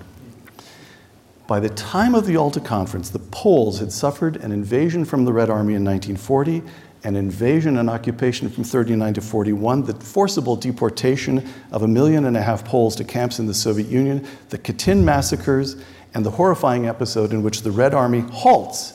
By 1.48 1.60
the 1.60 1.70
time 1.70 2.16
of 2.16 2.26
the 2.26 2.34
Yalta 2.34 2.60
Conference, 2.60 3.10
the 3.10 3.20
Poles 3.20 3.80
had 3.80 3.92
suffered 3.92 4.38
an 4.38 4.52
invasion 4.52 5.06
from 5.06 5.26
the 5.26 5.34
Red 5.34 5.50
Army 5.50 5.76
in 5.76 5.84
1940, 5.86 6.64
an 7.04 7.16
invasion 7.16 7.78
and 7.78 7.88
occupation 7.88 8.50
from 8.50 8.64
39 8.64 9.14
to 9.14 9.22
41, 9.22 9.84
the 9.84 9.94
forcible 9.94 10.56
deportation 10.56 11.48
of 11.72 11.84
a 11.84 11.88
million 11.88 12.26
and 12.26 12.36
a 12.36 12.42
half 12.42 12.66
Poles 12.66 12.96
to 12.96 13.04
camps 13.04 13.38
in 13.38 13.46
the 13.46 13.54
Soviet 13.54 13.88
Union, 13.88 14.28
the 14.50 14.58
Katyn 14.58 15.04
massacres, 15.04 15.76
and 16.16 16.26
the 16.26 16.32
horrifying 16.32 16.88
episode 16.88 17.32
in 17.32 17.44
which 17.44 17.62
the 17.62 17.70
Red 17.70 17.94
Army 17.94 18.22
halts 18.22 18.95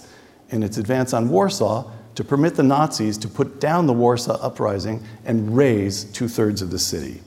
in 0.51 0.63
its 0.63 0.79
advance 0.79 1.13
on 1.13 1.29
Warsaw 1.29 1.91
to 2.15 2.25
permit 2.25 2.55
the 2.55 2.63
Nazis 2.63 3.17
to 3.19 3.29
put 3.29 3.61
down 3.61 3.87
the 3.87 3.93
Warsaw 3.93 4.39
Uprising 4.43 5.03
and 5.25 5.57
raze 5.57 6.05
two 6.05 6.29
thirds 6.29 6.61
of 6.61 6.71
the 6.71 6.79
city. 6.79 7.23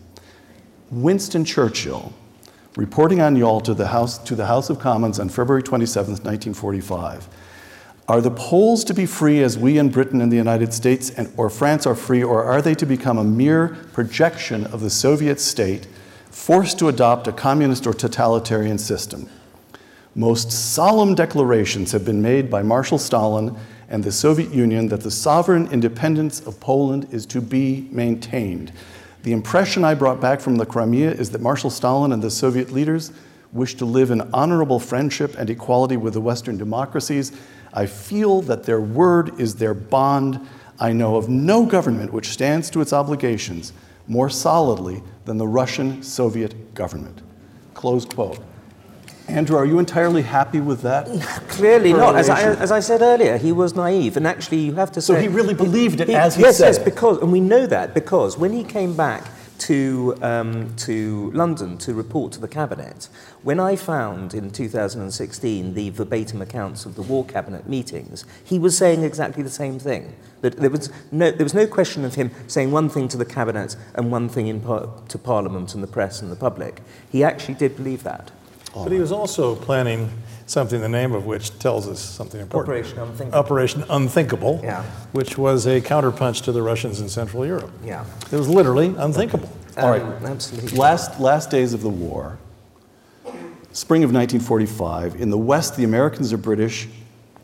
Winston 0.92 1.44
Churchill, 1.46 2.14
reporting 2.76 3.22
on 3.22 3.36
Yalta 3.36 3.74
the 3.74 3.88
House, 3.88 4.18
to 4.20 4.36
the 4.36 4.46
House 4.46 4.70
of 4.70 4.80
Commons 4.80 5.20
on 5.20 5.30
February 5.30 5.64
27, 5.64 6.12
1945. 6.12 7.28
Are 8.08 8.20
the 8.20 8.32
Poles 8.32 8.84
to 8.84 8.94
be 8.94 9.06
free 9.06 9.42
as 9.42 9.58
we 9.58 9.78
in 9.78 9.90
Britain 9.90 10.22
and 10.22 10.32
the 10.32 10.36
United 10.38 10.74
States 10.74 11.10
and, 11.10 11.34
or 11.38 11.50
France 11.50 11.88
are 11.88 11.96
free, 11.96 12.22
or 12.22 12.44
are 12.44 12.62
they 12.62 12.76
to 12.76 12.86
become 12.86 13.18
a 13.18 13.24
mere 13.24 13.70
projection 13.94 14.66
of 14.68 14.82
the 14.82 14.90
Soviet 14.90 15.40
state 15.40 15.88
forced 16.30 16.78
to 16.80 16.90
adopt 16.90 17.28
a 17.28 17.32
communist 17.32 17.88
or 17.88 17.94
totalitarian 17.94 18.78
system? 18.78 19.30
Most 20.16 20.52
solemn 20.52 21.16
declarations 21.16 21.92
have 21.92 22.06
been 22.06 22.22
made 22.22 22.50
by 22.50 22.62
Marshal 22.62 23.00
Stalin 23.00 23.58
and 23.90 24.04
the 24.04 24.12
Soviet 24.12 24.54
Union 24.54 24.88
that 24.90 25.02
the 25.02 25.10
sovereign 25.10 25.68
independence 25.72 26.40
of 26.42 26.60
Poland 26.60 27.08
is 27.12 27.26
to 27.28 27.42
be 27.42 27.88
maintained. 27.92 28.72
The 29.24 29.32
impression 29.32 29.84
I 29.84 29.96
brought 29.96 30.22
back 30.22 30.40
from 30.40 30.58
the 30.58 30.68
Crimea 30.68 31.12
is 31.12 31.32
that 31.32 31.42
Marshal 31.42 31.72
Stalin 31.72 32.12
and 32.12 32.22
the 32.22 32.30
Soviet 32.30 32.72
leaders 32.72 33.12
wish 33.54 33.74
to 33.76 33.86
live 33.86 34.12
in 34.12 34.22
honorable 34.34 34.80
friendship 34.80 35.36
and 35.38 35.50
equality 35.50 35.98
with 35.98 36.14
the 36.14 36.22
Western 36.22 36.58
democracies. 36.58 37.32
I 37.74 37.88
feel 37.88 38.42
that 38.44 38.64
their 38.64 38.82
word 38.82 39.40
is 39.40 39.56
their 39.56 39.74
bond. 39.74 40.40
I 40.80 40.92
know 40.92 41.16
of 41.16 41.28
no 41.28 41.66
government 41.66 42.14
which 42.14 42.30
stands 42.30 42.70
to 42.72 42.82
its 42.82 42.94
obligations 42.94 43.74
more 44.08 44.30
solidly 44.30 45.02
than 45.26 45.38
the 45.38 45.48
Russian 45.48 46.04
Soviet 46.04 46.76
government. 46.76 47.22
Close 47.74 48.06
quote. 48.06 48.40
Andrew, 49.34 49.58
are 49.58 49.66
you 49.66 49.80
entirely 49.80 50.22
happy 50.22 50.60
with 50.60 50.84
that? 50.84 51.08
Clearly 51.48 51.92
not. 51.92 52.16
As 52.16 52.30
I, 52.30 52.42
as 52.54 52.72
I 52.72 52.80
said 52.80 53.02
earlier, 53.02 53.38
he 53.38 53.52
was 53.52 53.76
naive, 53.76 54.16
and 54.16 54.28
actually, 54.28 54.60
you 54.60 54.76
have 54.76 54.92
to 54.92 55.02
say. 55.02 55.16
So 55.16 55.20
he 55.20 55.28
really 55.28 55.56
believed 55.56 56.00
it 56.02 56.10
as 56.10 56.36
he 56.36 56.44
yes, 56.44 56.58
said 56.60 56.68
Yes, 56.68 56.78
it. 56.78 56.86
because, 56.86 57.18
and 57.18 57.32
we 57.32 57.40
know 57.40 57.66
that 57.66 57.96
because 57.96 58.38
when 58.38 58.54
he 58.54 58.64
came 58.64 58.96
back 58.96 59.24
to 59.60 60.16
um, 60.22 60.76
to 60.76 61.32
London 61.32 61.80
to 61.80 61.96
report 61.96 62.32
to 62.34 62.40
the 62.40 62.48
cabinet, 62.48 63.10
when 63.42 63.60
I 63.60 63.76
found 63.76 64.36
in 64.36 64.52
2016 64.52 65.74
the 65.74 65.90
verbatim 65.90 66.40
accounts 66.40 66.86
of 66.86 66.94
the 66.94 67.02
war 67.02 67.26
cabinet 67.26 67.68
meetings, 67.68 68.26
he 68.44 68.60
was 68.60 68.78
saying 68.78 69.04
exactly 69.04 69.42
the 69.42 69.50
same 69.50 69.80
thing. 69.80 70.14
That 70.42 70.58
there 70.58 70.70
was 70.70 70.92
no 71.12 71.32
there 71.32 71.46
was 71.46 71.56
no 71.56 71.66
question 71.66 72.06
of 72.06 72.14
him 72.14 72.30
saying 72.48 72.70
one 72.72 72.88
thing 72.88 73.08
to 73.08 73.18
the 73.18 73.26
cabinet 73.26 73.76
and 73.96 74.12
one 74.12 74.30
thing 74.30 74.46
in 74.46 74.62
par- 74.62 74.90
to 75.08 75.18
Parliament 75.18 75.74
and 75.74 75.82
the 75.82 75.88
press 75.88 76.22
and 76.22 76.32
the 76.32 76.36
public. 76.36 76.82
He 77.12 77.24
actually 77.24 77.56
did 77.56 77.76
believe 77.76 78.04
that. 78.04 78.30
But 78.74 78.92
he 78.92 79.00
was 79.00 79.12
also 79.12 79.56
planning 79.56 80.10
something, 80.46 80.82
the 80.82 80.90
name 80.90 81.14
of 81.14 81.26
which 81.26 81.58
tells 81.60 81.88
us 81.88 82.00
something 82.00 82.42
important. 82.42 82.70
Operation 82.74 83.00
Unthinkable. 83.00 83.40
Operation 83.40 83.84
Unthinkable, 83.90 84.60
Yeah. 84.64 84.84
which 85.12 85.38
was 85.38 85.66
a 85.68 85.80
counterpunch 85.80 86.42
to 86.44 86.52
the 86.52 86.62
Russians 86.62 87.00
in 87.00 87.08
Central 87.10 87.46
Europe. 87.46 87.72
Yeah. 87.86 88.04
It 88.32 88.36
was 88.36 88.50
literally 88.50 88.94
unthinkable. 88.98 89.50
All 89.78 89.90
right. 89.90 90.02
Um, 90.02 90.26
absolutely. 90.26 90.78
Last, 90.78 91.20
last 91.20 91.50
days 91.50 91.74
of 91.74 91.82
the 91.82 91.90
war, 91.90 92.38
spring 93.72 94.04
of 94.04 94.12
1945, 94.12 95.20
in 95.22 95.30
the 95.30 95.38
West, 95.38 95.76
the 95.78 95.84
Americans 95.84 96.34
or 96.34 96.38
British 96.38 96.88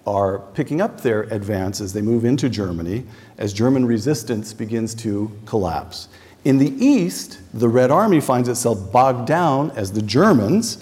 are 0.05 0.39
picking 0.53 0.82
up 0.82 1.01
their 1.01 1.23
advance 1.23 1.80
as 1.82 1.93
they 1.93 2.01
move 2.01 2.25
into 2.25 2.49
Germany, 2.49 3.05
as 3.38 3.53
German 3.53 3.86
resistance 3.86 4.53
begins 4.53 4.95
to 4.95 5.32
collapse. 5.45 6.07
In 6.45 6.57
the 6.57 6.73
east, 6.84 7.39
the 7.53 7.67
Red 7.69 7.91
Army 7.91 8.19
finds 8.19 8.47
itself 8.49 8.91
bogged 8.91 9.27
down 9.27 9.71
as 9.71 9.91
the 9.91 10.01
Germans, 10.01 10.77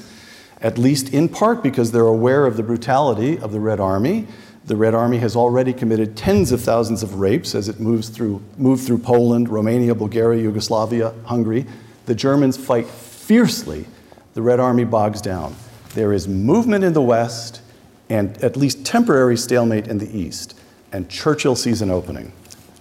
at 0.62 0.78
least 0.78 1.14
in 1.14 1.30
part 1.30 1.62
because 1.62 1.92
they're 1.92 2.08
aware 2.08 2.46
of 2.46 2.58
the 2.58 2.64
brutality 2.64 3.38
of 3.38 3.52
the 3.52 3.60
Red 3.60 3.80
Army. 3.80 4.28
The 4.66 4.76
Red 4.76 4.94
Army 4.94 5.18
has 5.20 5.36
already 5.36 5.72
committed 5.72 6.18
tens 6.18 6.52
of 6.52 6.62
thousands 6.62 7.04
of 7.04 7.16
rapes 7.16 7.56
as 7.56 7.70
it 7.70 7.80
moves 7.80 8.10
through, 8.10 8.42
moved 8.58 8.86
through 8.86 9.00
Poland, 9.00 9.50
Romania, 9.50 9.96
Bulgaria, 9.96 10.42
Yugoslavia, 10.42 11.14
Hungary. 11.26 11.66
The 12.06 12.16
Germans 12.16 12.58
fight 12.58 12.88
fiercely. 12.88 13.86
The 14.34 14.42
Red 14.42 14.60
Army 14.60 14.84
bogs 14.84 15.22
down. 15.22 15.56
There 15.94 16.14
is 16.14 16.28
movement 16.28 16.84
in 16.84 16.94
the 16.94 17.02
west 17.02 17.62
and 18.10 18.38
at 18.44 18.56
least 18.56 18.86
temporary 18.86 19.38
stalemate 19.38 19.88
in 19.88 19.98
the 19.98 20.18
east. 20.18 20.58
And 20.92 21.10
Churchill 21.10 21.56
sees 21.56 21.82
an 21.82 21.90
opening. 21.90 22.32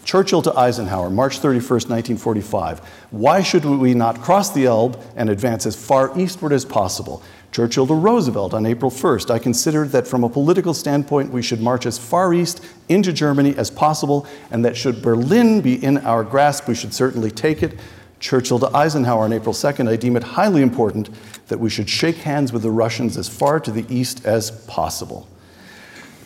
Churchill 0.05 0.41
to 0.43 0.57
Eisenhower, 0.57 1.11
March 1.11 1.41
31st, 1.41 1.89
1945. 1.89 2.79
Why 3.11 3.43
should 3.43 3.65
we 3.65 3.93
not 3.93 4.21
cross 4.21 4.53
the 4.53 4.67
Elbe 4.67 5.01
and 5.17 5.29
advance 5.29 5.67
as 5.67 5.75
far 5.75 6.17
eastward 6.17 6.53
as 6.53 6.65
possible? 6.65 7.25
Churchill 7.57 7.87
to 7.87 7.95
Roosevelt 7.95 8.53
on 8.53 8.67
April 8.67 8.91
1st. 8.91 9.31
I 9.31 9.39
considered 9.39 9.89
that 9.93 10.07
from 10.07 10.25
a 10.25 10.29
political 10.29 10.75
standpoint, 10.75 11.33
we 11.33 11.41
should 11.41 11.59
march 11.59 11.87
as 11.87 11.97
far 11.97 12.35
east 12.35 12.63
into 12.91 13.15
Germany 13.15 13.57
as 13.57 13.71
possible, 13.71 14.27
and 14.51 14.63
that 14.63 14.77
should 14.77 15.01
Berlin 15.01 15.63
be 15.63 15.83
in 15.83 15.97
our 16.05 16.23
grasp, 16.23 16.69
we 16.69 16.75
should 16.75 16.93
certainly 16.93 17.31
take 17.31 17.63
it. 17.63 17.79
Churchill 18.21 18.59
to 18.59 18.77
Eisenhower 18.77 19.25
on 19.25 19.33
April 19.33 19.55
2nd. 19.55 19.89
I 19.89 19.97
deem 19.97 20.17
it 20.17 20.23
highly 20.23 20.61
important 20.61 21.09
that 21.47 21.59
we 21.59 21.71
should 21.71 21.89
shake 21.89 22.17
hands 22.17 22.53
with 22.53 22.61
the 22.61 22.71
Russians 22.71 23.17
as 23.17 23.27
far 23.27 23.59
to 23.61 23.71
the 23.71 23.87
east 23.89 24.27
as 24.27 24.51
possible. 24.67 25.27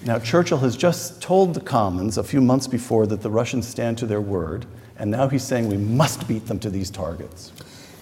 Now, 0.05 0.18
Churchill 0.18 0.59
has 0.59 0.76
just 0.76 1.22
told 1.22 1.55
the 1.55 1.61
Commons 1.61 2.18
a 2.18 2.24
few 2.24 2.41
months 2.41 2.66
before 2.66 3.07
that 3.07 3.22
the 3.22 3.31
Russians 3.31 3.68
stand 3.68 3.99
to 3.99 4.07
their 4.07 4.20
word, 4.20 4.66
and 4.99 5.12
now 5.12 5.28
he's 5.28 5.45
saying 5.45 5.68
we 5.68 5.76
must 5.76 6.26
beat 6.26 6.47
them 6.47 6.59
to 6.59 6.70
these 6.70 6.91
targets. 6.91 7.53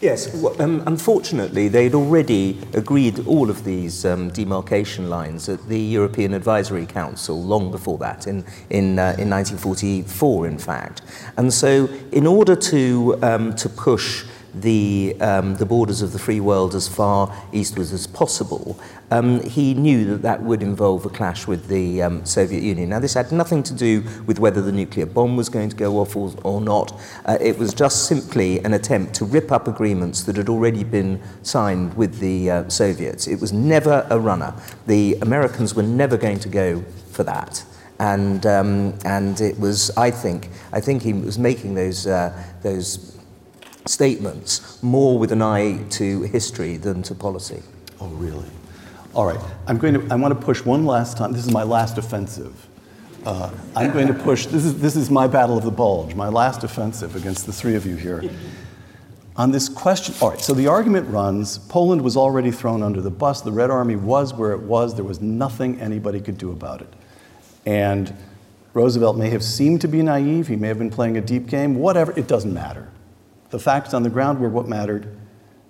Yes, 0.00 0.32
well, 0.32 0.54
um, 0.62 0.84
unfortunately, 0.86 1.66
they'd 1.66 1.94
already 1.94 2.60
agreed 2.72 3.26
all 3.26 3.50
of 3.50 3.64
these 3.64 4.04
um, 4.04 4.30
demarcation 4.30 5.10
lines 5.10 5.48
at 5.48 5.66
the 5.68 5.78
European 5.78 6.34
Advisory 6.34 6.86
Council 6.86 7.42
long 7.42 7.72
before 7.72 7.98
that, 7.98 8.28
in, 8.28 8.44
in, 8.70 9.00
uh, 9.00 9.16
in 9.18 9.28
1944, 9.28 10.46
in 10.46 10.56
fact. 10.56 11.02
And 11.36 11.52
so, 11.52 11.88
in 12.12 12.28
order 12.28 12.54
to, 12.54 13.18
um, 13.22 13.56
to 13.56 13.68
push 13.68 14.24
the, 14.54 15.16
um, 15.20 15.56
the 15.56 15.66
borders 15.66 16.02
of 16.02 16.12
the 16.12 16.18
free 16.18 16.40
world 16.40 16.74
as 16.74 16.88
far 16.88 17.34
eastwards 17.52 17.92
as 17.92 18.06
possible, 18.06 18.78
um, 19.10 19.42
he 19.42 19.74
knew 19.74 20.04
that 20.04 20.22
that 20.22 20.42
would 20.42 20.62
involve 20.62 21.06
a 21.06 21.08
clash 21.08 21.46
with 21.46 21.68
the 21.68 22.02
um, 22.02 22.24
Soviet 22.26 22.62
Union. 22.62 22.90
Now, 22.90 22.98
this 22.98 23.14
had 23.14 23.32
nothing 23.32 23.62
to 23.64 23.74
do 23.74 24.02
with 24.26 24.38
whether 24.38 24.60
the 24.60 24.72
nuclear 24.72 25.06
bomb 25.06 25.36
was 25.36 25.48
going 25.48 25.70
to 25.70 25.76
go 25.76 25.98
off 25.98 26.14
or, 26.14 26.34
or 26.44 26.60
not. 26.60 26.98
Uh, 27.24 27.38
it 27.40 27.58
was 27.58 27.72
just 27.72 28.06
simply 28.06 28.58
an 28.64 28.74
attempt 28.74 29.14
to 29.14 29.24
rip 29.24 29.50
up 29.50 29.66
agreements 29.66 30.24
that 30.24 30.36
had 30.36 30.48
already 30.48 30.84
been 30.84 31.20
signed 31.42 31.94
with 31.94 32.18
the 32.18 32.50
uh, 32.50 32.68
Soviets. 32.68 33.26
It 33.26 33.40
was 33.40 33.52
never 33.52 34.06
a 34.10 34.18
runner. 34.18 34.54
The 34.86 35.16
Americans 35.22 35.74
were 35.74 35.82
never 35.82 36.16
going 36.16 36.40
to 36.40 36.48
go 36.48 36.82
for 37.10 37.24
that. 37.24 37.64
And, 38.00 38.46
um, 38.46 38.94
and 39.04 39.40
it 39.40 39.58
was, 39.58 39.90
I 39.96 40.10
think, 40.10 40.50
I 40.72 40.80
think 40.80 41.02
he 41.02 41.12
was 41.12 41.38
making 41.38 41.74
those, 41.74 42.06
uh, 42.06 42.32
those 42.62 43.17
statements 43.88 44.82
more 44.82 45.18
with 45.18 45.32
an 45.32 45.42
eye 45.42 45.82
to 45.90 46.22
history 46.22 46.76
than 46.76 47.02
to 47.02 47.14
policy. 47.14 47.62
Oh, 48.00 48.08
really? 48.08 48.48
All 49.14 49.26
right. 49.26 49.40
I'm 49.66 49.78
going 49.78 49.94
to, 49.94 50.12
I 50.12 50.16
want 50.16 50.38
to 50.38 50.46
push 50.46 50.64
one 50.64 50.84
last 50.84 51.16
time. 51.16 51.32
This 51.32 51.46
is 51.46 51.52
my 51.52 51.62
last 51.62 51.98
offensive. 51.98 52.66
Uh, 53.24 53.50
I'm 53.74 53.92
going 53.92 54.06
to 54.06 54.14
push, 54.14 54.46
this 54.46 54.64
is, 54.64 54.80
this 54.80 54.94
is 54.94 55.10
my 55.10 55.26
battle 55.26 55.58
of 55.58 55.64
the 55.64 55.70
bulge, 55.70 56.14
my 56.14 56.28
last 56.28 56.62
offensive 56.64 57.16
against 57.16 57.46
the 57.46 57.52
three 57.52 57.74
of 57.74 57.84
you 57.84 57.96
here. 57.96 58.22
On 59.36 59.50
this 59.50 59.68
question, 59.68 60.14
all 60.20 60.30
right, 60.30 60.40
so 60.40 60.52
the 60.52 60.66
argument 60.66 61.08
runs 61.08 61.58
Poland 61.58 62.02
was 62.02 62.16
already 62.16 62.50
thrown 62.50 62.82
under 62.82 63.00
the 63.00 63.10
bus, 63.10 63.40
the 63.40 63.52
Red 63.52 63.70
Army 63.70 63.96
was 63.96 64.34
where 64.34 64.52
it 64.52 64.60
was, 64.60 64.94
there 64.94 65.04
was 65.04 65.20
nothing 65.20 65.80
anybody 65.80 66.20
could 66.20 66.38
do 66.38 66.52
about 66.52 66.80
it. 66.80 66.92
And 67.66 68.14
Roosevelt 68.74 69.16
may 69.16 69.30
have 69.30 69.44
seemed 69.44 69.80
to 69.82 69.88
be 69.88 70.02
naive, 70.02 70.48
he 70.48 70.56
may 70.56 70.68
have 70.68 70.78
been 70.78 70.90
playing 70.90 71.16
a 71.16 71.20
deep 71.20 71.46
game, 71.46 71.76
whatever, 71.76 72.12
it 72.18 72.28
doesn't 72.28 72.52
matter. 72.52 72.88
The 73.50 73.58
facts 73.58 73.94
on 73.94 74.02
the 74.02 74.10
ground 74.10 74.40
were 74.40 74.48
what 74.48 74.68
mattered, 74.68 75.16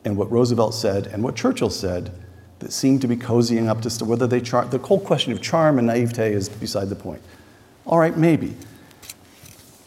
and 0.04 0.16
what 0.16 0.30
Roosevelt 0.30 0.74
said 0.74 1.06
and 1.06 1.22
what 1.22 1.36
Churchill 1.36 1.70
said 1.70 2.12
that 2.60 2.72
seemed 2.72 3.00
to 3.02 3.08
be 3.08 3.16
cozying 3.16 3.68
up 3.68 3.82
to 3.82 4.04
whether 4.04 4.26
they 4.26 4.40
char- 4.40 4.64
the 4.64 4.78
whole 4.78 4.98
question 4.98 5.32
of 5.32 5.40
charm 5.40 5.78
and 5.78 5.86
naivete 5.86 6.32
is 6.32 6.48
beside 6.48 6.88
the 6.88 6.96
point. 6.96 7.22
All 7.86 7.98
right, 7.98 8.16
maybe. 8.16 8.56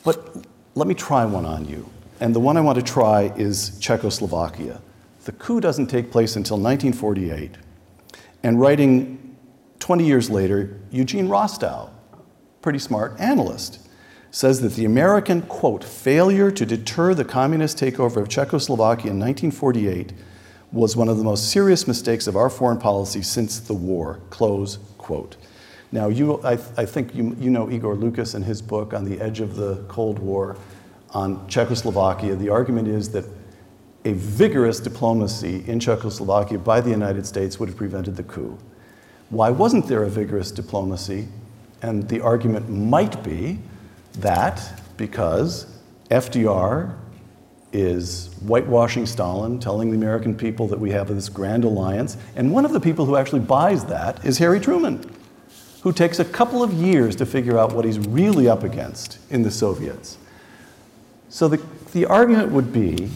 But 0.04 0.46
let 0.76 0.88
me 0.88 0.94
try 0.94 1.26
one 1.26 1.46
on 1.46 1.66
you. 1.66 1.90
And 2.20 2.36
the 2.36 2.40
one 2.40 2.56
I 2.56 2.62
want 2.62 2.78
to 2.78 2.84
try 2.84 3.34
is 3.36 3.78
Czechoslovakia. 3.80 4.80
The 5.26 5.32
coup 5.34 5.60
doesn't 5.60 5.88
take 5.88 6.12
place 6.12 6.36
until 6.36 6.58
1948. 6.58 7.58
And 8.44 8.60
writing 8.60 9.36
20 9.80 10.06
years 10.06 10.30
later, 10.30 10.80
Eugene 10.92 11.28
Rostow, 11.28 11.90
pretty 12.62 12.80
smart 12.80 13.20
analyst, 13.20 13.81
says 14.32 14.62
that 14.62 14.74
the 14.76 14.86
American, 14.86 15.42
quote, 15.44 15.84
failure 15.84 16.50
to 16.50 16.66
deter 16.66 17.14
the 17.14 17.26
communist 17.26 17.78
takeover 17.78 18.18
of 18.18 18.30
Czechoslovakia 18.30 19.12
in 19.12 19.20
1948 19.20 20.14
was 20.72 20.96
one 20.96 21.10
of 21.10 21.18
the 21.18 21.24
most 21.24 21.52
serious 21.52 21.86
mistakes 21.86 22.28
of 22.28 22.38
our 22.38 22.50
foreign 22.50 22.78
policy 22.78 23.22
since 23.22 23.60
the 23.60 23.74
war, 23.74 24.22
close 24.30 24.78
quote. 24.98 25.36
Now, 25.92 26.08
you, 26.08 26.42
I, 26.44 26.54
I 26.78 26.86
think 26.86 27.14
you, 27.14 27.36
you 27.38 27.50
know 27.50 27.70
Igor 27.70 27.96
Lukes 27.96 28.34
and 28.34 28.46
his 28.46 28.62
book, 28.62 28.94
On 28.94 29.04
the 29.04 29.20
Edge 29.20 29.42
of 29.42 29.58
the 29.58 29.84
Cold 29.90 30.20
War, 30.20 30.56
on 31.14 31.46
Czechoslovakia. 31.50 32.38
The 32.38 32.48
argument 32.48 32.88
is 32.88 33.10
that 33.12 33.26
a 34.06 34.14
vigorous 34.14 34.80
diplomacy 34.80 35.66
in 35.68 35.82
Czechoslovakia 35.82 36.58
by 36.58 36.80
the 36.80 36.90
United 36.90 37.26
States 37.26 37.60
would 37.60 37.68
have 37.68 37.78
prevented 37.78 38.16
the 38.16 38.24
coup. 38.24 38.58
Why 39.30 39.50
wasn't 39.50 39.88
there 39.88 40.04
a 40.04 40.10
vigorous 40.10 40.52
diplomacy? 40.52 41.28
And 41.82 42.08
the 42.08 42.22
argument 42.22 42.70
might 42.70 43.22
be 43.24 43.60
that 44.14 44.82
because 44.98 45.66
FDR 46.10 46.96
is 47.74 48.34
whitewashing 48.42 49.06
Stalin, 49.06 49.60
telling 49.60 49.92
the 49.92 49.96
American 49.96 50.36
people 50.36 50.68
that 50.68 50.80
we 50.80 50.92
have 50.92 51.08
this 51.08 51.30
grand 51.30 51.64
alliance. 51.64 52.18
And 52.36 52.52
one 52.52 52.66
of 52.66 52.74
the 52.74 52.80
people 52.80 53.06
who 53.06 53.16
actually 53.16 53.40
buys 53.40 53.86
that 53.86 54.24
is 54.26 54.38
Harry 54.40 54.60
Truman, 54.60 55.10
who 55.82 55.94
takes 55.94 56.20
a 56.20 56.26
couple 56.26 56.64
of 56.64 56.74
years 56.74 57.16
to 57.18 57.26
figure 57.26 57.58
out 57.58 57.74
what 57.74 57.86
he's 57.86 58.00
really 58.00 58.48
up 58.50 58.64
against 58.64 59.20
in 59.30 59.44
the 59.44 59.52
Soviets. 59.52 60.18
So 61.30 61.48
the, 61.48 61.66
the 61.94 62.06
argument 62.06 62.52
would 62.52 62.74
be 62.74 63.10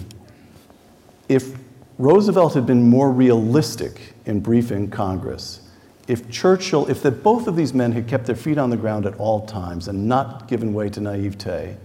if 1.28 1.58
Roosevelt 1.98 2.54
had 2.54 2.66
been 2.66 2.84
more 2.84 3.12
realistic 3.12 4.14
in 4.26 4.40
briefing 4.40 4.90
Congress, 4.90 5.65
if 6.08 6.30
Churchill, 6.30 6.88
if 6.88 7.02
the, 7.02 7.12
both 7.12 7.48
of 7.48 7.56
these 7.56 7.74
men 7.74 7.92
had 7.92 8.08
kept 8.08 8.26
their 8.26 8.36
feet 8.36 8.58
on 8.58 8.70
the 8.70 8.78
ground 8.78 9.06
at 9.06 9.16
all 9.18 9.46
times 9.46 9.88
and 9.88 10.08
not 10.08 10.48
given 10.48 10.74
way 10.74 10.90
to 10.90 11.02
naivete, 11.02 11.78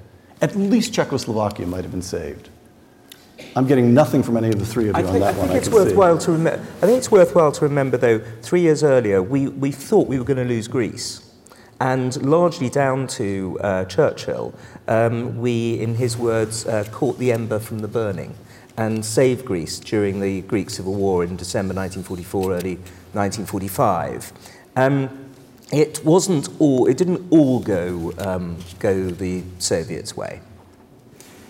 at 0.43 0.57
least 0.57 0.93
Czechoslovakia 0.93 1.67
might 1.67 1.83
have 1.83 1.91
been 1.91 2.03
saved. 2.03 2.49
I'm 3.57 3.67
getting 3.67 3.95
nothing 3.95 4.23
from 4.23 4.37
any 4.37 4.49
of 4.49 4.59
the 4.59 4.67
three 4.67 4.89
of 4.89 4.97
you 4.97 5.03
I 5.03 5.07
on 5.07 5.13
think, 5.13 5.25
that 5.25 5.35
I 5.35 5.39
one. 5.39 5.49
think 5.49 5.59
it's 5.59 5.69
can 5.69 5.79
see. 5.79 5.85
worthwhile 5.85 6.19
to 6.19 6.33
remember. 6.33 6.67
I 6.83 6.87
think 6.87 6.99
it's 6.99 7.11
worthwhile 7.11 7.53
to 7.53 7.65
remember, 7.65 7.97
though, 7.97 8.19
three 8.43 8.61
years 8.61 8.85
earlier, 8.85 9.23
we, 9.23 9.49
we 9.49 9.73
thought 9.73 10.07
we 10.07 10.19
were 10.19 10.25
going 10.25 10.37
to 10.37 10.45
lose 10.45 10.69
Greece. 10.69 11.27
And 11.81 12.23
largely 12.23 12.69
down 12.69 13.07
to 13.09 13.59
uh, 13.63 13.85
Churchill, 13.87 14.55
um, 14.87 15.39
we, 15.39 15.81
in 15.81 15.95
his 15.95 16.19
words, 16.19 16.67
uh, 16.67 16.85
caught 16.93 17.19
the 17.19 17.33
ember 17.33 17.59
from 17.59 17.79
the 17.79 17.89
burning 17.89 18.35
and 18.77 19.05
save 19.05 19.45
Greece 19.45 19.79
during 19.79 20.21
the 20.21 20.43
Greek 20.43 20.71
Civil 20.71 20.95
War 20.95 21.25
in 21.25 21.37
December 21.37 21.75
1944, 21.75 22.53
early 22.53 22.77
1945. 23.13 24.33
Um, 24.77 25.31
it 25.73 26.05
wasn't 26.05 26.49
all, 26.59 26.87
it 26.87 26.97
didn't 26.97 27.27
all 27.31 27.61
go, 27.61 28.13
um, 28.19 28.57
go 28.79 29.11
the 29.11 29.43
Soviets' 29.59 30.17
way. 30.17 30.41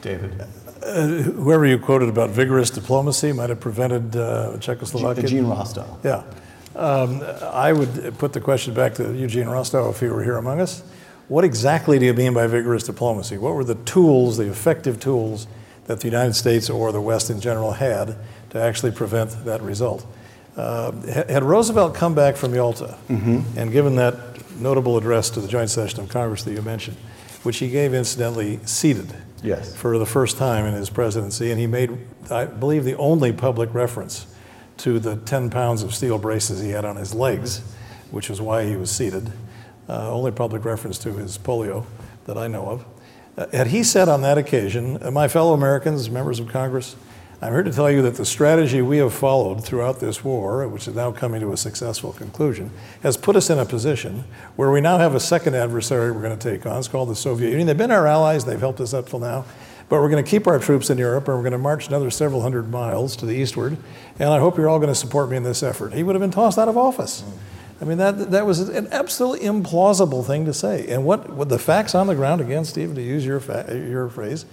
David. 0.03 0.45
Uh, 0.83 1.07
whoever 1.07 1.67
you 1.67 1.79
quoted 1.79 2.09
about 2.09 2.31
vigorous 2.31 2.71
diplomacy 2.71 3.33
might 3.33 3.51
have 3.51 3.61
prevented 3.61 4.17
uh, 4.17 4.57
Czechoslovakia. 4.59 5.29
Gene 5.29 5.45
Rostow. 5.45 5.99
Yeah. 6.03 6.23
Um, 6.75 7.23
I 7.53 7.73
would 7.73 8.17
put 8.19 8.33
the 8.33 8.41
question 8.41 8.73
back 8.75 8.95
to 8.95 9.15
Eugene 9.15 9.47
Rostow 9.47 9.91
if 9.91 10.01
he 10.01 10.09
were 10.09 10.23
here 10.23 10.37
among 10.37 10.61
us. 10.61 10.83
What 11.29 11.45
exactly 11.45 11.99
do 11.99 12.07
you 12.07 12.15
mean 12.15 12.33
by 12.35 12.47
vigorous 12.47 12.85
diplomacy? 12.85 13.39
What 13.39 13.55
were 13.55 13.65
the 13.65 13.75
tools, 13.75 14.39
the 14.39 14.49
effective 14.49 14.99
tools, 14.99 15.47
that 15.91 15.99
the 15.99 16.07
United 16.07 16.35
States 16.35 16.71
or 16.71 16.93
the 16.93 17.01
West 17.01 17.31
in 17.31 17.41
general 17.41 17.73
had 17.73 18.15
to 18.51 18.63
actually 18.63 18.93
prevent 18.93 19.45
that 19.45 19.61
result? 19.61 20.07
Uh, 20.57 20.93
had 21.11 21.43
Roosevelt 21.43 21.95
come 21.97 22.15
back 22.15 22.37
from 22.37 22.55
Yalta 22.55 22.97
and 23.09 23.73
given 23.73 23.97
that 23.97 24.15
notable 24.61 24.97
address 24.97 25.31
to 25.31 25.41
the 25.41 25.49
joint 25.49 25.69
session 25.69 25.99
of 26.01 26.09
Congress 26.09 26.45
that 26.45 26.53
you 26.53 26.63
mentioned, 26.63 26.97
which 27.43 27.59
he 27.59 27.69
gave 27.69 27.93
incidentally 27.93 28.61
seated 28.65 29.13
Yes. 29.43 29.75
for 29.75 29.99
the 29.99 30.07
first 30.07 30.37
time 30.37 30.65
in 30.65 30.75
his 30.75 30.91
presidency, 30.91 31.51
and 31.51 31.59
he 31.59 31.67
made, 31.67 31.91
I 32.31 32.45
believe, 32.45 32.85
the 32.85 32.97
only 32.97 33.33
public 33.33 33.75
reference 33.75 34.27
to 34.79 35.01
the 35.01 35.17
10 35.17 35.51
pounds 35.51 35.83
of 35.83 35.93
steel 35.95 36.19
braces 36.19 36.61
he 36.61 36.71
had 36.71 36.85
on 36.85 36.95
his 36.97 37.15
legs, 37.15 37.63
which 38.13 38.29
was 38.31 38.41
why 38.41 38.65
he 38.65 38.77
was 38.77 38.91
seated. 38.93 39.33
uh, 39.89 40.09
only 40.13 40.31
public 40.31 40.65
reference 40.65 40.99
to 40.99 41.15
his 41.15 41.37
polio 41.37 41.85
that 42.27 42.39
I 42.39 42.47
know 42.47 42.67
of. 42.67 42.85
Uh, 43.37 43.47
had 43.53 43.69
he 43.69 43.83
said 43.83 44.09
on 44.09 44.23
that 44.23 44.39
occasion, 44.39 44.99
uh, 45.03 45.11
My 45.11 45.29
fellow 45.29 45.55
Americans, 45.55 46.11
members 46.11 46.41
of 46.41 46.49
Congress, 46.49 46.97
I'm 47.43 47.53
here 47.55 47.63
to 47.63 47.73
tell 47.73 47.91
you 47.91 48.03
that 48.03 48.17
the 48.17 48.27
strategy 48.27 48.83
we 48.83 48.99
have 48.99 49.15
followed 49.15 49.65
throughout 49.65 49.99
this 49.99 50.23
war, 50.23 50.69
which 50.69 50.87
is 50.87 50.95
now 50.95 51.11
coming 51.11 51.41
to 51.41 51.53
a 51.53 51.57
successful 51.57 52.13
conclusion, 52.13 52.71
has 53.03 53.17
put 53.17 53.35
us 53.35 53.49
in 53.49 53.59
a 53.59 53.65
position 53.65 54.25
where 54.57 54.71
we 54.71 54.83
now 54.83 54.99
have 54.99 55.15
a 55.15 55.21
second 55.21 55.57
adversary 55.57 56.13
we're 56.13 56.21
going 56.21 56.39
to 56.39 56.51
take 56.51 56.67
on. 56.67 56.79
It's 56.79 56.89
called 56.89 57.09
the 57.09 57.17
Soviet 57.17 57.49
Union. 57.49 57.67
They've 57.67 57.79
been 57.79 57.91
our 57.91 58.07
allies, 58.07 58.45
they've 58.45 58.61
helped 58.61 58.81
us 58.81 58.93
up 58.93 59.09
till 59.09 59.21
now. 59.21 59.47
But 59.89 60.03
we're 60.03 60.11
going 60.11 60.23
to 60.23 60.31
keep 60.31 60.47
our 60.47 60.59
troops 60.59 60.91
in 60.91 60.99
Europe 60.99 61.29
and 61.29 61.37
we're 61.37 61.43
going 61.43 61.53
to 61.53 61.59
march 61.59 61.89
another 61.89 62.11
several 62.11 62.43
hundred 62.43 62.71
miles 62.71 63.17
to 63.17 63.27
the 63.27 63.33
eastward. 63.33 63.79
And 64.19 64.29
I 64.29 64.39
hope 64.39 64.59
you're 64.59 64.69
all 64.69 64.79
going 64.79 64.93
to 64.93 64.95
support 64.95 65.31
me 65.31 65.39
in 65.39 65.43
this 65.43 65.63
effort. 65.63 65.95
He 65.95 66.03
would 66.03 66.15
have 66.15 66.21
been 66.21 66.31
tossed 66.31 66.59
out 66.59 66.69
of 66.69 66.77
office. 66.77 67.25
I 67.81 67.85
mean, 67.85 67.99
that, 67.99 68.31
that 68.31 68.45
was 68.45 68.69
an 68.69 68.89
absolutely 68.93 69.47
implausible 69.47 70.25
thing 70.25 70.45
to 70.45 70.53
say. 70.53 70.87
And 70.89 71.05
what, 71.05 71.31
what 71.31 71.49
the 71.49 71.59
facts 71.59 71.95
on 71.95 72.09
the 72.09 72.15
ground, 72.15 72.41
again, 72.41 72.65
Steve, 72.67 72.95
to 72.95 73.03
use 73.03 73.25
your, 73.25 73.41
fa- 73.41 73.67
your 73.71 74.09
phrase, 74.11 74.45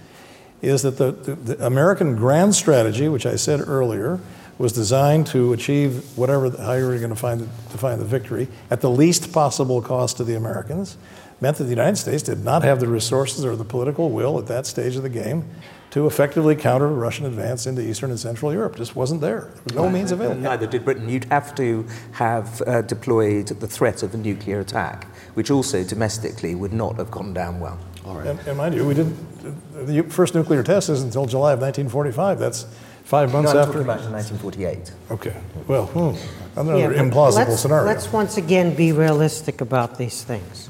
is 0.62 0.82
that 0.82 0.96
the, 0.96 1.12
the, 1.12 1.34
the, 1.34 1.66
American 1.66 2.16
grand 2.16 2.54
strategy, 2.54 3.06
which 3.06 3.26
I 3.26 3.36
said 3.36 3.60
earlier, 3.60 4.18
was 4.56 4.72
designed 4.72 5.26
to 5.28 5.52
achieve 5.52 6.16
whatever, 6.16 6.50
how 6.50 6.72
you 6.72 6.86
were 6.86 6.96
going 6.98 7.10
to 7.10 7.16
find, 7.16 7.40
define 7.70 7.98
the 7.98 8.04
victory 8.04 8.48
at 8.70 8.80
the 8.80 8.90
least 8.90 9.32
possible 9.32 9.82
cost 9.82 10.16
to 10.16 10.24
the 10.24 10.34
Americans, 10.34 10.96
meant 11.40 11.58
that 11.58 11.64
the 11.64 11.70
United 11.70 11.96
States 11.96 12.22
did 12.22 12.42
not 12.42 12.64
have 12.64 12.80
the 12.80 12.88
resources 12.88 13.44
or 13.44 13.54
the 13.54 13.64
political 13.64 14.10
will 14.10 14.38
at 14.38 14.46
that 14.46 14.66
stage 14.66 14.96
of 14.96 15.02
the 15.02 15.08
game 15.08 15.44
to 15.90 16.06
effectively 16.06 16.54
counter 16.54 16.86
a 16.86 16.92
Russian 16.92 17.24
advance 17.26 17.66
into 17.66 17.80
Eastern 17.82 18.10
and 18.10 18.20
Central 18.20 18.52
Europe. 18.52 18.76
Just 18.76 18.94
wasn't 18.94 19.20
there. 19.22 19.40
There 19.40 19.62
was 19.64 19.74
no 19.74 19.84
Right. 19.84 19.92
means 19.92 20.12
available. 20.12 20.40
Neither 20.40 20.66
did 20.66 20.84
Britain. 20.84 21.08
You'd 21.08 21.24
have 21.26 21.54
to 21.54 21.86
have 22.12 22.62
uh, 22.66 22.82
deployed 22.82 23.46
the 23.48 23.66
threat 23.66 24.02
of 24.02 24.12
a 24.14 24.18
nuclear 24.18 24.60
attack, 24.60 25.06
which 25.34 25.50
also 25.50 25.82
domestically 25.84 26.54
would 26.54 26.72
not 26.72 26.96
have 26.96 27.10
gone 27.10 27.32
down 27.32 27.58
well. 27.60 27.78
And, 28.06 28.38
and 28.46 28.56
mind 28.56 28.74
you, 28.74 28.86
we 28.86 28.94
didn't, 28.94 29.86
the 29.86 30.02
first 30.04 30.34
nuclear 30.34 30.62
test 30.62 30.88
isn't 30.88 31.06
until 31.08 31.26
July 31.26 31.52
of 31.52 31.60
1945. 31.60 32.38
That's 32.38 32.64
five 33.04 33.32
months 33.32 33.52
No, 33.52 33.58
I'm 33.60 33.68
after. 33.68 33.72
talking 33.84 33.84
about 33.84 34.00
in 34.04 34.12
1948. 34.12 34.92
Okay, 35.10 35.34
well, 35.66 35.86
hmm, 35.86 36.58
another 36.58 36.78
Yeah, 36.78 36.86
but 36.88 36.96
implausible 36.96 37.34
let's- 37.48 37.60
scenario. 37.60 37.84
Let's 37.86 38.10
once 38.12 38.36
again 38.38 38.74
be 38.74 38.92
realistic 38.92 39.60
about 39.60 39.98
these 39.98 40.22
things. 40.22 40.68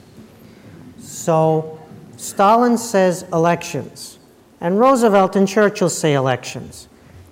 So, 1.00 1.78
Stalin 2.16 2.76
says 2.78 3.24
elections, 3.32 4.17
and 4.60 4.78
Roosevelt 4.78 5.36
and 5.36 5.46
Churchill 5.46 5.88
say 5.88 6.14
elections. 6.14 6.88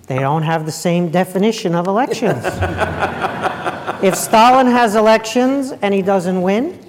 They 0.07 0.19
don't 0.19 0.43
have 0.43 0.65
the 0.65 0.71
same 0.71 1.09
definition 1.09 1.75
of 1.75 1.87
elections. 1.87 2.43
if 4.01 4.15
Stalin 4.15 4.67
has 4.67 4.95
elections 4.95 5.73
and 5.81 5.93
he 5.93 6.01
doesn't 6.01 6.41
win, 6.41 6.83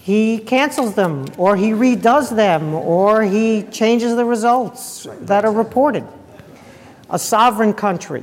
he 0.00 0.38
cancels 0.38 0.94
them, 0.94 1.26
or 1.38 1.56
he 1.56 1.70
redoes 1.70 2.34
them, 2.34 2.74
or 2.74 3.22
he 3.22 3.62
changes 3.64 4.14
the 4.16 4.24
results 4.24 5.06
that 5.22 5.44
are 5.44 5.52
reported. 5.52 6.06
A 7.10 7.18
sovereign 7.18 7.72
country. 7.72 8.22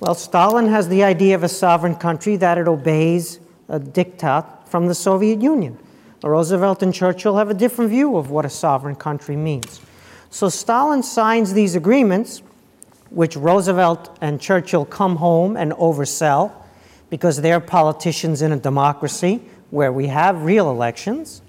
Well, 0.00 0.14
Stalin 0.14 0.66
has 0.68 0.88
the 0.88 1.04
idea 1.04 1.34
of 1.34 1.42
a 1.42 1.48
sovereign 1.48 1.96
country 1.96 2.36
that 2.36 2.56
it 2.56 2.66
obeys 2.66 3.40
a 3.68 3.78
diktat 3.78 4.66
from 4.68 4.86
the 4.86 4.94
Soviet 4.94 5.42
Union. 5.42 5.78
Roosevelt 6.22 6.82
and 6.82 6.92
Churchill 6.92 7.36
have 7.36 7.50
a 7.50 7.54
different 7.54 7.90
view 7.90 8.16
of 8.16 8.30
what 8.30 8.44
a 8.44 8.50
sovereign 8.50 8.96
country 8.96 9.36
means. 9.36 9.80
So 10.30 10.48
Stalin 10.48 11.02
signs 11.02 11.52
these 11.54 11.74
agreements, 11.74 12.42
which 13.10 13.36
Roosevelt 13.36 14.16
and 14.20 14.40
Churchill 14.40 14.84
come 14.84 15.16
home 15.16 15.56
and 15.56 15.72
oversell 15.72 16.52
because 17.10 17.40
they're 17.40 17.60
politicians 17.60 18.42
in 18.42 18.52
a 18.52 18.58
democracy 18.58 19.40
where 19.70 19.92
we 19.92 20.08
have 20.08 20.42
real 20.42 20.70
elections. 20.70 21.42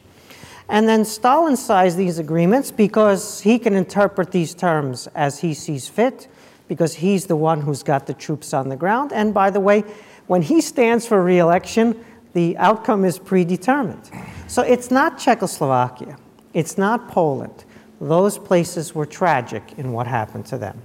And 0.69 0.87
then 0.87 1.03
Stalin 1.03 1.57
signs 1.57 1.95
these 1.95 2.19
agreements 2.19 2.71
because 2.71 3.41
he 3.41 3.59
can 3.59 3.73
interpret 3.73 4.31
these 4.31 4.53
terms 4.53 5.07
as 5.15 5.39
he 5.39 5.53
sees 5.53 5.87
fit, 5.87 6.27
because 6.67 6.95
he's 6.95 7.25
the 7.25 7.35
one 7.35 7.61
who's 7.61 7.81
got 7.81 8.05
the 8.05 8.13
troops 8.13 8.53
on 8.53 8.69
the 8.69 8.75
ground. 8.75 9.11
And 9.11 9.33
by 9.33 9.49
the 9.49 9.59
way, 9.59 9.83
when 10.27 10.43
he 10.43 10.61
stands 10.61 11.07
for 11.07 11.23
re 11.23 11.39
election, 11.39 12.05
the 12.33 12.55
outcome 12.57 13.03
is 13.03 13.17
predetermined. 13.17 14.11
So 14.47 14.61
it's 14.61 14.91
not 14.91 15.17
Czechoslovakia, 15.17 16.17
it's 16.53 16.77
not 16.77 17.09
Poland. 17.09 17.65
Those 18.01 18.37
places 18.37 18.95
were 18.95 19.05
tragic 19.05 19.63
in 19.77 19.91
what 19.91 20.07
happened 20.07 20.45
to 20.47 20.57
them, 20.57 20.81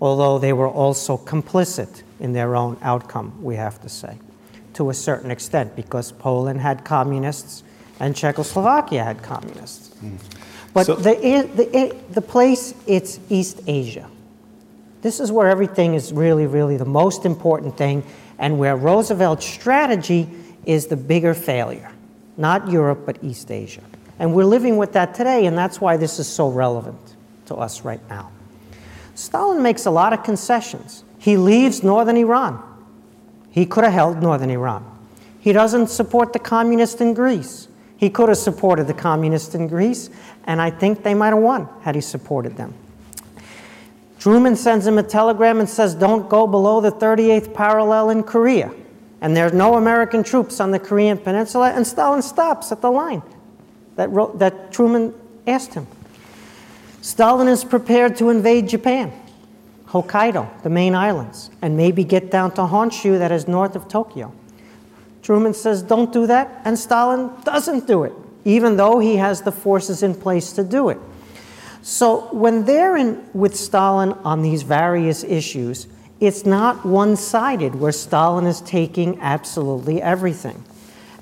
although 0.00 0.38
they 0.38 0.52
were 0.52 0.68
also 0.68 1.16
complicit 1.16 2.02
in 2.20 2.32
their 2.32 2.56
own 2.56 2.78
outcome, 2.82 3.42
we 3.42 3.56
have 3.56 3.80
to 3.82 3.88
say, 3.88 4.18
to 4.74 4.90
a 4.90 4.94
certain 4.94 5.30
extent, 5.30 5.76
because 5.76 6.12
Poland 6.12 6.60
had 6.60 6.84
communists 6.84 7.62
and 8.00 8.16
Czechoslovakia 8.16 9.04
had 9.04 9.22
communists. 9.22 9.96
Hmm. 9.98 10.16
But 10.72 10.86
So- 10.86 10.96
the, 10.96 11.14
the, 11.54 11.96
the 12.10 12.20
place, 12.22 12.74
it's 12.86 13.20
East 13.28 13.60
Asia. 13.66 14.08
This 15.02 15.20
is 15.20 15.30
where 15.30 15.48
everything 15.48 15.94
is 15.94 16.12
really, 16.12 16.46
really 16.46 16.76
the 16.78 16.86
most 16.86 17.26
important 17.26 17.76
thing, 17.76 18.02
and 18.38 18.58
where 18.58 18.74
Roosevelt's 18.74 19.46
strategy 19.46 20.28
is 20.64 20.86
the 20.86 20.96
bigger 20.96 21.34
failure. 21.34 21.90
Not 22.36 22.68
Europe, 22.70 23.04
but 23.04 23.22
East 23.22 23.50
Asia. 23.50 23.82
And 24.18 24.34
we're 24.34 24.44
living 24.44 24.76
with 24.76 24.92
that 24.92 25.14
today, 25.14 25.46
and 25.46 25.58
that's 25.58 25.80
why 25.80 25.96
this 25.96 26.18
is 26.18 26.28
so 26.28 26.48
relevant 26.48 27.16
to 27.46 27.56
us 27.56 27.82
right 27.82 28.00
now. 28.08 28.30
Stalin 29.14 29.62
makes 29.62 29.86
a 29.86 29.90
lot 29.90 30.12
of 30.12 30.22
concessions. 30.22 31.04
He 31.18 31.36
leaves 31.36 31.82
northern 31.82 32.16
Iran. 32.16 32.62
He 33.50 33.66
could 33.66 33.84
have 33.84 33.92
held 33.92 34.22
northern 34.22 34.50
Iran. 34.50 34.84
He 35.40 35.52
doesn't 35.52 35.88
support 35.88 36.32
the 36.32 36.38
communists 36.38 37.00
in 37.00 37.14
Greece. 37.14 37.68
He 37.96 38.10
could 38.10 38.28
have 38.28 38.38
supported 38.38 38.86
the 38.86 38.94
communists 38.94 39.54
in 39.54 39.68
Greece, 39.68 40.10
and 40.44 40.60
I 40.60 40.70
think 40.70 41.02
they 41.02 41.14
might 41.14 41.28
have 41.28 41.38
won 41.38 41.68
had 41.82 41.94
he 41.94 42.00
supported 42.00 42.56
them. 42.56 42.74
Truman 44.18 44.56
sends 44.56 44.86
him 44.86 44.98
a 44.98 45.02
telegram 45.02 45.60
and 45.60 45.68
says, 45.68 45.94
Don't 45.94 46.28
go 46.28 46.46
below 46.46 46.80
the 46.80 46.90
38th 46.90 47.52
parallel 47.54 48.10
in 48.10 48.22
Korea. 48.22 48.72
And 49.20 49.36
there's 49.36 49.52
no 49.52 49.74
American 49.74 50.22
troops 50.22 50.60
on 50.60 50.70
the 50.70 50.78
Korean 50.78 51.18
Peninsula, 51.18 51.70
and 51.70 51.86
Stalin 51.86 52.22
stops 52.22 52.72
at 52.72 52.80
the 52.80 52.90
line 52.90 53.22
that, 53.96 54.10
Ro- 54.10 54.32
that 54.36 54.72
Truman 54.72 55.14
asked 55.46 55.74
him. 55.74 55.86
Stalin 57.00 57.48
is 57.48 57.64
prepared 57.64 58.16
to 58.16 58.30
invade 58.30 58.68
Japan, 58.68 59.12
Hokkaido, 59.88 60.62
the 60.62 60.70
main 60.70 60.94
islands, 60.94 61.50
and 61.60 61.76
maybe 61.76 62.02
get 62.02 62.30
down 62.30 62.52
to 62.52 62.62
Honshu, 62.62 63.18
that 63.18 63.30
is 63.30 63.46
north 63.46 63.76
of 63.76 63.88
Tokyo. 63.88 64.32
Truman 65.22 65.54
says, 65.54 65.82
Don't 65.82 66.12
do 66.12 66.26
that, 66.26 66.62
and 66.64 66.78
Stalin 66.78 67.30
doesn't 67.44 67.86
do 67.86 68.04
it, 68.04 68.12
even 68.44 68.76
though 68.76 68.98
he 68.98 69.16
has 69.16 69.42
the 69.42 69.52
forces 69.52 70.02
in 70.02 70.14
place 70.14 70.52
to 70.52 70.64
do 70.64 70.88
it. 70.88 70.98
So 71.82 72.28
when 72.32 72.64
they're 72.64 72.96
in 72.96 73.22
with 73.34 73.54
Stalin 73.54 74.12
on 74.24 74.40
these 74.40 74.62
various 74.62 75.22
issues, 75.22 75.86
it's 76.20 76.46
not 76.46 76.86
one 76.86 77.16
sided 77.16 77.74
where 77.74 77.92
Stalin 77.92 78.46
is 78.46 78.62
taking 78.62 79.20
absolutely 79.20 80.00
everything. 80.00 80.64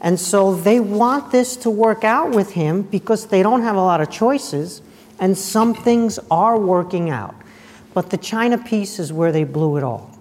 And 0.02 0.18
so 0.18 0.54
they 0.54 0.80
want 0.80 1.30
this 1.30 1.56
to 1.58 1.70
work 1.70 2.02
out 2.02 2.34
with 2.34 2.52
him 2.52 2.82
because 2.82 3.26
they 3.26 3.42
don't 3.42 3.62
have 3.62 3.76
a 3.76 3.80
lot 3.80 4.00
of 4.00 4.10
choices, 4.10 4.82
and 5.20 5.38
some 5.38 5.74
things 5.74 6.18
are 6.28 6.58
working 6.58 7.08
out. 7.08 7.36
But 7.94 8.10
the 8.10 8.16
China 8.16 8.58
piece 8.58 8.98
is 8.98 9.12
where 9.12 9.30
they 9.30 9.44
blew 9.44 9.76
it 9.76 9.84
all. 9.84 10.18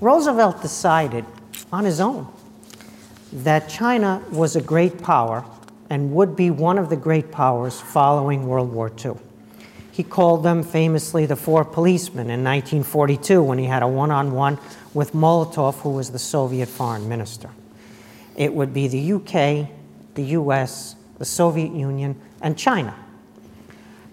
Roosevelt 0.00 0.60
decided 0.60 1.24
on 1.72 1.84
his 1.84 2.00
own 2.00 2.28
that 3.32 3.68
China 3.70 4.22
was 4.30 4.56
a 4.56 4.60
great 4.60 5.02
power 5.02 5.44
and 5.88 6.12
would 6.12 6.36
be 6.36 6.50
one 6.50 6.76
of 6.76 6.90
the 6.90 6.96
great 6.96 7.32
powers 7.32 7.80
following 7.80 8.46
World 8.46 8.72
War 8.72 8.92
II. 9.02 9.14
He 9.90 10.02
called 10.02 10.42
them 10.42 10.62
famously 10.62 11.24
the 11.24 11.36
Four 11.36 11.64
Policemen 11.64 12.28
in 12.28 12.44
1942 12.44 13.42
when 13.42 13.56
he 13.56 13.64
had 13.64 13.82
a 13.82 13.88
one 13.88 14.10
on 14.10 14.32
one 14.32 14.58
with 14.92 15.12
Molotov, 15.12 15.80
who 15.80 15.90
was 15.90 16.10
the 16.10 16.18
Soviet 16.18 16.68
foreign 16.68 17.08
minister. 17.08 17.48
It 18.36 18.54
would 18.54 18.72
be 18.72 18.86
the 18.86 19.12
UK, 19.14 19.68
the 20.14 20.22
US, 20.38 20.94
the 21.18 21.24
Soviet 21.24 21.72
Union, 21.72 22.20
and 22.42 22.56
China. 22.56 22.94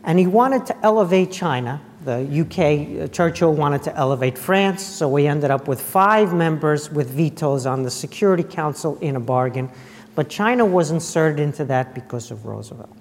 And 0.03 0.17
he 0.17 0.27
wanted 0.27 0.65
to 0.67 0.85
elevate 0.85 1.31
China. 1.31 1.81
The 2.03 2.21
UK, 2.21 3.03
uh, 3.03 3.07
Churchill 3.07 3.53
wanted 3.53 3.83
to 3.83 3.95
elevate 3.95 4.37
France, 4.37 4.83
so 4.83 5.07
we 5.07 5.27
ended 5.27 5.51
up 5.51 5.67
with 5.67 5.81
five 5.81 6.33
members 6.33 6.91
with 6.91 7.09
vetoes 7.09 7.65
on 7.65 7.83
the 7.83 7.91
Security 7.91 8.43
Council 8.43 8.97
in 8.99 9.15
a 9.15 9.19
bargain. 9.19 9.69
But 10.15 10.29
China 10.29 10.65
was 10.65 10.91
inserted 10.91 11.39
into 11.39 11.65
that 11.65 11.93
because 11.93 12.31
of 12.31 12.45
Roosevelt. 12.45 12.95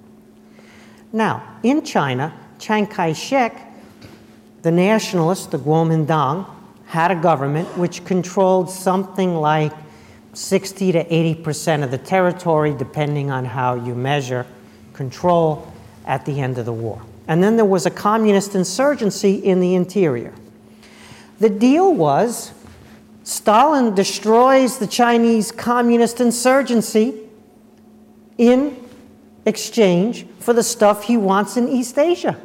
Now, 1.12 1.42
in 1.62 1.84
China, 1.84 2.32
Chiang 2.58 2.86
Kai 2.86 3.12
shek, 3.12 3.72
the 4.62 4.70
nationalists, 4.70 5.46
the 5.46 5.58
Kuomintang, 5.58 6.48
had 6.86 7.10
a 7.10 7.16
government 7.16 7.66
which 7.76 8.04
controlled 8.04 8.70
something 8.70 9.34
like 9.34 9.72
60 10.32 10.92
to 10.92 11.14
80 11.14 11.34
percent 11.36 11.82
of 11.82 11.90
the 11.90 11.98
territory, 11.98 12.74
depending 12.74 13.30
on 13.30 13.44
how 13.44 13.74
you 13.74 13.94
measure 13.94 14.46
control 14.92 15.72
at 16.06 16.24
the 16.24 16.40
end 16.40 16.58
of 16.58 16.66
the 16.66 16.72
war. 16.72 17.02
And 17.28 17.42
then 17.42 17.56
there 17.56 17.64
was 17.64 17.86
a 17.86 17.90
communist 17.90 18.54
insurgency 18.54 19.34
in 19.34 19.60
the 19.60 19.74
interior. 19.74 20.32
The 21.38 21.50
deal 21.50 21.94
was 21.94 22.52
Stalin 23.24 23.94
destroys 23.94 24.78
the 24.78 24.86
Chinese 24.86 25.52
communist 25.52 26.20
insurgency 26.20 27.14
in 28.36 28.76
exchange 29.46 30.26
for 30.40 30.52
the 30.52 30.62
stuff 30.62 31.04
he 31.04 31.16
wants 31.16 31.56
in 31.56 31.68
East 31.68 31.98
Asia. 31.98 32.38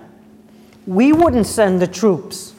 We 0.85 1.11
wouldn't 1.11 1.47
send 1.47 1.81
the 1.81 1.87
troops 1.87 2.53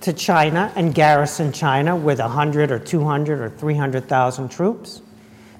to 0.00 0.12
China 0.12 0.72
and 0.76 0.94
garrison 0.94 1.52
China 1.52 1.94
with 1.94 2.18
100 2.18 2.72
or 2.72 2.78
200 2.78 3.40
or 3.40 3.50
300,000 3.50 4.50
troops 4.50 5.02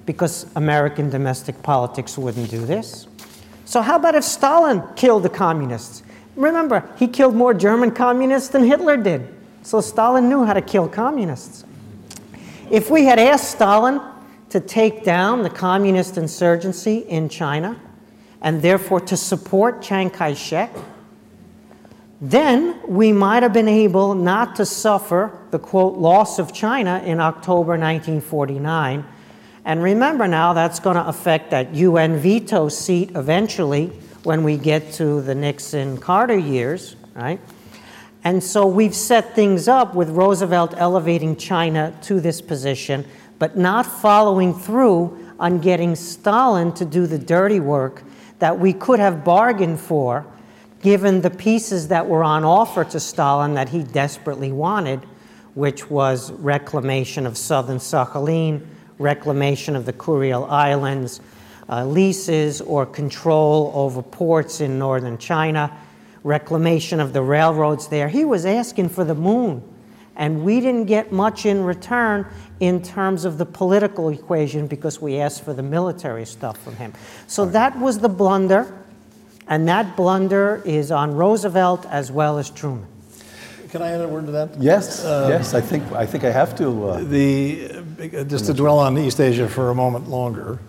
because 0.05 0.47
American 0.55 1.09
domestic 1.09 1.61
politics 1.61 2.17
wouldn't 2.17 2.49
do 2.49 2.65
this. 2.65 3.07
So, 3.65 3.81
how 3.81 3.95
about 3.95 4.15
if 4.15 4.23
Stalin 4.23 4.83
killed 4.95 5.23
the 5.23 5.29
communists? 5.29 6.03
Remember, 6.35 6.89
he 6.97 7.07
killed 7.07 7.35
more 7.35 7.53
German 7.53 7.91
communists 7.91 8.49
than 8.49 8.63
Hitler 8.63 8.97
did. 8.97 9.27
So, 9.61 9.79
Stalin 9.79 10.27
knew 10.27 10.43
how 10.43 10.53
to 10.53 10.61
kill 10.61 10.87
communists. 10.89 11.63
If 12.69 12.89
we 12.89 13.05
had 13.05 13.19
asked 13.19 13.51
Stalin 13.51 14.01
to 14.49 14.59
take 14.59 15.03
down 15.03 15.43
the 15.43 15.49
communist 15.49 16.17
insurgency 16.17 16.99
in 16.99 17.29
China 17.29 17.79
and 18.41 18.61
therefore 18.61 18.99
to 19.01 19.15
support 19.15 19.81
Chiang 19.81 20.09
Kai 20.09 20.33
shek, 20.33 20.73
then 22.21 22.79
we 22.87 23.11
might 23.11 23.41
have 23.41 23.51
been 23.51 23.67
able 23.67 24.13
not 24.13 24.55
to 24.57 24.65
suffer 24.65 25.35
the 25.49 25.57
quote 25.57 25.97
loss 25.97 26.37
of 26.37 26.53
China 26.53 27.01
in 27.03 27.19
October 27.19 27.71
1949. 27.71 29.03
And 29.65 29.81
remember 29.81 30.27
now, 30.27 30.53
that's 30.53 30.79
going 30.79 30.97
to 30.97 31.07
affect 31.07 31.49
that 31.49 31.73
UN 31.73 32.17
veto 32.17 32.69
seat 32.69 33.11
eventually 33.15 33.87
when 34.23 34.43
we 34.43 34.55
get 34.55 34.93
to 34.93 35.21
the 35.21 35.33
Nixon 35.33 35.97
Carter 35.97 36.37
years, 36.37 36.95
right? 37.15 37.39
And 38.23 38.43
so 38.43 38.67
we've 38.67 38.95
set 38.95 39.33
things 39.33 39.67
up 39.67 39.95
with 39.95 40.09
Roosevelt 40.11 40.75
elevating 40.77 41.35
China 41.35 41.97
to 42.03 42.19
this 42.19 42.39
position, 42.39 43.03
but 43.39 43.57
not 43.57 43.83
following 43.83 44.53
through 44.53 45.17
on 45.39 45.59
getting 45.59 45.95
Stalin 45.95 46.71
to 46.73 46.85
do 46.85 47.07
the 47.07 47.17
dirty 47.17 47.59
work 47.59 48.03
that 48.37 48.59
we 48.59 48.73
could 48.73 48.99
have 48.99 49.23
bargained 49.23 49.79
for 49.79 50.25
given 50.81 51.21
the 51.21 51.29
pieces 51.29 51.87
that 51.89 52.07
were 52.07 52.23
on 52.23 52.43
offer 52.43 52.83
to 52.83 52.99
Stalin 52.99 53.53
that 53.53 53.69
he 53.69 53.83
desperately 53.83 54.51
wanted, 54.51 54.99
which 55.53 55.89
was 55.89 56.31
reclamation 56.31 57.25
of 57.25 57.37
southern 57.37 57.77
Sakhalin, 57.77 58.65
reclamation 58.97 59.75
of 59.75 59.85
the 59.85 59.93
Kuril 59.93 60.49
Islands, 60.49 61.21
uh, 61.69 61.85
leases 61.85 62.61
or 62.61 62.85
control 62.85 63.71
over 63.73 64.01
ports 64.01 64.61
in 64.61 64.77
northern 64.79 65.17
China, 65.17 65.75
reclamation 66.23 66.99
of 66.99 67.13
the 67.13 67.21
railroads 67.21 67.87
there. 67.87 68.09
He 68.09 68.25
was 68.25 68.45
asking 68.45 68.89
for 68.89 69.03
the 69.03 69.15
moon. 69.15 69.63
And 70.15 70.43
we 70.43 70.59
didn't 70.59 70.85
get 70.85 71.11
much 71.11 71.45
in 71.45 71.63
return 71.63 72.27
in 72.59 72.83
terms 72.83 73.23
of 73.23 73.37
the 73.37 73.45
political 73.45 74.09
equation 74.09 74.67
because 74.67 75.01
we 75.01 75.17
asked 75.17 75.43
for 75.43 75.53
the 75.53 75.63
military 75.63 76.25
stuff 76.25 76.61
from 76.61 76.75
him. 76.75 76.93
So 77.27 77.45
that 77.45 77.79
was 77.79 77.99
the 77.99 78.09
blunder. 78.09 78.77
And 79.51 79.67
that 79.67 79.97
blunder 79.97 80.61
is 80.63 80.91
on 80.91 81.13
Roosevelt 81.13 81.85
as 81.87 82.09
well 82.09 82.37
as 82.37 82.49
Truman. 82.49 82.85
Can 83.69 83.81
I 83.81 83.91
add 83.91 83.99
a 83.99 84.07
word 84.07 84.25
to 84.27 84.31
that? 84.31 84.49
Yes, 84.61 85.01
yes, 85.05 85.53
I 85.53 85.59
think, 85.59 85.83
I 85.91 86.05
think 86.05 86.23
I 86.23 86.31
have 86.31 86.55
to. 86.55 86.87
Uh, 86.87 86.99
The, 87.03 87.69
uh, 88.01 88.23
just 88.23 88.45
to 88.45 88.53
dwell 88.53 88.79
on 88.79 88.97
East 88.97 89.19
Asia 89.19 89.49
for 89.49 89.69
a 89.69 89.75
moment 89.75 90.09
longer, 90.09 90.59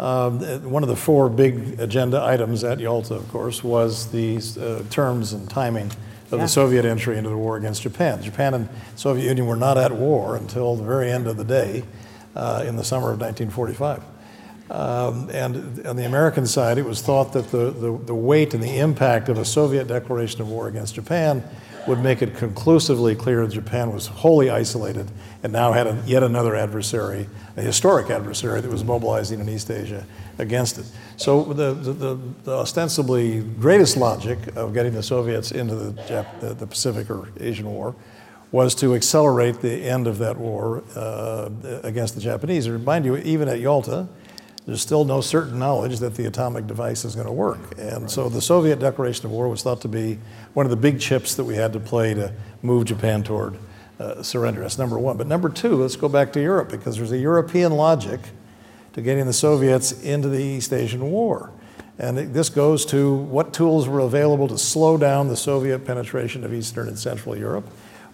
um, 0.00 0.40
uh, 0.42 0.58
one 0.68 0.82
of 0.82 0.88
the 0.88 0.96
four 0.96 1.28
big 1.28 1.78
agenda 1.78 2.20
items 2.24 2.64
at 2.64 2.80
Yalta, 2.80 3.14
of 3.14 3.28
course, 3.30 3.62
was 3.62 4.08
the 4.10 4.38
uh, 4.60 4.82
terms 4.90 5.32
and 5.32 5.48
timing 5.48 5.86
of 6.32 6.38
Yeah. 6.38 6.44
the 6.44 6.48
Soviet 6.48 6.84
entry 6.84 7.18
into 7.18 7.30
the 7.30 7.36
war 7.36 7.56
against 7.56 7.82
Japan. 7.82 8.20
Japan 8.20 8.52
and 8.54 8.68
Soviet 8.96 9.28
Union 9.28 9.46
were 9.46 9.56
not 9.56 9.78
at 9.78 9.92
war 9.92 10.34
until 10.34 10.74
the 10.74 10.82
very 10.84 11.08
end 11.08 11.28
of 11.28 11.36
the 11.36 11.44
day 11.44 11.84
uh, 12.34 12.64
in 12.66 12.74
the 12.74 12.84
summer 12.84 13.12
of 13.12 13.20
1945. 13.20 14.02
Um, 14.70 15.30
and 15.30 15.86
on 15.86 15.96
the 15.96 16.04
American 16.04 16.46
side, 16.46 16.76
it 16.78 16.84
was 16.84 17.00
thought 17.00 17.32
that 17.32 17.50
the, 17.50 17.70
the, 17.70 17.96
the 17.96 18.14
weight 18.14 18.52
and 18.52 18.62
the 18.62 18.78
impact 18.78 19.28
of 19.28 19.38
a 19.38 19.44
Soviet 19.44 19.88
declaration 19.88 20.42
of 20.42 20.48
war 20.48 20.68
against 20.68 20.94
Japan 20.94 21.42
would 21.86 22.00
make 22.00 22.20
it 22.20 22.36
conclusively 22.36 23.14
clear 23.14 23.46
that 23.46 23.54
Japan 23.54 23.92
was 23.92 24.06
wholly 24.06 24.50
isolated 24.50 25.10
and 25.42 25.52
now 25.52 25.72
had 25.72 25.86
a, 25.86 26.02
yet 26.06 26.22
another 26.22 26.54
adversary, 26.54 27.26
a 27.56 27.62
historic 27.62 28.10
adversary 28.10 28.60
that 28.60 28.70
was 28.70 28.84
mobilizing 28.84 29.40
in 29.40 29.48
East 29.48 29.70
Asia 29.70 30.04
against 30.36 30.78
it. 30.78 30.84
So 31.16 31.44
the, 31.44 31.72
the, 31.72 32.18
the, 32.44 32.52
ostensibly 32.52 33.40
greatest 33.40 33.96
logic 33.96 34.38
of 34.54 34.74
getting 34.74 34.92
the 34.92 35.02
Soviets 35.02 35.50
into 35.50 35.74
the, 35.74 36.26
the, 36.40 36.66
Pacific 36.66 37.10
or 37.10 37.28
Asian 37.40 37.66
War 37.72 37.94
was 38.52 38.74
to 38.76 38.94
accelerate 38.94 39.60
the 39.60 39.84
end 39.84 40.06
of 40.06 40.18
that 40.18 40.36
war 40.36 40.84
uh, 40.94 41.48
against 41.82 42.14
the 42.14 42.20
Japanese. 42.20 42.66
And 42.66 42.74
remind 42.74 43.04
you, 43.04 43.16
even 43.16 43.48
at 43.48 43.60
Yalta, 43.60 44.08
there's 44.68 44.82
still 44.82 45.06
no 45.06 45.22
certain 45.22 45.58
knowledge 45.58 45.98
that 46.00 46.14
the 46.14 46.26
atomic 46.26 46.66
device 46.66 47.02
is 47.06 47.14
going 47.14 47.26
to 47.26 47.32
work. 47.32 47.58
And 47.78 48.10
so 48.10 48.28
the 48.28 48.42
Soviet 48.42 48.78
declaration 48.78 49.24
of 49.24 49.32
war 49.32 49.48
was 49.48 49.62
thought 49.62 49.80
to 49.80 49.88
be 49.88 50.18
one 50.52 50.66
of 50.66 50.70
the 50.70 50.76
big 50.76 51.00
chips 51.00 51.36
that 51.36 51.44
we 51.44 51.54
had 51.54 51.72
to 51.72 51.80
play 51.80 52.12
to 52.12 52.34
move 52.60 52.84
Japan 52.84 53.22
toward 53.22 53.56
uh, 53.98 54.22
surrender. 54.22 54.60
That's 54.60 54.76
number 54.76 54.98
one. 54.98 55.16
But 55.16 55.26
number 55.26 55.48
two, 55.48 55.76
let's 55.76 55.96
go 55.96 56.06
back 56.06 56.34
to 56.34 56.42
Europe 56.42 56.68
because 56.68 56.98
there's 56.98 57.12
a 57.12 57.16
European 57.16 57.72
logic 57.72 58.20
to 58.92 59.00
getting 59.00 59.24
the 59.24 59.32
Soviets 59.32 60.02
into 60.02 60.28
the 60.28 60.38
East 60.38 60.70
Asian 60.74 61.10
War. 61.10 61.50
And 61.98 62.18
it- 62.18 62.34
this 62.34 62.50
goes 62.50 62.84
to 62.86 63.14
what 63.14 63.54
tools 63.54 63.88
were 63.88 64.00
available 64.00 64.48
to 64.48 64.58
slow 64.58 64.98
down 64.98 65.28
the 65.28 65.36
Soviet 65.36 65.86
penetration 65.86 66.44
of 66.44 66.52
Eastern 66.52 66.88
and 66.88 66.98
Central 66.98 67.34
Europe 67.34 67.64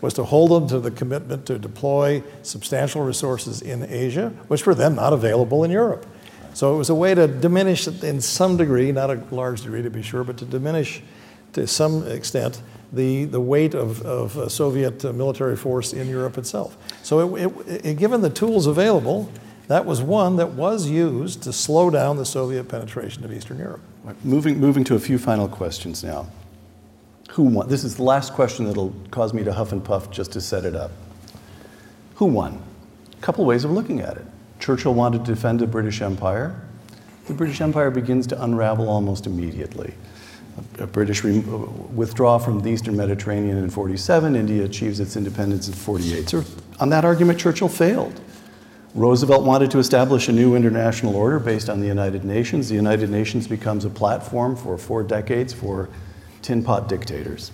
was 0.01 0.15
to 0.15 0.23
hold 0.23 0.53
them 0.53 0.69
to 0.69 0.79
the 0.79 0.93
commitment 0.93 1.47
to 1.47 1.59
deploy 1.59 2.23
substantial 2.43 3.03
resources 3.03 3.61
in 3.61 3.85
Asia, 3.89 4.29
which 4.47 4.67
were 4.67 4.75
then 4.77 4.95
not 4.95 5.13
available 5.13 5.65
in 5.65 5.73
Europe. 5.73 6.07
So 6.55 6.73
it 6.73 6.79
was 6.79 6.89
a 6.89 6.95
way 6.95 7.15
to 7.15 7.27
diminish, 7.27 7.87
in 7.87 8.21
some 8.21 8.57
degree, 8.57 8.93
not 8.93 9.11
a 9.11 9.21
large 9.33 9.63
degree 9.63 9.83
to 9.83 9.91
be 9.91 10.03
sure, 10.03 10.23
but 10.23 10.39
to 10.39 10.45
diminish 10.45 11.03
to 11.53 11.67
some 11.67 12.07
extent 12.07 12.63
the, 12.93 13.25
the 13.25 13.41
weight 13.41 13.75
of, 13.75 14.03
of 14.03 14.39
uh, 14.39 14.49
Soviet 14.49 15.05
uh, 15.05 15.13
military 15.13 15.57
force 15.57 15.93
in 15.93 16.09
Europe 16.09 16.39
itself. 16.39 16.77
So, 17.03 17.37
it, 17.37 17.47
it, 17.67 17.87
it, 17.87 17.99
given 17.99 18.21
the 18.21 18.31
tools 18.31 18.67
available, 18.67 19.29
that 19.67 19.85
was 19.85 20.01
one 20.01 20.37
that 20.37 20.53
was 20.53 20.89
used 20.89 21.43
to 21.43 21.53
slow 21.53 21.91
down 21.91 22.19
the 22.19 22.25
Soviet 22.25 22.65
penetration 22.69 23.25
of 23.25 23.33
Eastern 23.33 23.59
Europe. 23.59 23.81
moving, 24.23 24.61
moving 24.61 24.85
to 24.85 24.95
a 24.95 25.01
few 25.01 25.19
final 25.19 25.49
questions 25.49 26.05
now. 26.05 26.29
Who 27.31 27.43
won? 27.45 27.69
This 27.69 27.83
is 27.83 27.97
the 27.97 28.05
last 28.05 28.33
question 28.33 28.67
that'll 28.67 28.95
cause 29.11 29.35
me 29.35 29.43
to 29.43 29.53
huff 29.53 29.73
and 29.73 29.85
puff 29.85 30.11
just 30.11 30.33
to 30.33 30.41
set 30.41 30.65
it 30.65 30.77
up. 30.77 30.93
Who 32.17 32.27
won? 32.27 32.63
A 33.13 33.21
couple 33.23 33.45
ways 33.45 33.65
of 33.65 33.73
looking 33.73 34.01
at 34.01 34.17
it. 34.17 34.27
Churchill 34.65 34.95
wanted 34.95 35.27
to 35.27 35.35
defend 35.35 35.61
the 35.61 35.67
British 35.67 36.01
Empire. 36.01 36.59
The 37.27 37.35
British 37.35 37.61
Empire 37.61 37.91
begins 37.91 38.27
to 38.29 38.43
unravel 38.43 38.89
almost 38.89 39.27
immediately. 39.27 39.93
A 40.79 40.87
British 40.87 41.23
re- 41.23 41.41
withdraw 41.41 42.39
from 42.39 42.61
the 42.61 42.71
Eastern 42.71 42.97
Mediterranean 42.97 43.59
in 43.59 43.69
47. 43.69 44.35
India 44.35 44.65
achieves 44.65 45.01
its 45.01 45.17
independence 45.17 45.69
in 45.69 45.75
48. 45.75 46.31
So, 46.31 46.45
on 46.81 46.89
that 46.89 47.05
argument, 47.05 47.39
Churchill 47.39 47.69
failed. 47.69 48.19
Roosevelt 48.95 49.45
wanted 49.45 49.71
to 49.73 49.79
establish 49.79 50.29
a 50.29 50.33
new 50.33 50.55
international 50.55 51.15
order 51.15 51.39
based 51.39 51.69
on 51.69 51.81
the 51.81 51.87
United 51.87 52.25
Nations. 52.25 52.71
The 52.71 52.75
United 52.75 53.11
Nations 53.11 53.47
becomes 53.47 53.85
a 53.85 53.91
platform 53.91 54.57
for 54.57 54.79
four 54.79 55.03
decades 55.03 55.53
for 55.53 55.91
tin 56.41 56.65
pot 56.65 56.89
dictators. 56.89 57.51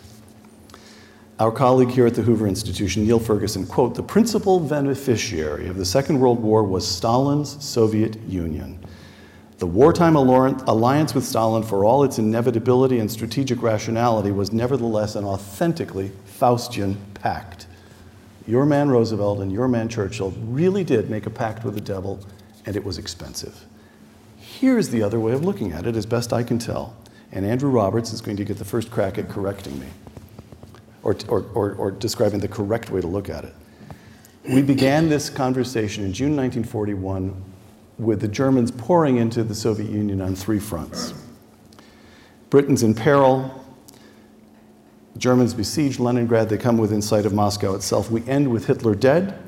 Our 1.41 1.51
colleague 1.51 1.88
here 1.88 2.05
at 2.05 2.14
the 2.14 2.20
Hoover 2.20 2.47
Institution, 2.47 3.07
Niall 3.07 3.18
Ferguson, 3.18 3.66
quote, 3.66 3.95
the 3.95 4.03
principal 4.03 4.61
beneficiary 4.61 5.68
of 5.68 5.78
the 5.78 5.86
Second 5.86 6.20
World 6.20 6.38
War 6.38 6.62
was 6.62 6.86
Stalin's 6.86 7.64
Soviet 7.64 8.20
Union. 8.28 8.78
The 9.57 9.66
wartime 9.66 10.16
alliance 10.16 11.14
with 11.14 11.24
Stalin, 11.24 11.62
for 11.62 11.82
all 11.82 12.05
its 12.05 12.18
inevitability 12.18 12.99
and 12.99 13.11
strategic 13.11 13.62
rationality, 13.62 14.32
was 14.32 14.53
nevertheless 14.53 15.14
an 15.14 15.24
authentically 15.24 16.12
Faustian 16.26 16.97
pact. 17.14 17.66
Your 18.47 18.66
man 18.66 18.91
Roosevelt 18.91 19.41
and 19.41 19.51
your 19.51 19.66
man 19.66 19.88
Churchill 19.88 20.32
really 20.43 20.84
did 20.84 21.09
make 21.09 21.24
a 21.24 21.30
pact 21.30 21.64
with 21.64 21.72
the 21.72 21.80
devil, 21.80 22.20
and 22.66 22.76
it 22.76 22.84
was 22.84 22.99
expensive. 22.99 23.64
Here's 24.36 24.91
the 24.91 25.03
other 25.03 25.18
way 25.18 25.32
of 25.32 25.43
looking 25.43 25.72
at 25.72 25.86
it, 25.86 25.97
as 25.97 26.05
best 26.05 26.34
I 26.34 26.43
can 26.43 26.59
tell, 26.59 26.95
and 27.32 27.47
Andrew 27.47 27.70
Roberts 27.70 28.12
is 28.12 28.20
going 28.20 28.36
to 28.36 28.45
get 28.45 28.59
the 28.59 28.64
first 28.66 28.91
crack 28.91 29.16
at 29.16 29.30
correcting 29.30 29.80
me 29.80 29.86
or, 31.03 31.16
or, 31.28 31.46
or, 31.55 31.72
or, 31.74 31.90
describing 31.90 32.40
the 32.40 32.48
correct 32.48 32.90
way 32.90 33.01
to 33.01 33.07
look 33.07 33.28
at 33.28 33.44
it. 33.44 33.55
We 34.48 34.62
began 34.62 35.09
this 35.09 35.30
conversation 35.30 36.05
in 36.05 36.12
June 36.12 36.36
1941 36.36 37.42
with 37.98 38.20
the 38.20 38.28
Germans 38.28 38.70
pouring 38.70 39.18
into 39.18 39.44
the 39.44 39.55
Soviet 39.55 39.90
Union 39.90 40.20
on 40.20 40.34
three 40.34 40.59
fronts. 40.59 41.14
Britain's 42.48 42.82
in 42.82 42.94
peril. 42.94 43.64
Germans 45.16 45.55
besiege 45.55 45.98
Leningrad. 45.98 46.48
They 46.48 46.59
come 46.59 46.78
within 46.78 47.03
sight 47.03 47.26
of 47.26 47.32
Moscow 47.32 47.74
itself. 47.74 48.11
We 48.11 48.26
end 48.26 48.51
with 48.51 48.66
Hitler 48.66 48.94
dead, 48.94 49.38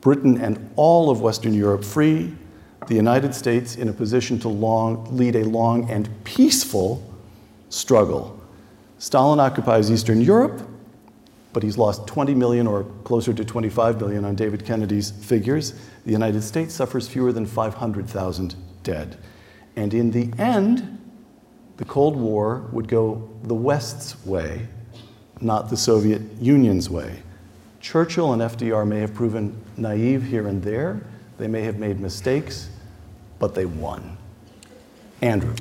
Britain 0.00 0.38
and 0.40 0.70
all 0.76 1.10
of 1.10 1.20
Western 1.20 1.54
Europe 1.54 1.84
free, 1.84 2.34
the 2.86 2.94
United 2.94 3.34
States 3.34 3.76
in 3.76 3.88
a 3.88 3.92
position 3.92 4.38
to 4.40 4.48
long, 4.48 5.16
lead 5.16 5.36
a 5.36 5.44
long 5.44 5.90
and 5.90 6.08
peaceful 6.24 7.02
struggle. 7.70 8.38
Stalin 8.98 9.40
occupies 9.40 9.90
Eastern 9.90 10.20
Europe 10.20 10.66
but 11.52 11.62
he's 11.62 11.78
lost 11.78 12.06
20 12.06 12.34
million 12.34 12.66
or 12.66 12.84
closer 13.04 13.32
to 13.32 13.44
25 13.44 14.00
million 14.00 14.24
on 14.24 14.34
David 14.34 14.64
Kennedy's 14.64 15.10
figures. 15.10 15.74
The 16.04 16.12
United 16.12 16.42
States 16.42 16.74
suffers 16.74 17.08
fewer 17.08 17.32
than 17.32 17.46
500,000 17.46 18.54
dead. 18.82 19.16
And 19.76 19.94
in 19.94 20.10
the 20.10 20.30
end, 20.38 20.98
the 21.76 21.84
Cold 21.84 22.16
War 22.16 22.68
would 22.72 22.88
go 22.88 23.30
the 23.44 23.54
West's 23.54 24.24
way, 24.26 24.66
not 25.40 25.70
the 25.70 25.76
Soviet 25.76 26.22
Union's 26.40 26.90
way. 26.90 27.22
Churchill 27.80 28.32
and 28.32 28.42
FDR 28.42 28.86
may 28.86 29.00
have 29.00 29.14
proven 29.14 29.56
naive 29.76 30.24
here 30.24 30.48
and 30.48 30.62
there, 30.62 31.00
they 31.38 31.46
may 31.46 31.62
have 31.62 31.78
made 31.78 32.00
mistakes, 32.00 32.68
but 33.38 33.54
they 33.54 33.64
won. 33.64 34.16
Andrew. 35.22 35.54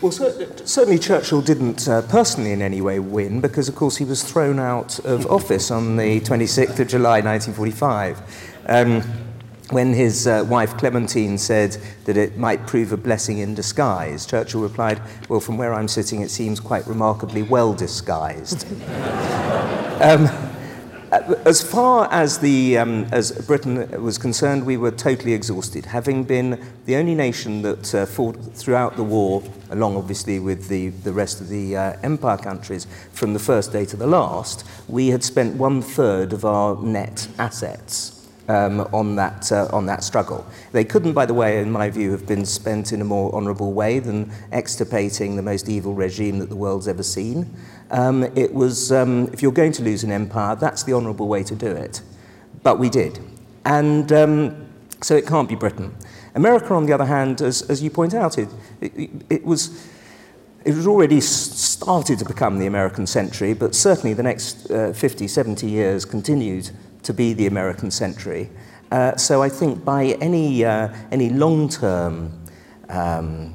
Well, 0.00 0.12
certainly 0.12 0.98
Churchill 0.98 1.42
didn't 1.42 1.86
uh, 1.86 2.00
personally 2.00 2.52
in 2.52 2.62
any 2.62 2.80
way 2.80 2.98
win 2.98 3.42
because, 3.42 3.68
of 3.68 3.74
course, 3.74 3.98
he 3.98 4.06
was 4.06 4.22
thrown 4.22 4.58
out 4.58 4.98
of 5.00 5.26
office 5.26 5.70
on 5.70 5.98
the 5.98 6.20
26th 6.20 6.78
of 6.78 6.88
July 6.88 7.20
1945. 7.20 8.22
Um, 8.64 9.02
when 9.68 9.92
his 9.92 10.26
uh, 10.26 10.46
wife 10.48 10.76
Clementine 10.78 11.36
said 11.36 11.76
that 12.06 12.16
it 12.16 12.38
might 12.38 12.66
prove 12.66 12.92
a 12.92 12.96
blessing 12.96 13.38
in 13.38 13.54
disguise, 13.54 14.24
Churchill 14.24 14.62
replied, 14.62 15.02
Well, 15.28 15.38
from 15.38 15.58
where 15.58 15.74
I'm 15.74 15.86
sitting, 15.86 16.22
it 16.22 16.30
seems 16.30 16.60
quite 16.60 16.86
remarkably 16.86 17.42
well 17.42 17.74
disguised. 17.74 18.66
um, 20.00 20.49
as 21.10 21.60
far 21.60 22.08
as, 22.12 22.38
the, 22.38 22.78
um, 22.78 23.06
as 23.10 23.32
Britain 23.46 24.02
was 24.02 24.16
concerned, 24.16 24.64
we 24.64 24.76
were 24.76 24.92
totally 24.92 25.32
exhausted. 25.32 25.86
Having 25.86 26.24
been 26.24 26.64
the 26.86 26.96
only 26.96 27.14
nation 27.14 27.62
that 27.62 27.94
uh, 27.94 28.06
fought 28.06 28.36
throughout 28.54 28.96
the 28.96 29.02
war, 29.02 29.42
along 29.70 29.96
obviously 29.96 30.38
with 30.38 30.68
the, 30.68 30.90
the 30.90 31.12
rest 31.12 31.40
of 31.40 31.48
the 31.48 31.76
uh, 31.76 31.96
empire 32.02 32.36
countries, 32.36 32.86
from 33.12 33.32
the 33.32 33.40
first 33.40 33.72
day 33.72 33.84
to 33.86 33.96
the 33.96 34.06
last, 34.06 34.64
we 34.86 35.08
had 35.08 35.24
spent 35.24 35.56
one 35.56 35.82
third 35.82 36.32
of 36.32 36.44
our 36.44 36.80
net 36.80 37.26
assets 37.38 38.19
um, 38.48 38.80
on, 38.92 39.16
that, 39.16 39.50
uh, 39.52 39.68
on 39.72 39.86
that 39.86 40.02
struggle. 40.04 40.46
They 40.72 40.84
couldn't, 40.84 41.12
by 41.12 41.26
the 41.26 41.34
way, 41.34 41.60
in 41.60 41.70
my 41.70 41.90
view, 41.90 42.12
have 42.12 42.26
been 42.26 42.44
spent 42.44 42.92
in 42.92 43.00
a 43.00 43.04
more 43.04 43.34
honourable 43.34 43.72
way 43.72 43.98
than 43.98 44.32
extirpating 44.52 45.36
the 45.36 45.42
most 45.42 45.68
evil 45.68 45.94
regime 45.94 46.38
that 46.38 46.48
the 46.48 46.56
world's 46.56 46.88
ever 46.88 47.02
seen. 47.02 47.54
Um, 47.90 48.24
it 48.36 48.52
was, 48.52 48.92
um, 48.92 49.28
if 49.32 49.42
you're 49.42 49.52
going 49.52 49.72
to 49.72 49.82
lose 49.82 50.04
an 50.04 50.12
empire, 50.12 50.56
that's 50.56 50.82
the 50.82 50.92
honourable 50.92 51.28
way 51.28 51.42
to 51.44 51.54
do 51.54 51.68
it. 51.68 52.02
But 52.62 52.78
we 52.78 52.88
did. 52.88 53.18
And 53.64 54.12
um, 54.12 54.68
so 55.00 55.16
it 55.16 55.26
can't 55.26 55.48
be 55.48 55.54
Britain. 55.54 55.94
America, 56.34 56.74
on 56.74 56.86
the 56.86 56.92
other 56.92 57.04
hand, 57.06 57.40
as, 57.42 57.62
as 57.62 57.82
you 57.82 57.90
point 57.90 58.14
out, 58.14 58.38
it, 58.38 58.48
it, 58.80 59.10
it 59.28 59.44
was 59.44 59.88
it 60.64 60.74
was 60.74 60.86
already 60.86 61.20
started 61.20 62.18
to 62.18 62.24
become 62.24 62.58
the 62.58 62.66
American 62.66 63.06
century, 63.06 63.54
but 63.54 63.74
certainly 63.74 64.12
the 64.12 64.22
next 64.22 64.70
uh, 64.70 64.92
50, 64.92 65.26
70 65.26 65.66
years 65.66 66.04
continued 66.04 66.70
to 67.02 67.12
be 67.12 67.32
the 67.32 67.46
American 67.46 67.90
century. 67.90 68.50
Uh, 68.90 69.16
so 69.16 69.42
I 69.42 69.48
think 69.48 69.84
by 69.84 70.16
any, 70.20 70.64
uh, 70.64 70.88
any 71.12 71.30
long-term 71.30 72.32
um, 72.88 73.54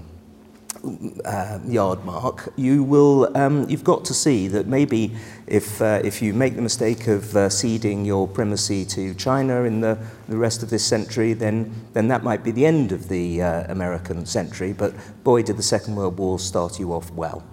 uh, 1.25 1.59
yard 1.65 2.05
mark, 2.05 2.53
you 2.55 2.83
will, 2.83 3.35
um, 3.37 3.67
you've 3.69 3.83
got 3.83 4.05
to 4.05 4.13
see 4.13 4.47
that 4.47 4.67
maybe 4.67 5.11
if, 5.47 5.81
uh, 5.81 5.99
if 6.03 6.21
you 6.21 6.33
make 6.33 6.55
the 6.55 6.61
mistake 6.61 7.07
of 7.07 7.35
uh, 7.35 7.49
ceding 7.49 8.05
your 8.05 8.27
primacy 8.27 8.85
to 8.85 9.13
China 9.15 9.63
in 9.63 9.81
the, 9.81 9.97
the 10.29 10.37
rest 10.37 10.63
of 10.63 10.69
this 10.69 10.85
century, 10.85 11.33
then, 11.33 11.73
then 11.93 12.07
that 12.07 12.23
might 12.23 12.43
be 12.43 12.51
the 12.51 12.65
end 12.65 12.91
of 12.91 13.09
the 13.09 13.41
uh, 13.41 13.71
American 13.71 14.25
century. 14.25 14.73
But 14.73 14.93
boy, 15.23 15.43
did 15.43 15.57
the 15.57 15.63
Second 15.63 15.95
World 15.95 16.17
War 16.17 16.39
start 16.39 16.79
you 16.79 16.93
off 16.93 17.11
well. 17.11 17.43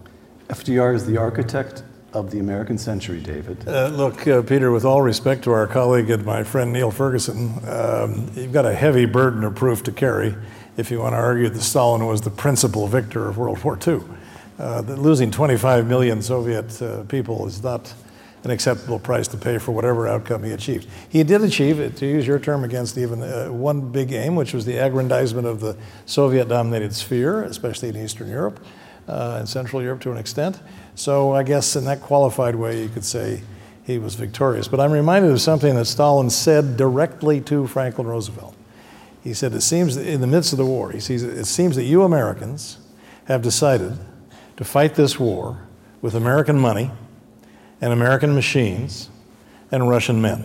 FDR 0.49 0.95
is 0.95 1.07
the 1.07 1.17
architect 1.17 1.83
of 2.13 2.31
the 2.31 2.39
American 2.39 2.79
century, 2.79 3.21
David? 3.21 3.67
Uh, 3.67 3.89
look, 3.89 4.27
uh, 4.27 4.43
Peter, 4.43 4.71
with 4.71 4.85
all 4.85 5.03
respect 5.03 5.45
to 5.45 5.53
our 5.53 5.67
colleague 5.67 6.11
and 6.11 6.25
my 6.25 6.43
friend 6.43 6.73
Niall 6.73 6.91
Ferguson, 6.91 7.53
um, 7.67 8.31
you've 8.35 8.53
got 8.53 8.67
a 8.67 8.75
heavy 8.75 9.07
burden 9.07 9.45
of 9.45 9.55
proof 9.55 9.83
to 9.85 9.93
carry 9.93 10.35
if 10.77 10.91
you 10.91 11.01
want 11.01 11.13
to 11.13 11.19
argue 11.19 11.49
that 11.49 11.61
Stalin 11.61 12.07
was 12.07 12.21
the 12.23 12.31
principal 12.31 12.87
victor 12.87 13.29
of 13.29 13.39
World 13.39 13.63
War 13.63 13.79
II. 13.87 14.01
Uh, 14.59 14.81
losing 14.81 15.31
25 15.31 15.87
million 15.87 16.23
Soviet 16.23 16.81
uh, 16.83 17.03
people 17.05 17.47
is 17.47 17.63
not 17.63 17.93
an 18.45 18.51
acceptable 18.51 18.99
price 18.99 19.29
to 19.29 19.37
pay 19.37 19.57
for 19.59 19.73
whatever 19.73 20.09
outcome 20.09 20.43
he 20.43 20.51
achieved. 20.51 20.89
He 21.09 21.23
did 21.23 21.43
achieve, 21.43 21.95
to 21.97 22.07
use 22.07 22.27
your 22.27 22.39
term 22.39 22.65
again, 22.65 22.87
Stephen, 22.87 23.23
uh, 23.23 23.49
one 23.49 23.93
big 23.93 24.13
aim, 24.13 24.35
which 24.35 24.53
was 24.53 24.65
the 24.65 24.79
aggrandizement 24.79 25.47
of 25.47 25.61
the 25.61 25.77
Soviet 26.07 26.49
dominated 26.49 26.93
sphere, 26.93 27.45
especially 27.45 27.89
in 27.91 27.97
Eastern 27.97 28.29
Europe 28.29 28.65
uh, 29.09 29.37
and 29.39 29.49
Central 29.49 29.83
Europe 29.83 30.01
to 30.03 30.13
an 30.13 30.19
extent. 30.19 30.61
So 30.95 31.33
I 31.33 31.43
guess 31.43 31.77
in 31.77 31.85
that 31.85 32.01
qualified 32.01 32.55
way, 32.55 32.83
you 32.83 32.89
could 32.89 33.05
say 33.05 33.43
he 33.85 33.99
was 33.99 34.15
victorious. 34.15 34.69
But 34.69 34.81
I'm 34.81 34.93
reminded 34.93 35.31
of 35.31 35.41
something 35.41 35.75
that 35.75 35.87
Stalin 35.87 36.31
said 36.31 36.77
directly 36.77 37.41
to 37.43 37.67
Franklin 37.67 38.07
Roosevelt. 38.07 38.55
He 39.23 39.35
said, 39.35 39.53
It 39.53 39.63
seems 39.63 39.97
in 39.97 40.21
the 40.21 40.27
midst 40.27 40.53
of 40.53 40.59
the 40.59 40.67
war, 40.67 40.91
he 40.91 41.01
says, 41.01 41.23
it 41.23 41.45
seems 41.47 41.77
that 41.77 41.85
you 41.85 42.03
Americans 42.03 42.79
have 43.27 43.43
decided 43.43 43.99
to 44.57 44.65
fight 44.65 44.95
this 44.95 45.19
war 45.19 45.59
with 46.01 46.15
American 46.15 46.59
money 46.59 46.91
and 47.81 47.93
American 47.93 48.35
machines 48.35 49.09
and 49.71 49.89
Russian 49.89 50.21
men. 50.21 50.45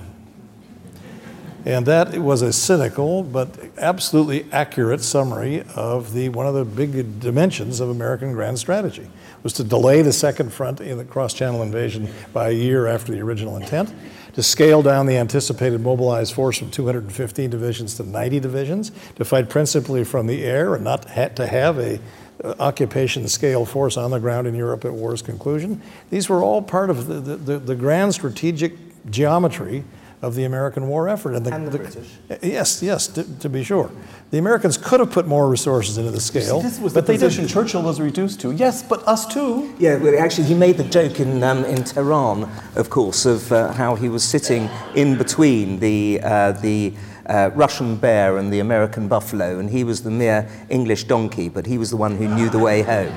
And 1.66 1.86
that 1.86 2.18
was 2.18 2.42
a 2.42 2.54
cynical 2.54 3.24
but 3.24 3.50
absolutely 3.78 4.46
accurate 4.52 5.02
summary 5.02 5.64
of 5.76 6.14
the, 6.14 6.30
one 6.30 6.48
of 6.48 6.54
the 6.54 6.64
big 6.64 7.20
dimensions 7.20 7.80
of 7.80 7.90
American 7.90 8.32
grand 8.32 8.60
strategy 8.60 9.10
was 9.44 9.54
to 9.54 9.64
delay 9.64 10.02
the 10.02 10.14
second 10.14 10.52
front 10.52 10.82
in 10.82 10.98
the 10.98 11.06
cross-channel 11.06 11.62
invasion 11.62 12.12
by 12.34 12.50
a 12.50 12.54
year 12.54 12.88
after 12.88 13.12
the 13.12 13.20
original 13.20 13.58
intent, 13.58 13.94
to 14.34 14.44
scale 14.44 14.82
down 14.82 15.06
the 15.06 15.18
anticipated 15.18 15.82
mobilized 15.82 16.34
force 16.34 16.58
from 16.58 16.70
215 16.70 17.50
divisions 17.50 17.96
to 17.96 18.04
90 18.04 18.40
divisions, 18.40 18.92
to 19.16 19.26
fight 19.26 19.50
principally 19.50 20.04
from 20.04 20.28
the 20.28 20.44
air 20.44 20.76
and 20.76 20.84
not 20.84 21.04
to 21.36 21.48
have 21.48 21.80
a 21.80 22.00
uh, 22.44 22.54
occupation 22.60 23.28
scale 23.28 23.66
force 23.66 23.98
on 23.98 24.12
the 24.12 24.20
ground 24.20 24.48
in 24.48 24.54
Europe 24.54 24.86
at 24.86 24.94
war's 24.94 25.22
conclusion. 25.22 25.82
These 26.10 26.30
were 26.30 26.44
all 26.44 26.62
part 26.62 26.90
of 26.90 27.08
the, 27.08 27.36
the, 27.36 27.58
the 27.58 27.76
grand 27.76 28.14
strategic 28.14 28.74
geometry 29.10 29.84
of 30.22 30.34
the 30.34 30.44
American 30.46 30.88
war 30.88 31.08
effort. 31.08 31.36
And 31.36 31.46
the, 31.46 31.54
and 31.54 31.68
the, 31.68 31.72
the 31.72 31.78
British. 31.78 32.10
Yes, 32.42 32.82
yes, 32.82 33.08
to, 33.10 33.40
to, 33.40 33.50
be 33.50 33.64
sure. 33.64 33.92
The 34.32 34.40
Americans 34.40 34.76
could 34.76 35.00
have 35.00 35.12
put 35.12 35.28
more 35.28 35.48
resources 35.48 35.98
into 35.98 36.10
the 36.10 36.20
scale. 36.20 36.60
See, 36.62 36.68
this 36.68 36.80
was 36.80 36.94
but 36.94 37.06
the 37.06 37.14
position 37.14 37.44
didn't. 37.44 37.54
Churchill 37.54 37.84
was 37.84 38.02
reduced 38.02 38.42
to. 38.42 38.52
Yes, 38.52 38.82
but 38.82 39.08
us 39.08 39.28
too. 39.28 39.76
Yeah, 39.78 39.98
well, 39.98 40.18
actually, 40.20 40.48
he 40.48 40.56
made 40.56 40.78
the 40.78 40.84
joke 40.86 41.20
in, 41.20 41.44
um, 41.44 41.64
in 41.66 41.84
Tehran, 41.84 42.50
of 42.76 42.90
course, 42.90 43.26
of 43.26 43.52
uh, 43.52 43.74
how 43.74 43.94
he 43.94 44.10
was 44.10 44.24
sitting 44.24 44.70
in 44.96 45.18
between 45.18 45.80
the, 45.80 46.20
uh, 46.24 46.52
the 46.54 46.94
uh, 47.28 47.52
Russian 47.54 47.96
bear 47.96 48.38
and 48.38 48.52
the 48.52 48.60
American 48.60 49.08
buffalo, 49.08 49.60
and 49.60 49.70
he 49.70 49.84
was 49.84 50.02
the 50.02 50.12
mere 50.12 50.50
English 50.70 51.04
donkey, 51.04 51.48
but 51.48 51.68
he 51.68 51.78
was 51.78 51.92
the 51.92 51.98
one 51.98 52.16
who 52.16 52.28
knew 52.28 52.50
the 52.50 52.60
way 52.60 52.82
home. 52.82 53.14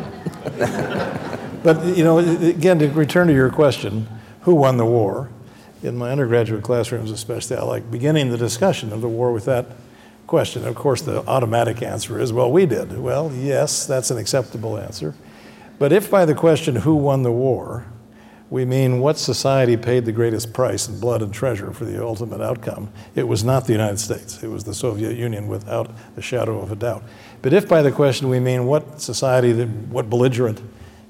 but, 1.63 1.83
you 1.97 2.05
know, 2.05 2.19
again, 2.19 2.79
to 2.81 2.89
return 2.89 3.27
to 3.29 3.33
your 3.33 3.51
question, 3.51 4.07
who 4.43 4.55
won 4.55 4.77
the 4.77 4.85
war? 4.85 5.31
In 5.83 5.97
my 5.97 6.11
undergraduate 6.11 6.63
classrooms, 6.63 7.11
especially, 7.11 7.57
I 7.57 7.63
like 7.63 7.91
beginning 7.91 8.31
the 8.31 8.39
discussion 8.39 8.93
of 8.93 9.01
the 9.01 9.09
war 9.09 9.33
with 9.33 9.47
that 9.47 9.67
question. 10.27 10.67
Of 10.67 10.75
course, 10.75 11.03
the 11.03 11.27
automatic 11.27 11.83
answer 11.83 12.21
is, 12.21 12.33
well, 12.33 12.51
we 12.51 12.67
did. 12.67 12.99
Well, 12.99 13.33
yes, 13.35 13.87
that's 13.87 14.11
an 14.11 14.19
acceptable 14.19 14.79
answer. 14.79 15.15
But 15.79 15.93
if 15.93 16.11
by 16.11 16.25
the 16.25 16.35
question, 16.35 16.77
who 16.77 16.95
won 16.95 17.23
the 17.23 17.33
war, 17.33 17.87
we 18.51 18.65
mean 18.65 19.01
what 19.01 19.17
society 19.17 19.77
paid 19.77 20.05
the 20.05 20.13
greatest 20.13 20.53
price 20.53 20.89
in 20.89 20.99
blood 20.99 21.23
and 21.23 21.33
treasure 21.33 21.73
for 21.73 21.85
the 21.85 22.05
ultimate 22.05 22.41
outcome, 22.41 22.93
it 23.15 23.27
was 23.29 23.45
not 23.45 23.67
the 23.67 23.73
United 23.73 24.01
States. 24.01 24.43
It 24.43 24.49
was 24.49 24.65
the 24.65 24.75
Soviet 24.75 25.17
Union 25.17 25.47
without 25.47 25.91
a 26.17 26.21
shadow 26.21 26.61
of 26.61 26.73
a 26.73 26.77
doubt. 26.77 27.05
But 27.43 27.53
if 27.53 27.69
by 27.69 27.81
the 27.81 27.93
question 27.93 28.29
we 28.29 28.41
mean 28.41 28.67
what 28.67 29.01
society, 29.01 29.65
what 29.65 30.11
belligerent 30.11 30.61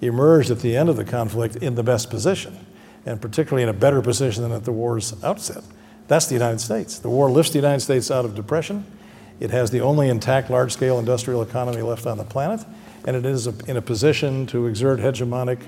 emerged 0.02 0.50
at 0.50 0.60
the 0.60 0.76
end 0.76 0.88
of 0.88 0.96
the 0.96 1.04
conflict 1.04 1.56
in 1.56 1.74
the 1.74 1.82
best 1.82 2.10
position, 2.10 2.66
and 3.06 3.20
particularly 3.20 3.62
in 3.62 3.68
a 3.68 3.74
better 3.74 4.02
position 4.02 4.42
than 4.42 4.52
at 4.52 4.64
the 4.64 4.72
war's 4.72 5.22
outset. 5.24 5.64
That's 6.08 6.26
the 6.26 6.34
United 6.34 6.60
States. 6.60 6.98
The 6.98 7.10
war 7.10 7.30
lifts 7.30 7.52
the 7.52 7.58
United 7.58 7.80
States 7.80 8.10
out 8.10 8.24
of 8.24 8.34
depression. 8.34 8.84
It 9.38 9.50
has 9.50 9.70
the 9.70 9.80
only 9.80 10.08
intact 10.08 10.50
large 10.50 10.72
scale 10.72 10.98
industrial 10.98 11.42
economy 11.42 11.82
left 11.82 12.06
on 12.06 12.18
the 12.18 12.24
planet, 12.24 12.64
and 13.06 13.16
it 13.16 13.24
is 13.24 13.46
in 13.46 13.76
a 13.76 13.82
position 13.82 14.46
to 14.46 14.66
exert 14.66 14.98
hegemonic 14.98 15.58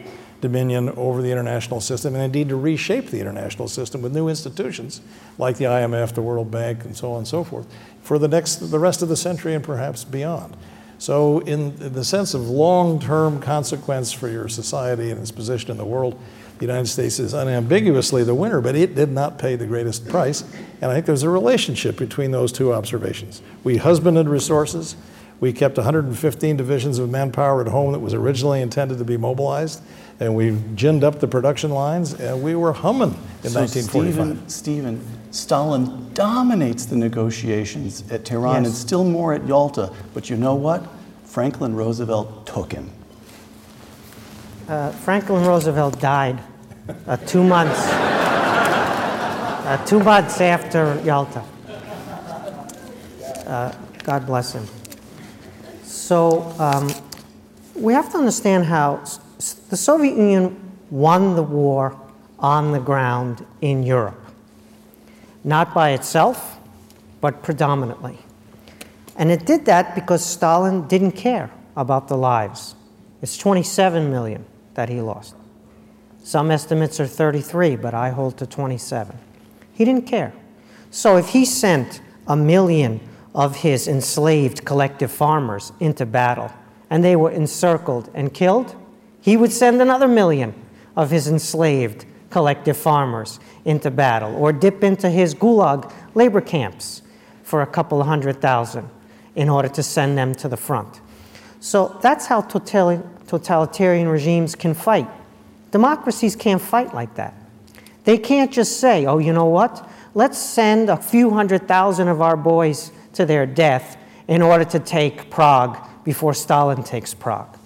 dominion 0.43 0.91
over 0.91 1.23
the 1.23 1.31
international 1.31 1.81
system 1.81 2.15
and 2.15 2.23
indeed 2.25 2.49
to 2.49 2.57
reshape 2.57 3.11
the 3.11 3.21
international 3.21 3.69
system 3.69 4.03
with 4.03 4.13
new 4.13 4.29
institutions 4.29 5.01
like 5.39 5.57
the 5.57 5.65
IMF, 5.65 6.13
the 6.15 6.21
World 6.21 6.51
Bank, 6.51 6.85
and 6.85 6.97
so 6.97 7.13
on 7.13 7.19
and 7.19 7.29
so 7.29 7.45
forth 7.45 7.67
for 8.03 8.19
the 8.19 8.29
next 8.29 8.57
the 8.57 8.79
rest 8.79 9.01
of 9.01 9.09
the 9.09 9.17
century 9.17 9.55
and 9.55 9.65
perhaps 9.65 10.05
beyond. 10.05 10.57
So 10.99 11.39
in, 11.41 11.73
in 11.81 11.95
the 11.95 12.05
sense 12.05 12.35
of 12.35 12.49
long-term 12.49 13.41
consequence 13.41 14.13
for 14.13 14.29
your 14.29 14.49
society 14.49 15.11
and 15.11 15.21
its 15.21 15.31
position 15.31 15.71
in 15.71 15.77
the 15.77 15.85
world, 15.85 16.21
the 16.63 16.69
United 16.69 16.87
States 16.87 17.19
is 17.19 17.35
unambiguously 17.35 18.23
the 18.23 18.37
winner, 18.37 18.61
but 18.61 18.77
it 18.77 18.95
did 18.95 19.11
not 19.11 19.37
pay 19.37 19.57
the 19.57 19.67
greatest 19.67 20.07
price. 20.07 20.45
And 20.81 20.93
I 20.93 20.95
think 20.95 21.07
there's 21.07 21.25
a 21.25 21.29
relationship 21.29 21.97
between 21.97 22.31
those 22.31 22.53
two 22.53 22.73
observations. 22.73 23.43
We 23.65 23.79
husbanded 23.79 24.29
resources. 24.29 24.95
We 25.41 25.53
kept 25.53 25.77
115 25.77 26.57
divisions 26.57 27.01
of 27.01 27.11
manpower 27.11 27.63
at 27.63 27.67
home 27.67 27.91
that 27.91 27.99
was 27.99 28.15
originally 28.15 28.63
intended 28.63 28.99
to 28.99 29.05
be 29.05 29.17
mobilized, 29.17 29.83
and 30.21 30.37
we 30.37 30.53
ginned 30.77 31.03
up 31.03 31.19
the 31.19 31.27
production 31.27 31.73
lines, 31.73 32.13
and 32.15 32.45
we 32.45 32.55
were 32.55 32.73
humming 32.73 33.19
in 33.43 33.51
so 33.51 33.59
1945. 33.59 34.49
Stephen, 34.49 34.49
Stephen, 34.49 35.33
Stalin 35.33 36.15
dominates 36.15 36.85
the 36.85 36.95
negotiations 36.95 38.09
at 38.13 38.25
Tehran 38.25 38.63
yes. 38.63 38.67
and 38.67 38.75
still 38.77 39.03
more 39.03 39.35
at 39.35 39.45
Yalta. 39.49 39.93
But 40.15 40.31
you 40.31 40.37
know 40.37 40.55
what? 40.55 40.87
Franklin 41.25 41.75
Roosevelt 41.75 42.47
took 42.47 42.71
him? 42.71 42.89
Uh, 44.69 44.93
Franklin 44.93 45.45
Roosevelt 45.45 46.01
died 46.01 46.39
uh, 47.07 47.17
two 47.27 47.43
months, 47.45 47.79
uh, 49.65 49.77
two 49.87 50.01
months 50.01 50.41
after 50.41 51.01
Yalta. 51.05 51.43
Uh, 53.47 53.73
God 54.05 54.27
bless 54.27 54.53
him. 54.55 54.67
So 55.83 56.43
um, 56.59 56.91
we 57.75 57.93
have 57.93 58.11
to 58.13 58.19
understand 58.19 58.65
how 58.67 59.01
s- 59.03 59.19
the 59.71 59.77
Soviet 59.77 60.17
Union 60.17 60.57
won 60.91 61.37
the 61.37 61.43
war 61.43 61.97
on 62.39 62.73
the 62.73 62.81
ground 62.81 63.45
in 63.61 63.83
Europe, 63.83 64.21
not 65.45 65.73
by 65.75 65.91
itself, 65.91 66.59
but 67.21 67.43
predominantly. 67.43 68.19
And 69.17 69.31
it 69.31 69.47
did 69.47 69.65
that 69.67 69.95
because 69.95 70.25
Stalin 70.25 70.89
didn't 70.89 71.13
care 71.13 71.51
about 71.77 72.09
the 72.09 72.17
lives. 72.17 72.75
It's 73.21 73.37
27 73.37 74.11
million 74.11 74.45
that 74.75 74.89
he 74.89 75.01
lost. 75.01 75.35
Some 76.23 76.51
estimates 76.51 77.01
are 77.01 77.07
33, 77.07 77.77
but 77.77 77.95
I 77.95 78.11
hold 78.11 78.39
to 78.39 78.47
27. 78.47 79.19
He 79.73 79.85
didn't 79.85 80.07
care. 80.07 80.33
So 80.91 81.17
if 81.17 81.31
he 81.31 81.45
sent 81.45 82.01
a 82.27 82.37
million 82.37 83.01
of 83.35 83.57
his 83.57 83.89
enslaved 83.89 84.65
collective 84.65 85.11
farmers 85.11 85.73
into 85.81 86.07
battle 86.07 86.53
and 86.91 87.03
they 87.03 87.17
were 87.17 87.31
encircled 87.31 88.11
and 88.15 88.33
killed, 88.33 88.77
he 89.21 89.37
would 89.37 89.53
send 89.53 89.81
another 89.81 90.07
million 90.07 90.55
of 90.97 91.11
his 91.11 91.29
enslaved 91.29 92.05
collective 92.31 92.77
farmers 92.77 93.41
into 93.65 93.91
battle 93.91 94.35
or 94.37 94.53
dip 94.53 94.85
into 94.85 95.09
his 95.09 95.35
gulag 95.35 95.93
labor 96.15 96.41
camps 96.41 97.03
for 97.43 97.63
a 97.63 97.67
couple 97.67 98.01
of 98.01 98.07
hundred 98.07 98.41
thousand 98.41 98.89
in 99.35 99.49
order 99.49 99.69
to 99.69 99.83
send 99.83 100.17
them 100.17 100.35
to 100.35 100.49
the 100.49 100.57
front. 100.57 101.01
So 101.61 101.99
that's 102.03 102.27
how 102.27 102.43
totali- 102.43 103.03
totalitarian 103.27 104.09
regimes 104.09 104.55
can 104.55 104.75
fight. 104.75 105.09
Democracies 105.73 106.37
can't 106.37 106.63
fight 106.63 106.95
like 106.95 107.15
that. 107.17 107.35
They 108.05 108.19
can't 108.19 108.53
just 108.53 108.79
say, 108.79 109.07
oh, 109.07 109.19
you 109.19 109.33
know 109.33 109.47
what? 109.47 109.89
Let's 110.15 110.39
send 110.39 110.91
a 110.91 110.97
few 110.97 111.31
hundred 111.31 111.67
thousand 111.67 112.09
of 112.09 112.21
our 112.21 112.37
boys 112.37 112.93
to 113.15 113.25
their 113.27 113.47
death 113.47 113.97
in 114.29 114.43
order 114.43 114.65
to 114.67 114.79
take 114.79 115.31
Prague 115.31 115.79
before 116.05 116.35
Stalin 116.35 116.83
takes 116.83 117.15
Prague. 117.15 117.57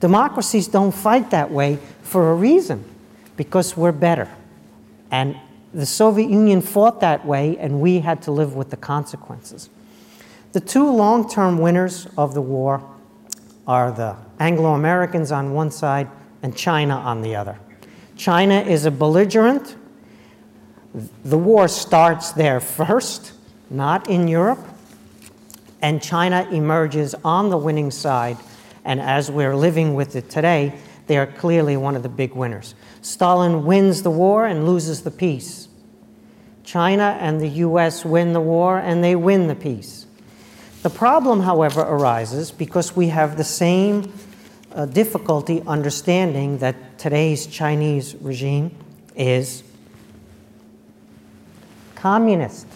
Democracies 0.00 0.68
don't 0.68 0.92
fight 0.92 1.30
that 1.30 1.50
way 1.50 1.78
for 2.02 2.30
a 2.30 2.34
reason, 2.34 2.84
because 3.36 3.76
we're 3.76 3.92
better. 3.92 4.28
And 5.10 5.36
the 5.74 5.86
Soviet 5.86 6.30
Union 6.30 6.60
fought 6.62 7.00
that 7.00 7.26
way, 7.26 7.58
and 7.58 7.80
we 7.80 8.00
had 8.00 8.22
to 8.22 8.30
live 8.30 8.54
with 8.54 8.70
the 8.70 8.76
consequences. 8.76 9.68
The 10.52 10.60
two 10.60 10.90
long 10.90 11.28
term 11.28 11.58
winners 11.58 12.06
of 12.16 12.34
the 12.34 12.40
war 12.40 12.82
are 13.66 13.90
the 13.90 14.16
Anglo 14.38 14.74
Americans 14.74 15.32
on 15.32 15.52
one 15.52 15.70
side 15.70 16.08
and 16.42 16.56
China 16.56 16.96
on 16.96 17.22
the 17.22 17.36
other. 17.36 17.58
China 18.16 18.60
is 18.60 18.84
a 18.84 18.90
belligerent. 18.90 19.76
The 21.24 21.38
war 21.38 21.68
starts 21.68 22.32
there 22.32 22.60
first, 22.60 23.32
not 23.70 24.08
in 24.08 24.28
Europe. 24.28 24.58
And 25.80 26.02
China 26.02 26.48
emerges 26.50 27.14
on 27.24 27.50
the 27.50 27.56
winning 27.56 27.90
side. 27.90 28.36
And 28.84 29.00
as 29.00 29.30
we're 29.30 29.54
living 29.54 29.94
with 29.94 30.16
it 30.16 30.28
today, 30.28 30.74
they 31.06 31.16
are 31.16 31.26
clearly 31.26 31.76
one 31.76 31.94
of 31.94 32.02
the 32.02 32.08
big 32.08 32.34
winners. 32.34 32.74
Stalin 33.00 33.64
wins 33.64 34.02
the 34.02 34.10
war 34.10 34.46
and 34.46 34.66
loses 34.66 35.02
the 35.02 35.10
peace. 35.10 35.68
China 36.64 37.16
and 37.20 37.40
the 37.40 37.48
US 37.48 38.04
win 38.04 38.32
the 38.32 38.40
war 38.40 38.78
and 38.78 39.02
they 39.02 39.16
win 39.16 39.46
the 39.46 39.54
peace. 39.54 40.06
The 40.82 40.90
problem, 40.90 41.40
however, 41.40 41.80
arises 41.80 42.50
because 42.50 42.94
we 42.94 43.08
have 43.08 43.36
the 43.36 43.44
same 43.44 44.12
uh, 44.74 44.86
difficulty 44.86 45.62
understanding 45.66 46.58
that 46.58 46.98
today's 46.98 47.46
Chinese 47.46 48.14
regime 48.16 48.70
is 49.16 49.62
communist. 51.94 52.66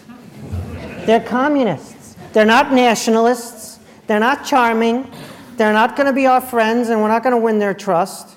They're 1.05 1.19
communists. 1.19 2.15
They're 2.33 2.45
not 2.45 2.73
nationalists. 2.73 3.79
They're 4.07 4.19
not 4.19 4.45
charming. 4.45 5.09
They're 5.55 5.73
not 5.73 5.95
going 5.95 6.07
to 6.07 6.13
be 6.13 6.25
our 6.25 6.41
friends, 6.41 6.89
and 6.89 7.01
we're 7.01 7.07
not 7.07 7.23
going 7.23 7.35
to 7.35 7.41
win 7.41 7.59
their 7.59 7.73
trust. 7.73 8.35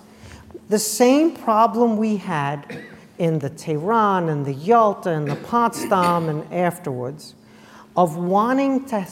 The 0.68 0.78
same 0.78 1.34
problem 1.34 1.96
we 1.96 2.16
had 2.16 2.82
in 3.18 3.38
the 3.38 3.48
Tehran 3.48 4.28
and 4.28 4.44
the 4.44 4.52
Yalta 4.52 5.10
and 5.10 5.30
the 5.30 5.36
Potsdam 5.36 6.28
and 6.28 6.52
afterwards 6.52 7.34
of 7.96 8.16
wanting 8.16 8.84
to 8.86 9.06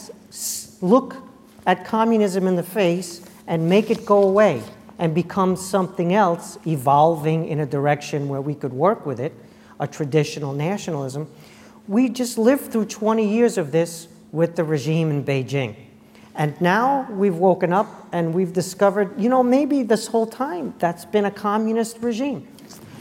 look 0.82 1.16
at 1.66 1.84
communism 1.86 2.47
in 2.47 2.57
the 2.57 2.62
face 2.62 3.24
and 3.47 3.68
make 3.68 3.90
it 3.90 4.07
go 4.07 4.22
away 4.22 4.62
and 4.99 5.14
become 5.14 5.57
something 5.57 6.14
else, 6.14 6.59
evolving 6.66 7.49
in 7.49 7.61
a 7.61 7.66
direction 7.66 8.28
where 8.28 8.40
we 8.40 8.55
could 8.55 8.72
work 8.72 9.05
with 9.05 9.20
it, 9.20 9.32
a 9.80 9.86
traditional 9.86 10.53
nationalism. 10.53 11.28
We 11.88 12.09
just 12.09 12.38
lived 12.38 12.72
through 12.72 12.86
20 12.86 13.28
years 13.28 13.59
of 13.59 13.72
this 13.72 14.09
with 14.32 14.57
the 14.57 14.64
regime 14.64 15.11
in 15.11 15.24
Beijing. 15.24 15.76
And 16.34 16.61
now 16.61 17.07
we've 17.11 17.36
woken 17.36 17.72
up 17.72 18.09
and 18.12 18.34
we've 18.34 18.53
discovered, 18.53 19.20
you 19.20 19.28
know, 19.28 19.42
maybe 19.42 19.82
this 19.82 20.07
whole 20.07 20.26
time 20.26 20.74
that's 20.78 21.05
been 21.05 21.24
a 21.24 21.30
communist 21.30 21.99
regime. 22.01 22.49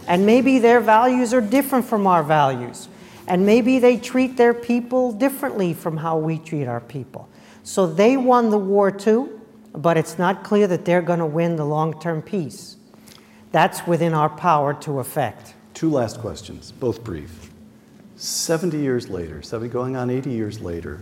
And 0.07 0.25
maybe 0.25 0.59
their 0.59 0.79
values 0.79 1.33
are 1.33 1.41
different 1.41 1.85
from 1.85 2.05
our 2.05 2.23
values. 2.23 2.89
And 3.27 3.45
maybe 3.45 3.79
they 3.79 3.97
treat 3.97 4.37
their 4.37 4.53
people 4.53 5.11
differently 5.11 5.73
from 5.73 5.97
how 5.97 6.17
we 6.17 6.37
treat 6.37 6.67
our 6.67 6.81
people. 6.81 7.29
So 7.63 7.87
they 7.87 8.17
won 8.17 8.49
the 8.49 8.57
war 8.57 8.91
too, 8.91 9.41
but 9.74 9.97
it's 9.97 10.17
not 10.17 10.43
clear 10.43 10.67
that 10.67 10.86
they're 10.86 11.01
going 11.01 11.19
to 11.19 11.26
win 11.26 11.55
the 11.55 11.65
long 11.65 11.99
term 11.99 12.21
peace. 12.21 12.78
That's 13.51 13.86
within 13.86 14.13
our 14.13 14.30
power 14.30 14.74
to 14.82 14.99
effect. 14.99 15.53
Two 15.74 15.89
last 15.89 16.19
questions, 16.19 16.71
both 16.71 17.03
brief. 17.03 17.51
70 18.15 18.78
years 18.78 19.09
later, 19.09 19.41
70 19.41 19.71
going 19.71 19.95
on 19.95 20.09
80 20.09 20.30
years 20.32 20.61
later, 20.61 21.01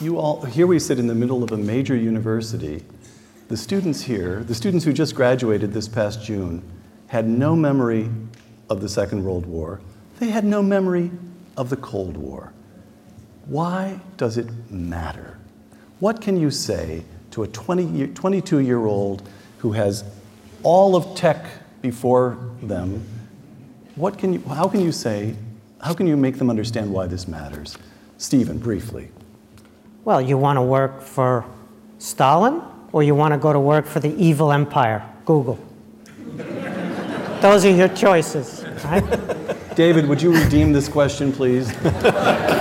you 0.00 0.18
all, 0.18 0.42
here 0.42 0.66
we 0.66 0.78
sit 0.78 0.98
in 0.98 1.06
the 1.06 1.14
middle 1.14 1.42
of 1.42 1.52
a 1.52 1.56
major 1.56 1.96
university. 1.96 2.82
The 3.48 3.56
students 3.56 4.02
here, 4.02 4.42
the 4.44 4.54
students 4.54 4.84
who 4.84 4.92
just 4.92 5.14
graduated 5.14 5.72
this 5.72 5.88
past 5.88 6.22
June, 6.22 6.62
had 7.08 7.28
no 7.28 7.54
memory 7.54 8.10
of 8.68 8.80
the 8.80 8.88
Second 8.88 9.24
World 9.24 9.46
War. 9.46 9.80
They 10.18 10.30
had 10.30 10.44
no 10.44 10.62
memory 10.62 11.10
of 11.56 11.70
the 11.70 11.76
Cold 11.76 12.16
War. 12.16 12.52
Why 13.46 14.00
does 14.16 14.38
it 14.38 14.48
matter? 14.70 15.35
What 15.98 16.20
can 16.20 16.36
you 16.36 16.50
say 16.50 17.04
to 17.30 17.42
a 17.42 17.48
20 17.48 18.08
22 18.08 18.58
year 18.58 18.84
old 18.84 19.22
who 19.58 19.72
has 19.72 20.04
all 20.62 20.94
of 20.94 21.16
tech 21.16 21.46
before 21.80 22.38
them? 22.62 23.02
What 23.94 24.18
can 24.18 24.34
you, 24.34 24.42
how 24.42 24.68
can 24.68 24.80
you 24.80 24.92
say, 24.92 25.34
how 25.80 25.94
can 25.94 26.06
you 26.06 26.16
make 26.16 26.36
them 26.36 26.50
understand 26.50 26.92
why 26.92 27.06
this 27.06 27.26
matters? 27.26 27.78
Stephen, 28.18 28.58
briefly. 28.58 29.10
Well, 30.04 30.20
you 30.20 30.36
want 30.36 30.58
to 30.58 30.62
work 30.62 31.00
for 31.00 31.46
Stalin 31.98 32.62
or 32.92 33.02
you 33.02 33.14
want 33.14 33.32
to 33.32 33.38
go 33.38 33.52
to 33.52 33.60
work 33.60 33.86
for 33.86 34.00
the 34.00 34.14
evil 34.22 34.52
empire, 34.52 35.02
Google? 35.24 35.58
Those 37.40 37.64
are 37.64 37.70
your 37.70 37.88
choices, 37.88 38.66
right? 38.84 39.74
David, 39.74 40.06
would 40.06 40.20
you 40.20 40.34
redeem 40.34 40.72
this 40.72 40.88
question, 40.88 41.32
please? 41.32 41.74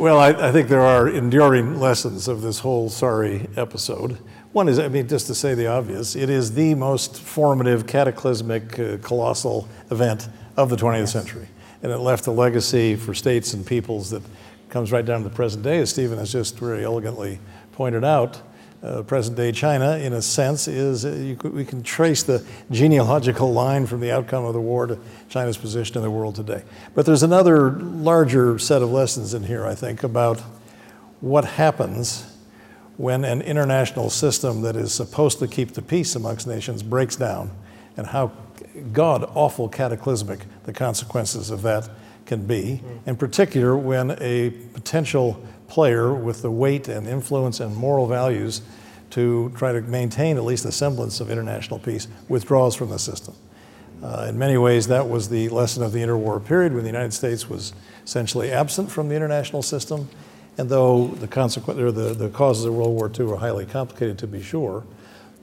Well, 0.00 0.18
I, 0.18 0.30
I 0.30 0.50
think 0.50 0.70
there 0.70 0.80
are 0.80 1.10
enduring 1.10 1.78
lessons 1.78 2.26
of 2.26 2.40
this 2.40 2.60
whole 2.60 2.88
sorry 2.88 3.50
episode. 3.58 4.16
One 4.52 4.66
is, 4.66 4.78
I 4.78 4.88
mean, 4.88 5.06
just 5.06 5.26
to 5.26 5.34
say 5.34 5.52
the 5.52 5.66
obvious, 5.66 6.16
it 6.16 6.30
is 6.30 6.54
the 6.54 6.74
most 6.74 7.20
formative, 7.20 7.86
cataclysmic, 7.86 8.78
uh, 8.78 8.96
colossal 9.02 9.68
event 9.90 10.30
of 10.56 10.70
the 10.70 10.76
20th 10.76 11.08
century. 11.08 11.48
And 11.82 11.92
it 11.92 11.98
left 11.98 12.26
a 12.28 12.30
legacy 12.30 12.96
for 12.96 13.12
states 13.12 13.52
and 13.52 13.66
peoples 13.66 14.08
that 14.08 14.22
comes 14.70 14.90
right 14.90 15.04
down 15.04 15.22
to 15.22 15.28
the 15.28 15.34
present 15.34 15.64
day, 15.64 15.80
as 15.80 15.90
Stephen 15.90 16.16
has 16.16 16.32
just 16.32 16.58
very 16.58 16.82
elegantly 16.82 17.38
pointed 17.72 18.02
out. 18.02 18.40
Uh, 18.82 19.02
present 19.02 19.36
day 19.36 19.52
China, 19.52 19.98
in 19.98 20.14
a 20.14 20.22
sense, 20.22 20.66
is 20.66 21.04
uh, 21.04 21.10
you 21.10 21.36
could, 21.36 21.52
we 21.52 21.66
can 21.66 21.82
trace 21.82 22.22
the 22.22 22.42
genealogical 22.70 23.52
line 23.52 23.84
from 23.84 24.00
the 24.00 24.10
outcome 24.10 24.46
of 24.46 24.54
the 24.54 24.60
war 24.60 24.86
to 24.86 24.98
China's 25.28 25.58
position 25.58 25.96
in 25.98 26.02
the 26.02 26.10
world 26.10 26.34
today. 26.34 26.62
But 26.94 27.04
there's 27.04 27.22
another 27.22 27.72
larger 27.72 28.58
set 28.58 28.80
of 28.80 28.90
lessons 28.90 29.34
in 29.34 29.42
here, 29.42 29.66
I 29.66 29.74
think, 29.74 30.02
about 30.02 30.40
what 31.20 31.44
happens 31.44 32.24
when 32.96 33.22
an 33.24 33.42
international 33.42 34.08
system 34.08 34.62
that 34.62 34.76
is 34.76 34.94
supposed 34.94 35.38
to 35.40 35.46
keep 35.46 35.72
the 35.72 35.82
peace 35.82 36.14
amongst 36.16 36.46
nations 36.46 36.82
breaks 36.82 37.16
down 37.16 37.50
and 37.98 38.06
how 38.06 38.32
god 38.92 39.30
awful 39.34 39.68
cataclysmic 39.68 40.40
the 40.64 40.72
consequences 40.72 41.50
of 41.50 41.60
that 41.62 41.88
can 42.26 42.46
be, 42.46 42.80
in 43.06 43.16
particular 43.16 43.76
when 43.76 44.12
a 44.20 44.50
potential 44.72 45.44
player 45.70 46.12
with 46.12 46.42
the 46.42 46.50
weight 46.50 46.88
and 46.88 47.06
influence 47.06 47.60
and 47.60 47.74
moral 47.74 48.06
values 48.06 48.60
to 49.10 49.50
try 49.56 49.72
to 49.72 49.80
maintain 49.82 50.36
at 50.36 50.44
least 50.44 50.64
a 50.64 50.72
semblance 50.72 51.20
of 51.20 51.30
international 51.30 51.78
peace 51.78 52.08
withdraws 52.28 52.74
from 52.74 52.90
the 52.90 52.98
system. 52.98 53.34
Uh, 54.02 54.26
in 54.28 54.38
many 54.38 54.56
ways, 54.56 54.86
that 54.86 55.08
was 55.08 55.28
the 55.28 55.48
lesson 55.48 55.82
of 55.82 55.92
the 55.92 56.00
interwar 56.00 56.44
period 56.44 56.72
when 56.72 56.82
the 56.82 56.88
United 56.88 57.12
States 57.12 57.48
was 57.48 57.72
essentially 58.04 58.50
absent 58.50 58.90
from 58.90 59.08
the 59.08 59.14
international 59.14 59.62
system. 59.62 60.08
And 60.58 60.68
though 60.68 61.08
the, 61.08 61.28
consequent, 61.28 61.80
or 61.80 61.92
the, 61.92 62.14
the 62.14 62.28
causes 62.30 62.64
of 62.64 62.74
World 62.74 62.90
War 62.90 63.10
II 63.18 63.32
are 63.32 63.36
highly 63.36 63.66
complicated, 63.66 64.18
to 64.18 64.26
be 64.26 64.42
sure, 64.42 64.84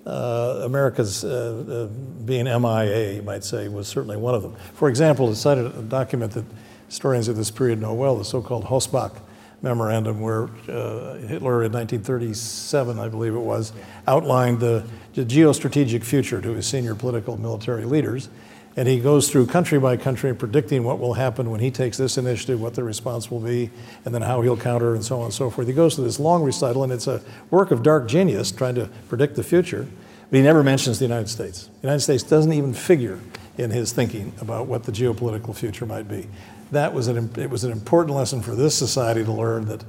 uh, 0.05 0.61
America's 0.63 1.23
uh, 1.23 1.87
uh, 1.89 2.23
being 2.25 2.45
MIA, 2.45 3.15
you 3.15 3.21
might 3.21 3.43
say, 3.43 3.67
was 3.67 3.87
certainly 3.87 4.17
one 4.17 4.33
of 4.33 4.41
them. 4.41 4.55
For 4.73 4.89
example, 4.89 5.29
it 5.29 5.35
cited 5.35 5.65
a 5.65 5.81
document 5.81 6.33
that 6.33 6.45
historians 6.87 7.27
of 7.27 7.35
this 7.35 7.51
period 7.51 7.79
know 7.79 7.93
well, 7.93 8.15
the 8.15 8.25
so 8.25 8.41
called 8.41 8.65
Hossbach 8.65 9.19
memorandum, 9.61 10.21
where 10.21 10.43
uh, 10.69 11.15
Hitler 11.15 11.63
in 11.63 11.71
1937, 11.71 12.99
I 12.99 13.07
believe 13.07 13.33
it 13.33 13.39
was, 13.39 13.73
outlined 14.07 14.59
the, 14.59 14.85
the 15.13 15.25
geostrategic 15.25 16.03
future 16.03 16.41
to 16.41 16.51
his 16.51 16.67
senior 16.67 16.95
political 16.95 17.37
military 17.37 17.85
leaders. 17.85 18.29
And 18.75 18.87
he 18.87 18.99
goes 18.99 19.31
through 19.31 19.47
country 19.47 19.79
by 19.79 19.97
country 19.97 20.35
predicting 20.35 20.83
what 20.83 20.99
will 20.99 21.15
happen 21.15 21.49
when 21.49 21.59
he 21.59 21.71
takes 21.71 21.97
this 21.97 22.15
initiative, 22.15 22.61
what 22.61 22.75
the 22.75 22.83
response 22.83 23.31
will 23.31 23.39
be, 23.39 23.71
and 24.05 24.13
then 24.13 24.21
how 24.21 24.41
he'll 24.41 24.55
counter, 24.55 24.93
and 24.93 25.03
so 25.03 25.17
on 25.17 25.25
and 25.25 25.33
so 25.33 25.49
forth. 25.49 25.67
He 25.67 25.73
goes 25.73 25.95
through 25.95 26.03
this 26.03 26.19
long 26.19 26.43
recital, 26.43 26.83
and 26.83 26.93
it's 26.93 27.07
a 27.07 27.21
work 27.49 27.71
of 27.71 27.81
dark 27.81 28.07
genius 28.07 28.51
trying 28.51 28.75
to 28.75 28.87
predict 29.09 29.35
the 29.35 29.43
future. 29.43 29.87
But 30.29 30.37
he 30.37 30.43
never 30.43 30.61
mentions 30.61 30.99
the 30.99 31.05
United 31.05 31.29
States. 31.29 31.71
The 31.81 31.87
United 31.87 32.01
States 32.01 32.21
doesn't 32.21 32.53
even 32.53 32.73
figure 32.75 33.19
in 33.57 33.71
his 33.71 33.91
thinking 33.91 34.33
about 34.39 34.67
what 34.67 34.83
the 34.83 34.91
geopolitical 34.91 35.55
future 35.55 35.87
might 35.87 36.07
be. 36.07 36.27
That 36.71 36.93
was 36.93 37.07
an, 37.07 37.31
it 37.37 37.49
was 37.49 37.63
an 37.63 37.71
important 37.71 38.15
lesson 38.15 38.41
for 38.41 38.55
this 38.55 38.75
society 38.75 39.23
to 39.23 39.31
learn 39.31 39.65
that 39.65 39.83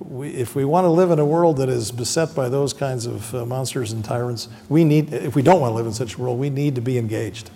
we, 0.00 0.30
if 0.30 0.54
we 0.54 0.64
want 0.64 0.84
to 0.84 0.90
live 0.90 1.10
in 1.10 1.18
a 1.18 1.24
world 1.24 1.58
that 1.58 1.68
is 1.68 1.90
beset 1.90 2.34
by 2.34 2.48
those 2.48 2.72
kinds 2.72 3.06
of 3.06 3.34
uh, 3.34 3.44
monsters 3.44 3.92
and 3.92 4.04
tyrants, 4.04 4.48
we 4.68 4.84
need, 4.84 5.12
if 5.12 5.34
we 5.34 5.42
don't 5.42 5.60
want 5.60 5.72
to 5.72 5.74
live 5.74 5.86
in 5.86 5.92
such 5.92 6.14
a 6.14 6.18
world, 6.18 6.38
we 6.38 6.50
need 6.50 6.74
to 6.74 6.80
be 6.80 6.98
engaged. 6.98 7.50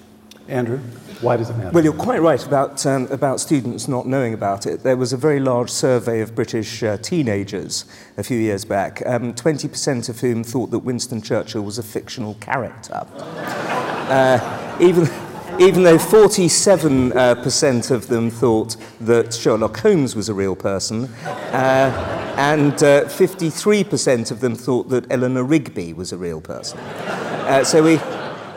Andrew, 0.48 0.78
why 1.20 1.36
does 1.36 1.50
it 1.50 1.56
matter? 1.56 1.70
Well, 1.70 1.84
you're 1.84 1.92
quite 1.92 2.20
right 2.20 2.44
about, 2.44 2.84
um, 2.84 3.06
about 3.06 3.40
students 3.40 3.86
not 3.86 4.06
knowing 4.06 4.34
about 4.34 4.66
it. 4.66 4.82
There 4.82 4.96
was 4.96 5.12
a 5.12 5.16
very 5.16 5.38
large 5.38 5.70
survey 5.70 6.20
of 6.20 6.34
British 6.34 6.82
uh, 6.82 6.96
teenagers 6.96 7.84
a 8.16 8.24
few 8.24 8.38
years 8.38 8.64
back, 8.64 9.02
um, 9.06 9.34
20% 9.34 10.08
of 10.08 10.20
whom 10.20 10.42
thought 10.42 10.70
that 10.72 10.80
Winston 10.80 11.22
Churchill 11.22 11.62
was 11.62 11.78
a 11.78 11.82
fictional 11.82 12.34
character. 12.34 13.06
uh, 13.16 14.76
even, 14.80 15.08
even 15.58 15.82
though 15.82 15.98
47% 15.98 17.90
uh, 17.90 17.94
of 17.94 18.06
them 18.08 18.30
thought 18.30 18.76
that 19.00 19.34
Sherlock 19.34 19.78
Holmes 19.78 20.16
was 20.16 20.28
a 20.28 20.34
real 20.34 20.56
person, 20.56 21.04
uh, 21.24 22.34
and 22.36 22.72
53% 22.72 24.30
uh, 24.30 24.34
of 24.34 24.40
them 24.40 24.54
thought 24.54 24.88
that 24.88 25.10
Eleanor 25.10 25.44
Rigby 25.44 25.92
was 25.92 26.12
a 26.12 26.16
real 26.16 26.40
person. 26.40 26.78
Uh, 26.78 27.64
so 27.64 27.82
we, 27.82 28.00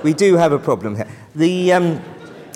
we 0.03 0.13
do 0.13 0.35
have 0.35 0.51
a 0.51 0.59
problem 0.59 0.95
here. 0.95 1.07
The, 1.35 1.73
um, 1.73 2.01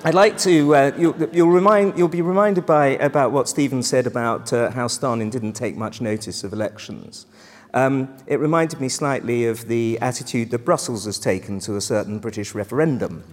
I'd 0.05 0.13
like 0.13 0.37
to, 0.39 0.75
uh, 0.75 0.91
you'll, 0.97 1.21
you'll, 1.33 1.49
remind, 1.49 1.97
you'll 1.97 2.07
be 2.07 2.21
reminded 2.21 2.65
by, 2.65 2.87
about 2.87 3.33
what 3.33 3.49
Stephen 3.49 3.83
said 3.83 4.07
about 4.07 4.53
uh, 4.53 4.71
how 4.71 4.87
Stalin 4.87 5.29
didn't 5.29 5.53
take 5.53 5.75
much 5.75 5.99
notice 5.99 6.45
of 6.45 6.53
elections. 6.53 7.25
Um, 7.73 8.15
it 8.25 8.39
reminded 8.39 8.81
me 8.81 8.89
slightly 8.89 9.45
of 9.45 9.67
the 9.67 9.99
attitude 9.99 10.49
that 10.51 10.59
Brussels 10.59 11.05
has 11.05 11.19
taken 11.19 11.59
to 11.61 11.75
a 11.75 11.81
certain 11.81 12.19
British 12.19 12.55
referendum, 12.55 13.23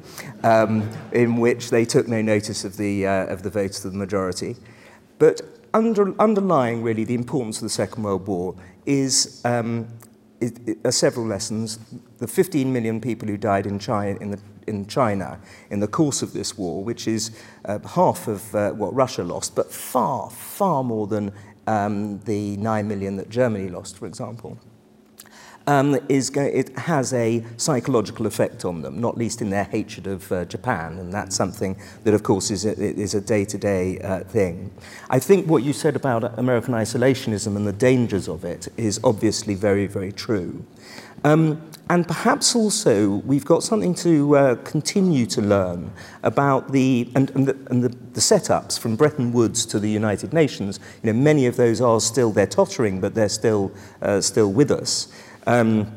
um, 0.43 0.91
in 1.13 1.37
which 1.37 1.71
they 1.71 1.85
took 1.85 2.07
no 2.07 2.21
notice 2.21 2.65
of 2.65 2.77
the, 2.77 3.07
uh, 3.07 3.27
of 3.27 3.43
the 3.43 3.51
votes 3.51 3.85
of 3.85 3.93
the 3.93 3.99
majority. 3.99 4.57
But 5.19 5.41
under, 5.73 6.19
underlying, 6.21 6.83
really, 6.83 7.05
the 7.05 7.15
importance 7.15 7.59
of 7.59 7.63
the 7.63 7.71
Second 7.71 8.03
World 8.03 8.27
War 8.27 8.55
is, 8.85 9.41
um, 9.45 9.89
are 10.85 10.93
several 10.93 11.27
lessons. 11.27 11.79
The 12.19 12.29
15 12.29 12.71
million 12.71 13.01
people 13.01 13.29
who 13.29 13.39
died 13.39 13.67
in 13.67 13.79
China 13.79 14.19
in 14.21 14.31
the 14.33 14.39
in 14.67 14.87
China 14.87 15.39
in 15.71 15.81
the 15.81 15.87
course 15.87 16.23
of 16.23 16.33
this 16.33 16.59
war, 16.59 16.83
which 16.83 17.07
is 17.07 17.31
uh, 17.65 17.79
half 17.81 18.29
of 18.29 18.55
uh, 18.55 18.73
what 18.73 18.95
Russia 18.95 19.23
lost, 19.23 19.55
but 19.55 19.73
far, 19.73 20.31
far 20.31 20.83
more 20.83 21.07
than 21.07 21.33
um, 21.67 22.19
the 22.21 22.57
9 22.57 22.89
million 22.89 23.17
that 23.17 23.29
Germany 23.29 23.69
lost, 23.69 23.97
for 23.99 24.07
example. 24.07 24.59
Um, 25.69 25.99
is 26.09 26.31
go- 26.31 26.43
it 26.43 26.79
has 26.79 27.13
a 27.13 27.45
psychological 27.57 28.27
effect 28.27 28.65
on 28.65 28.83
them, 28.83 29.01
not 29.01 29.19
least 29.19 29.43
in 29.43 29.51
their 29.51 29.65
hatred 29.65 30.07
of 30.07 30.31
uh, 30.31 30.45
Japan, 30.45 30.97
and 30.99 31.13
that's 31.13 31.35
something 31.35 31.77
that, 32.05 32.15
of 32.15 32.23
course, 32.23 32.53
is 32.53 32.65
a, 32.65 32.81
is 32.81 33.15
a 33.15 33.21
day-to-day 33.21 33.99
uh, 33.99 34.21
thing. 34.21 34.71
I 35.11 35.19
think 35.19 35.49
what 35.49 35.65
you 35.65 35.73
said 35.73 35.97
about 35.97 36.39
American 36.39 36.73
isolationism 36.73 37.57
and 37.57 37.67
the 37.67 37.73
dangers 37.73 38.29
of 38.29 38.45
it 38.45 38.69
is 38.77 39.01
obviously 39.03 39.57
very, 39.57 39.89
very 39.89 40.13
true. 40.13 40.65
Um, 41.25 41.69
and 41.89 42.07
perhaps 42.07 42.57
also 42.57 43.17
we've 43.27 43.45
got 43.45 43.63
something 43.63 43.95
to 43.95 44.37
uh, 44.37 44.55
continue 44.57 45.27
to 45.27 45.41
learn 45.41 45.93
about 46.23 46.73
the 46.73 47.09
and, 47.15 47.31
and, 47.31 47.47
the, 47.47 47.57
and 47.71 47.83
the, 47.83 47.89
the 47.89 48.21
setups 48.21 48.79
from 48.79 48.97
Bretton 48.97 49.33
Woods 49.33 49.65
to 49.67 49.79
the 49.79 49.89
United 49.89 50.33
Nations. 50.33 50.81
You 51.03 51.13
know, 51.13 51.19
many 51.19 51.47
of 51.47 51.57
those 51.57 51.81
are 51.81 52.01
still 52.01 52.33
they're 52.33 52.47
tottering, 52.47 53.01
but 53.01 53.15
they're 53.15 53.29
still 53.29 53.73
uh, 54.03 54.21
still 54.21 54.53
with 54.53 54.71
us. 54.71 55.09
Um, 55.47 55.93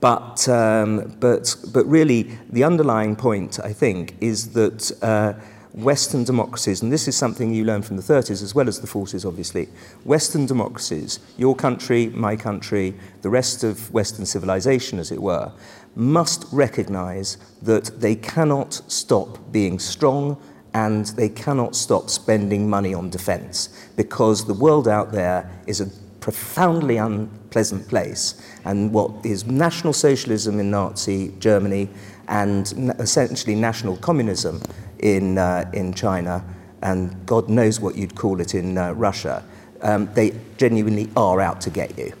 but, 0.00 0.48
um, 0.48 1.14
but, 1.20 1.54
but 1.74 1.84
really, 1.86 2.38
the 2.48 2.64
underlying 2.64 3.16
point, 3.16 3.60
I 3.60 3.74
think, 3.74 4.16
is 4.20 4.52
that 4.52 4.90
uh, 5.02 5.34
Western 5.72 6.24
democracies, 6.24 6.82
and 6.82 6.92
this 6.92 7.06
is 7.06 7.16
something 7.16 7.54
you 7.54 7.64
learn 7.64 7.82
from 7.82 7.96
the 7.96 8.02
30s 8.02 8.42
as 8.42 8.54
well 8.54 8.68
as 8.68 8.80
the 8.80 8.86
40s, 8.86 9.24
obviously, 9.24 9.66
Western 10.04 10.46
democracies, 10.46 11.20
your 11.38 11.54
country, 11.54 12.08
my 12.08 12.34
country, 12.36 12.94
the 13.22 13.30
rest 13.30 13.62
of 13.62 13.92
Western 13.92 14.26
civilization, 14.26 14.98
as 14.98 15.12
it 15.12 15.22
were, 15.22 15.52
must 15.94 16.44
recognize 16.52 17.36
that 17.62 18.00
they 18.00 18.14
cannot 18.14 18.80
stop 18.88 19.38
being 19.52 19.78
strong 19.78 20.40
and 20.74 21.06
they 21.06 21.28
cannot 21.28 21.74
stop 21.74 22.08
spending 22.08 22.68
money 22.68 22.94
on 22.94 23.10
defense 23.10 23.68
because 23.96 24.46
the 24.46 24.54
world 24.54 24.86
out 24.86 25.10
there 25.12 25.50
is 25.66 25.80
a 25.80 25.86
profoundly 26.20 26.96
unpleasant 26.96 27.88
place. 27.88 28.40
And 28.64 28.92
what 28.92 29.10
is 29.24 29.46
National 29.46 29.92
Socialism 29.92 30.60
in 30.60 30.70
Nazi 30.70 31.34
Germany 31.38 31.88
and 32.28 32.94
essentially 32.98 33.56
national 33.56 33.96
communism 33.96 34.62
in, 35.00 35.38
uh, 35.38 35.70
in 35.72 35.92
China, 35.92 36.44
and 36.82 37.14
God 37.26 37.48
knows 37.48 37.80
what 37.80 37.96
you'd 37.96 38.14
call 38.14 38.40
it 38.40 38.54
in 38.54 38.78
uh, 38.78 38.92
Russia, 38.92 39.44
um, 39.82 40.08
they 40.14 40.32
genuinely 40.56 41.10
are 41.16 41.40
out 41.40 41.60
to 41.62 41.70
get 41.70 41.96
you. 41.98 42.12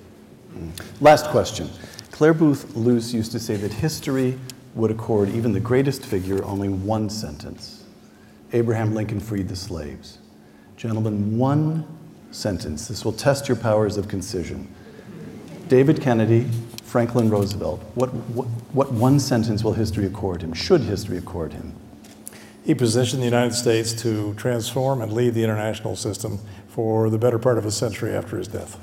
Last 1.00 1.26
question. 1.26 1.70
Clare 2.10 2.34
Boothe 2.34 2.64
Luce 2.74 3.12
used 3.12 3.32
to 3.32 3.40
say 3.40 3.56
that 3.56 3.72
history 3.72 4.38
would 4.74 4.90
accord 4.90 5.28
even 5.30 5.52
the 5.52 5.60
greatest 5.60 6.04
figure 6.04 6.44
only 6.44 6.68
one 6.68 7.08
sentence 7.08 7.80
Abraham 8.52 8.94
Lincoln 8.94 9.20
freed 9.20 9.48
the 9.48 9.56
slaves. 9.56 10.18
Gentlemen, 10.76 11.38
one 11.38 11.86
sentence. 12.30 12.88
This 12.88 13.04
will 13.04 13.12
test 13.12 13.48
your 13.48 13.56
powers 13.56 13.96
of 13.96 14.08
concision. 14.08 14.72
David 15.68 16.00
Kennedy, 16.00 16.48
Franklin 16.82 17.30
Roosevelt, 17.30 17.80
what, 17.94 18.08
what, 18.08 18.46
what 18.72 18.92
one 18.92 19.20
sentence 19.20 19.62
will 19.62 19.72
history 19.72 20.06
accord 20.06 20.42
him? 20.42 20.52
Should 20.52 20.80
history 20.80 21.16
accord 21.16 21.52
him? 21.52 21.74
He 22.64 22.74
positioned 22.74 23.22
the 23.22 23.26
United 23.26 23.54
States 23.54 23.92
to 24.02 24.34
transform 24.34 25.00
and 25.00 25.12
lead 25.12 25.34
the 25.34 25.42
international 25.42 25.96
system 25.96 26.38
for 26.68 27.10
the 27.10 27.18
better 27.18 27.38
part 27.38 27.58
of 27.58 27.64
a 27.64 27.70
century 27.70 28.14
after 28.14 28.36
his 28.36 28.48
death. 28.48 28.78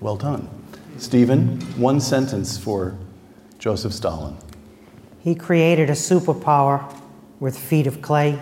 Well 0.00 0.16
done. 0.16 0.48
Stephen, 0.98 1.60
one 1.80 2.00
sentence 2.00 2.58
for 2.58 2.96
Joseph 3.58 3.92
Stalin. 3.92 4.36
He 5.20 5.34
created 5.34 5.90
a 5.90 5.94
superpower 5.94 6.94
with 7.38 7.58
feet 7.58 7.86
of 7.86 8.02
clay 8.02 8.38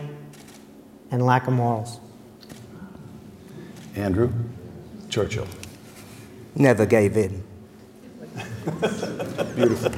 and 1.10 1.24
lack 1.24 1.46
of 1.46 1.52
morals. 1.52 2.00
Andrew, 3.94 4.32
Churchill. 5.08 5.46
Never 6.54 6.86
gave 6.86 7.16
in. 7.16 7.42
Beautiful. 9.54 9.92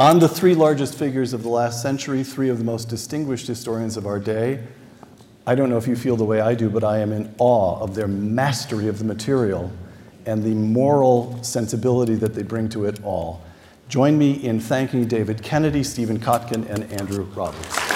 On 0.00 0.18
the 0.18 0.30
three 0.30 0.54
largest 0.54 0.94
figures 0.94 1.34
of 1.34 1.42
the 1.42 1.50
last 1.50 1.82
century, 1.82 2.24
three 2.24 2.48
of 2.48 2.56
the 2.56 2.64
most 2.64 2.88
distinguished 2.88 3.46
historians 3.46 3.98
of 3.98 4.06
our 4.06 4.18
day, 4.18 4.64
I 5.46 5.54
don't 5.54 5.68
know 5.68 5.76
if 5.76 5.86
you 5.86 5.94
feel 5.94 6.16
the 6.16 6.24
way 6.24 6.40
I 6.40 6.54
do, 6.54 6.70
but 6.70 6.82
I 6.82 7.00
am 7.00 7.12
in 7.12 7.34
awe 7.36 7.78
of 7.82 7.94
their 7.94 8.08
mastery 8.08 8.88
of 8.88 8.98
the 8.98 9.04
material 9.04 9.70
and 10.24 10.42
the 10.42 10.54
moral 10.54 11.38
sensibility 11.44 12.14
that 12.14 12.32
they 12.32 12.42
bring 12.42 12.70
to 12.70 12.86
it 12.86 13.04
all. 13.04 13.42
Join 13.90 14.16
me 14.16 14.32
in 14.42 14.58
thanking 14.58 15.06
David 15.06 15.42
Kennedy, 15.42 15.82
Stephen 15.82 16.18
Kotkin, 16.18 16.66
and 16.70 16.90
Andrew 16.98 17.24
Roberts. 17.24 17.89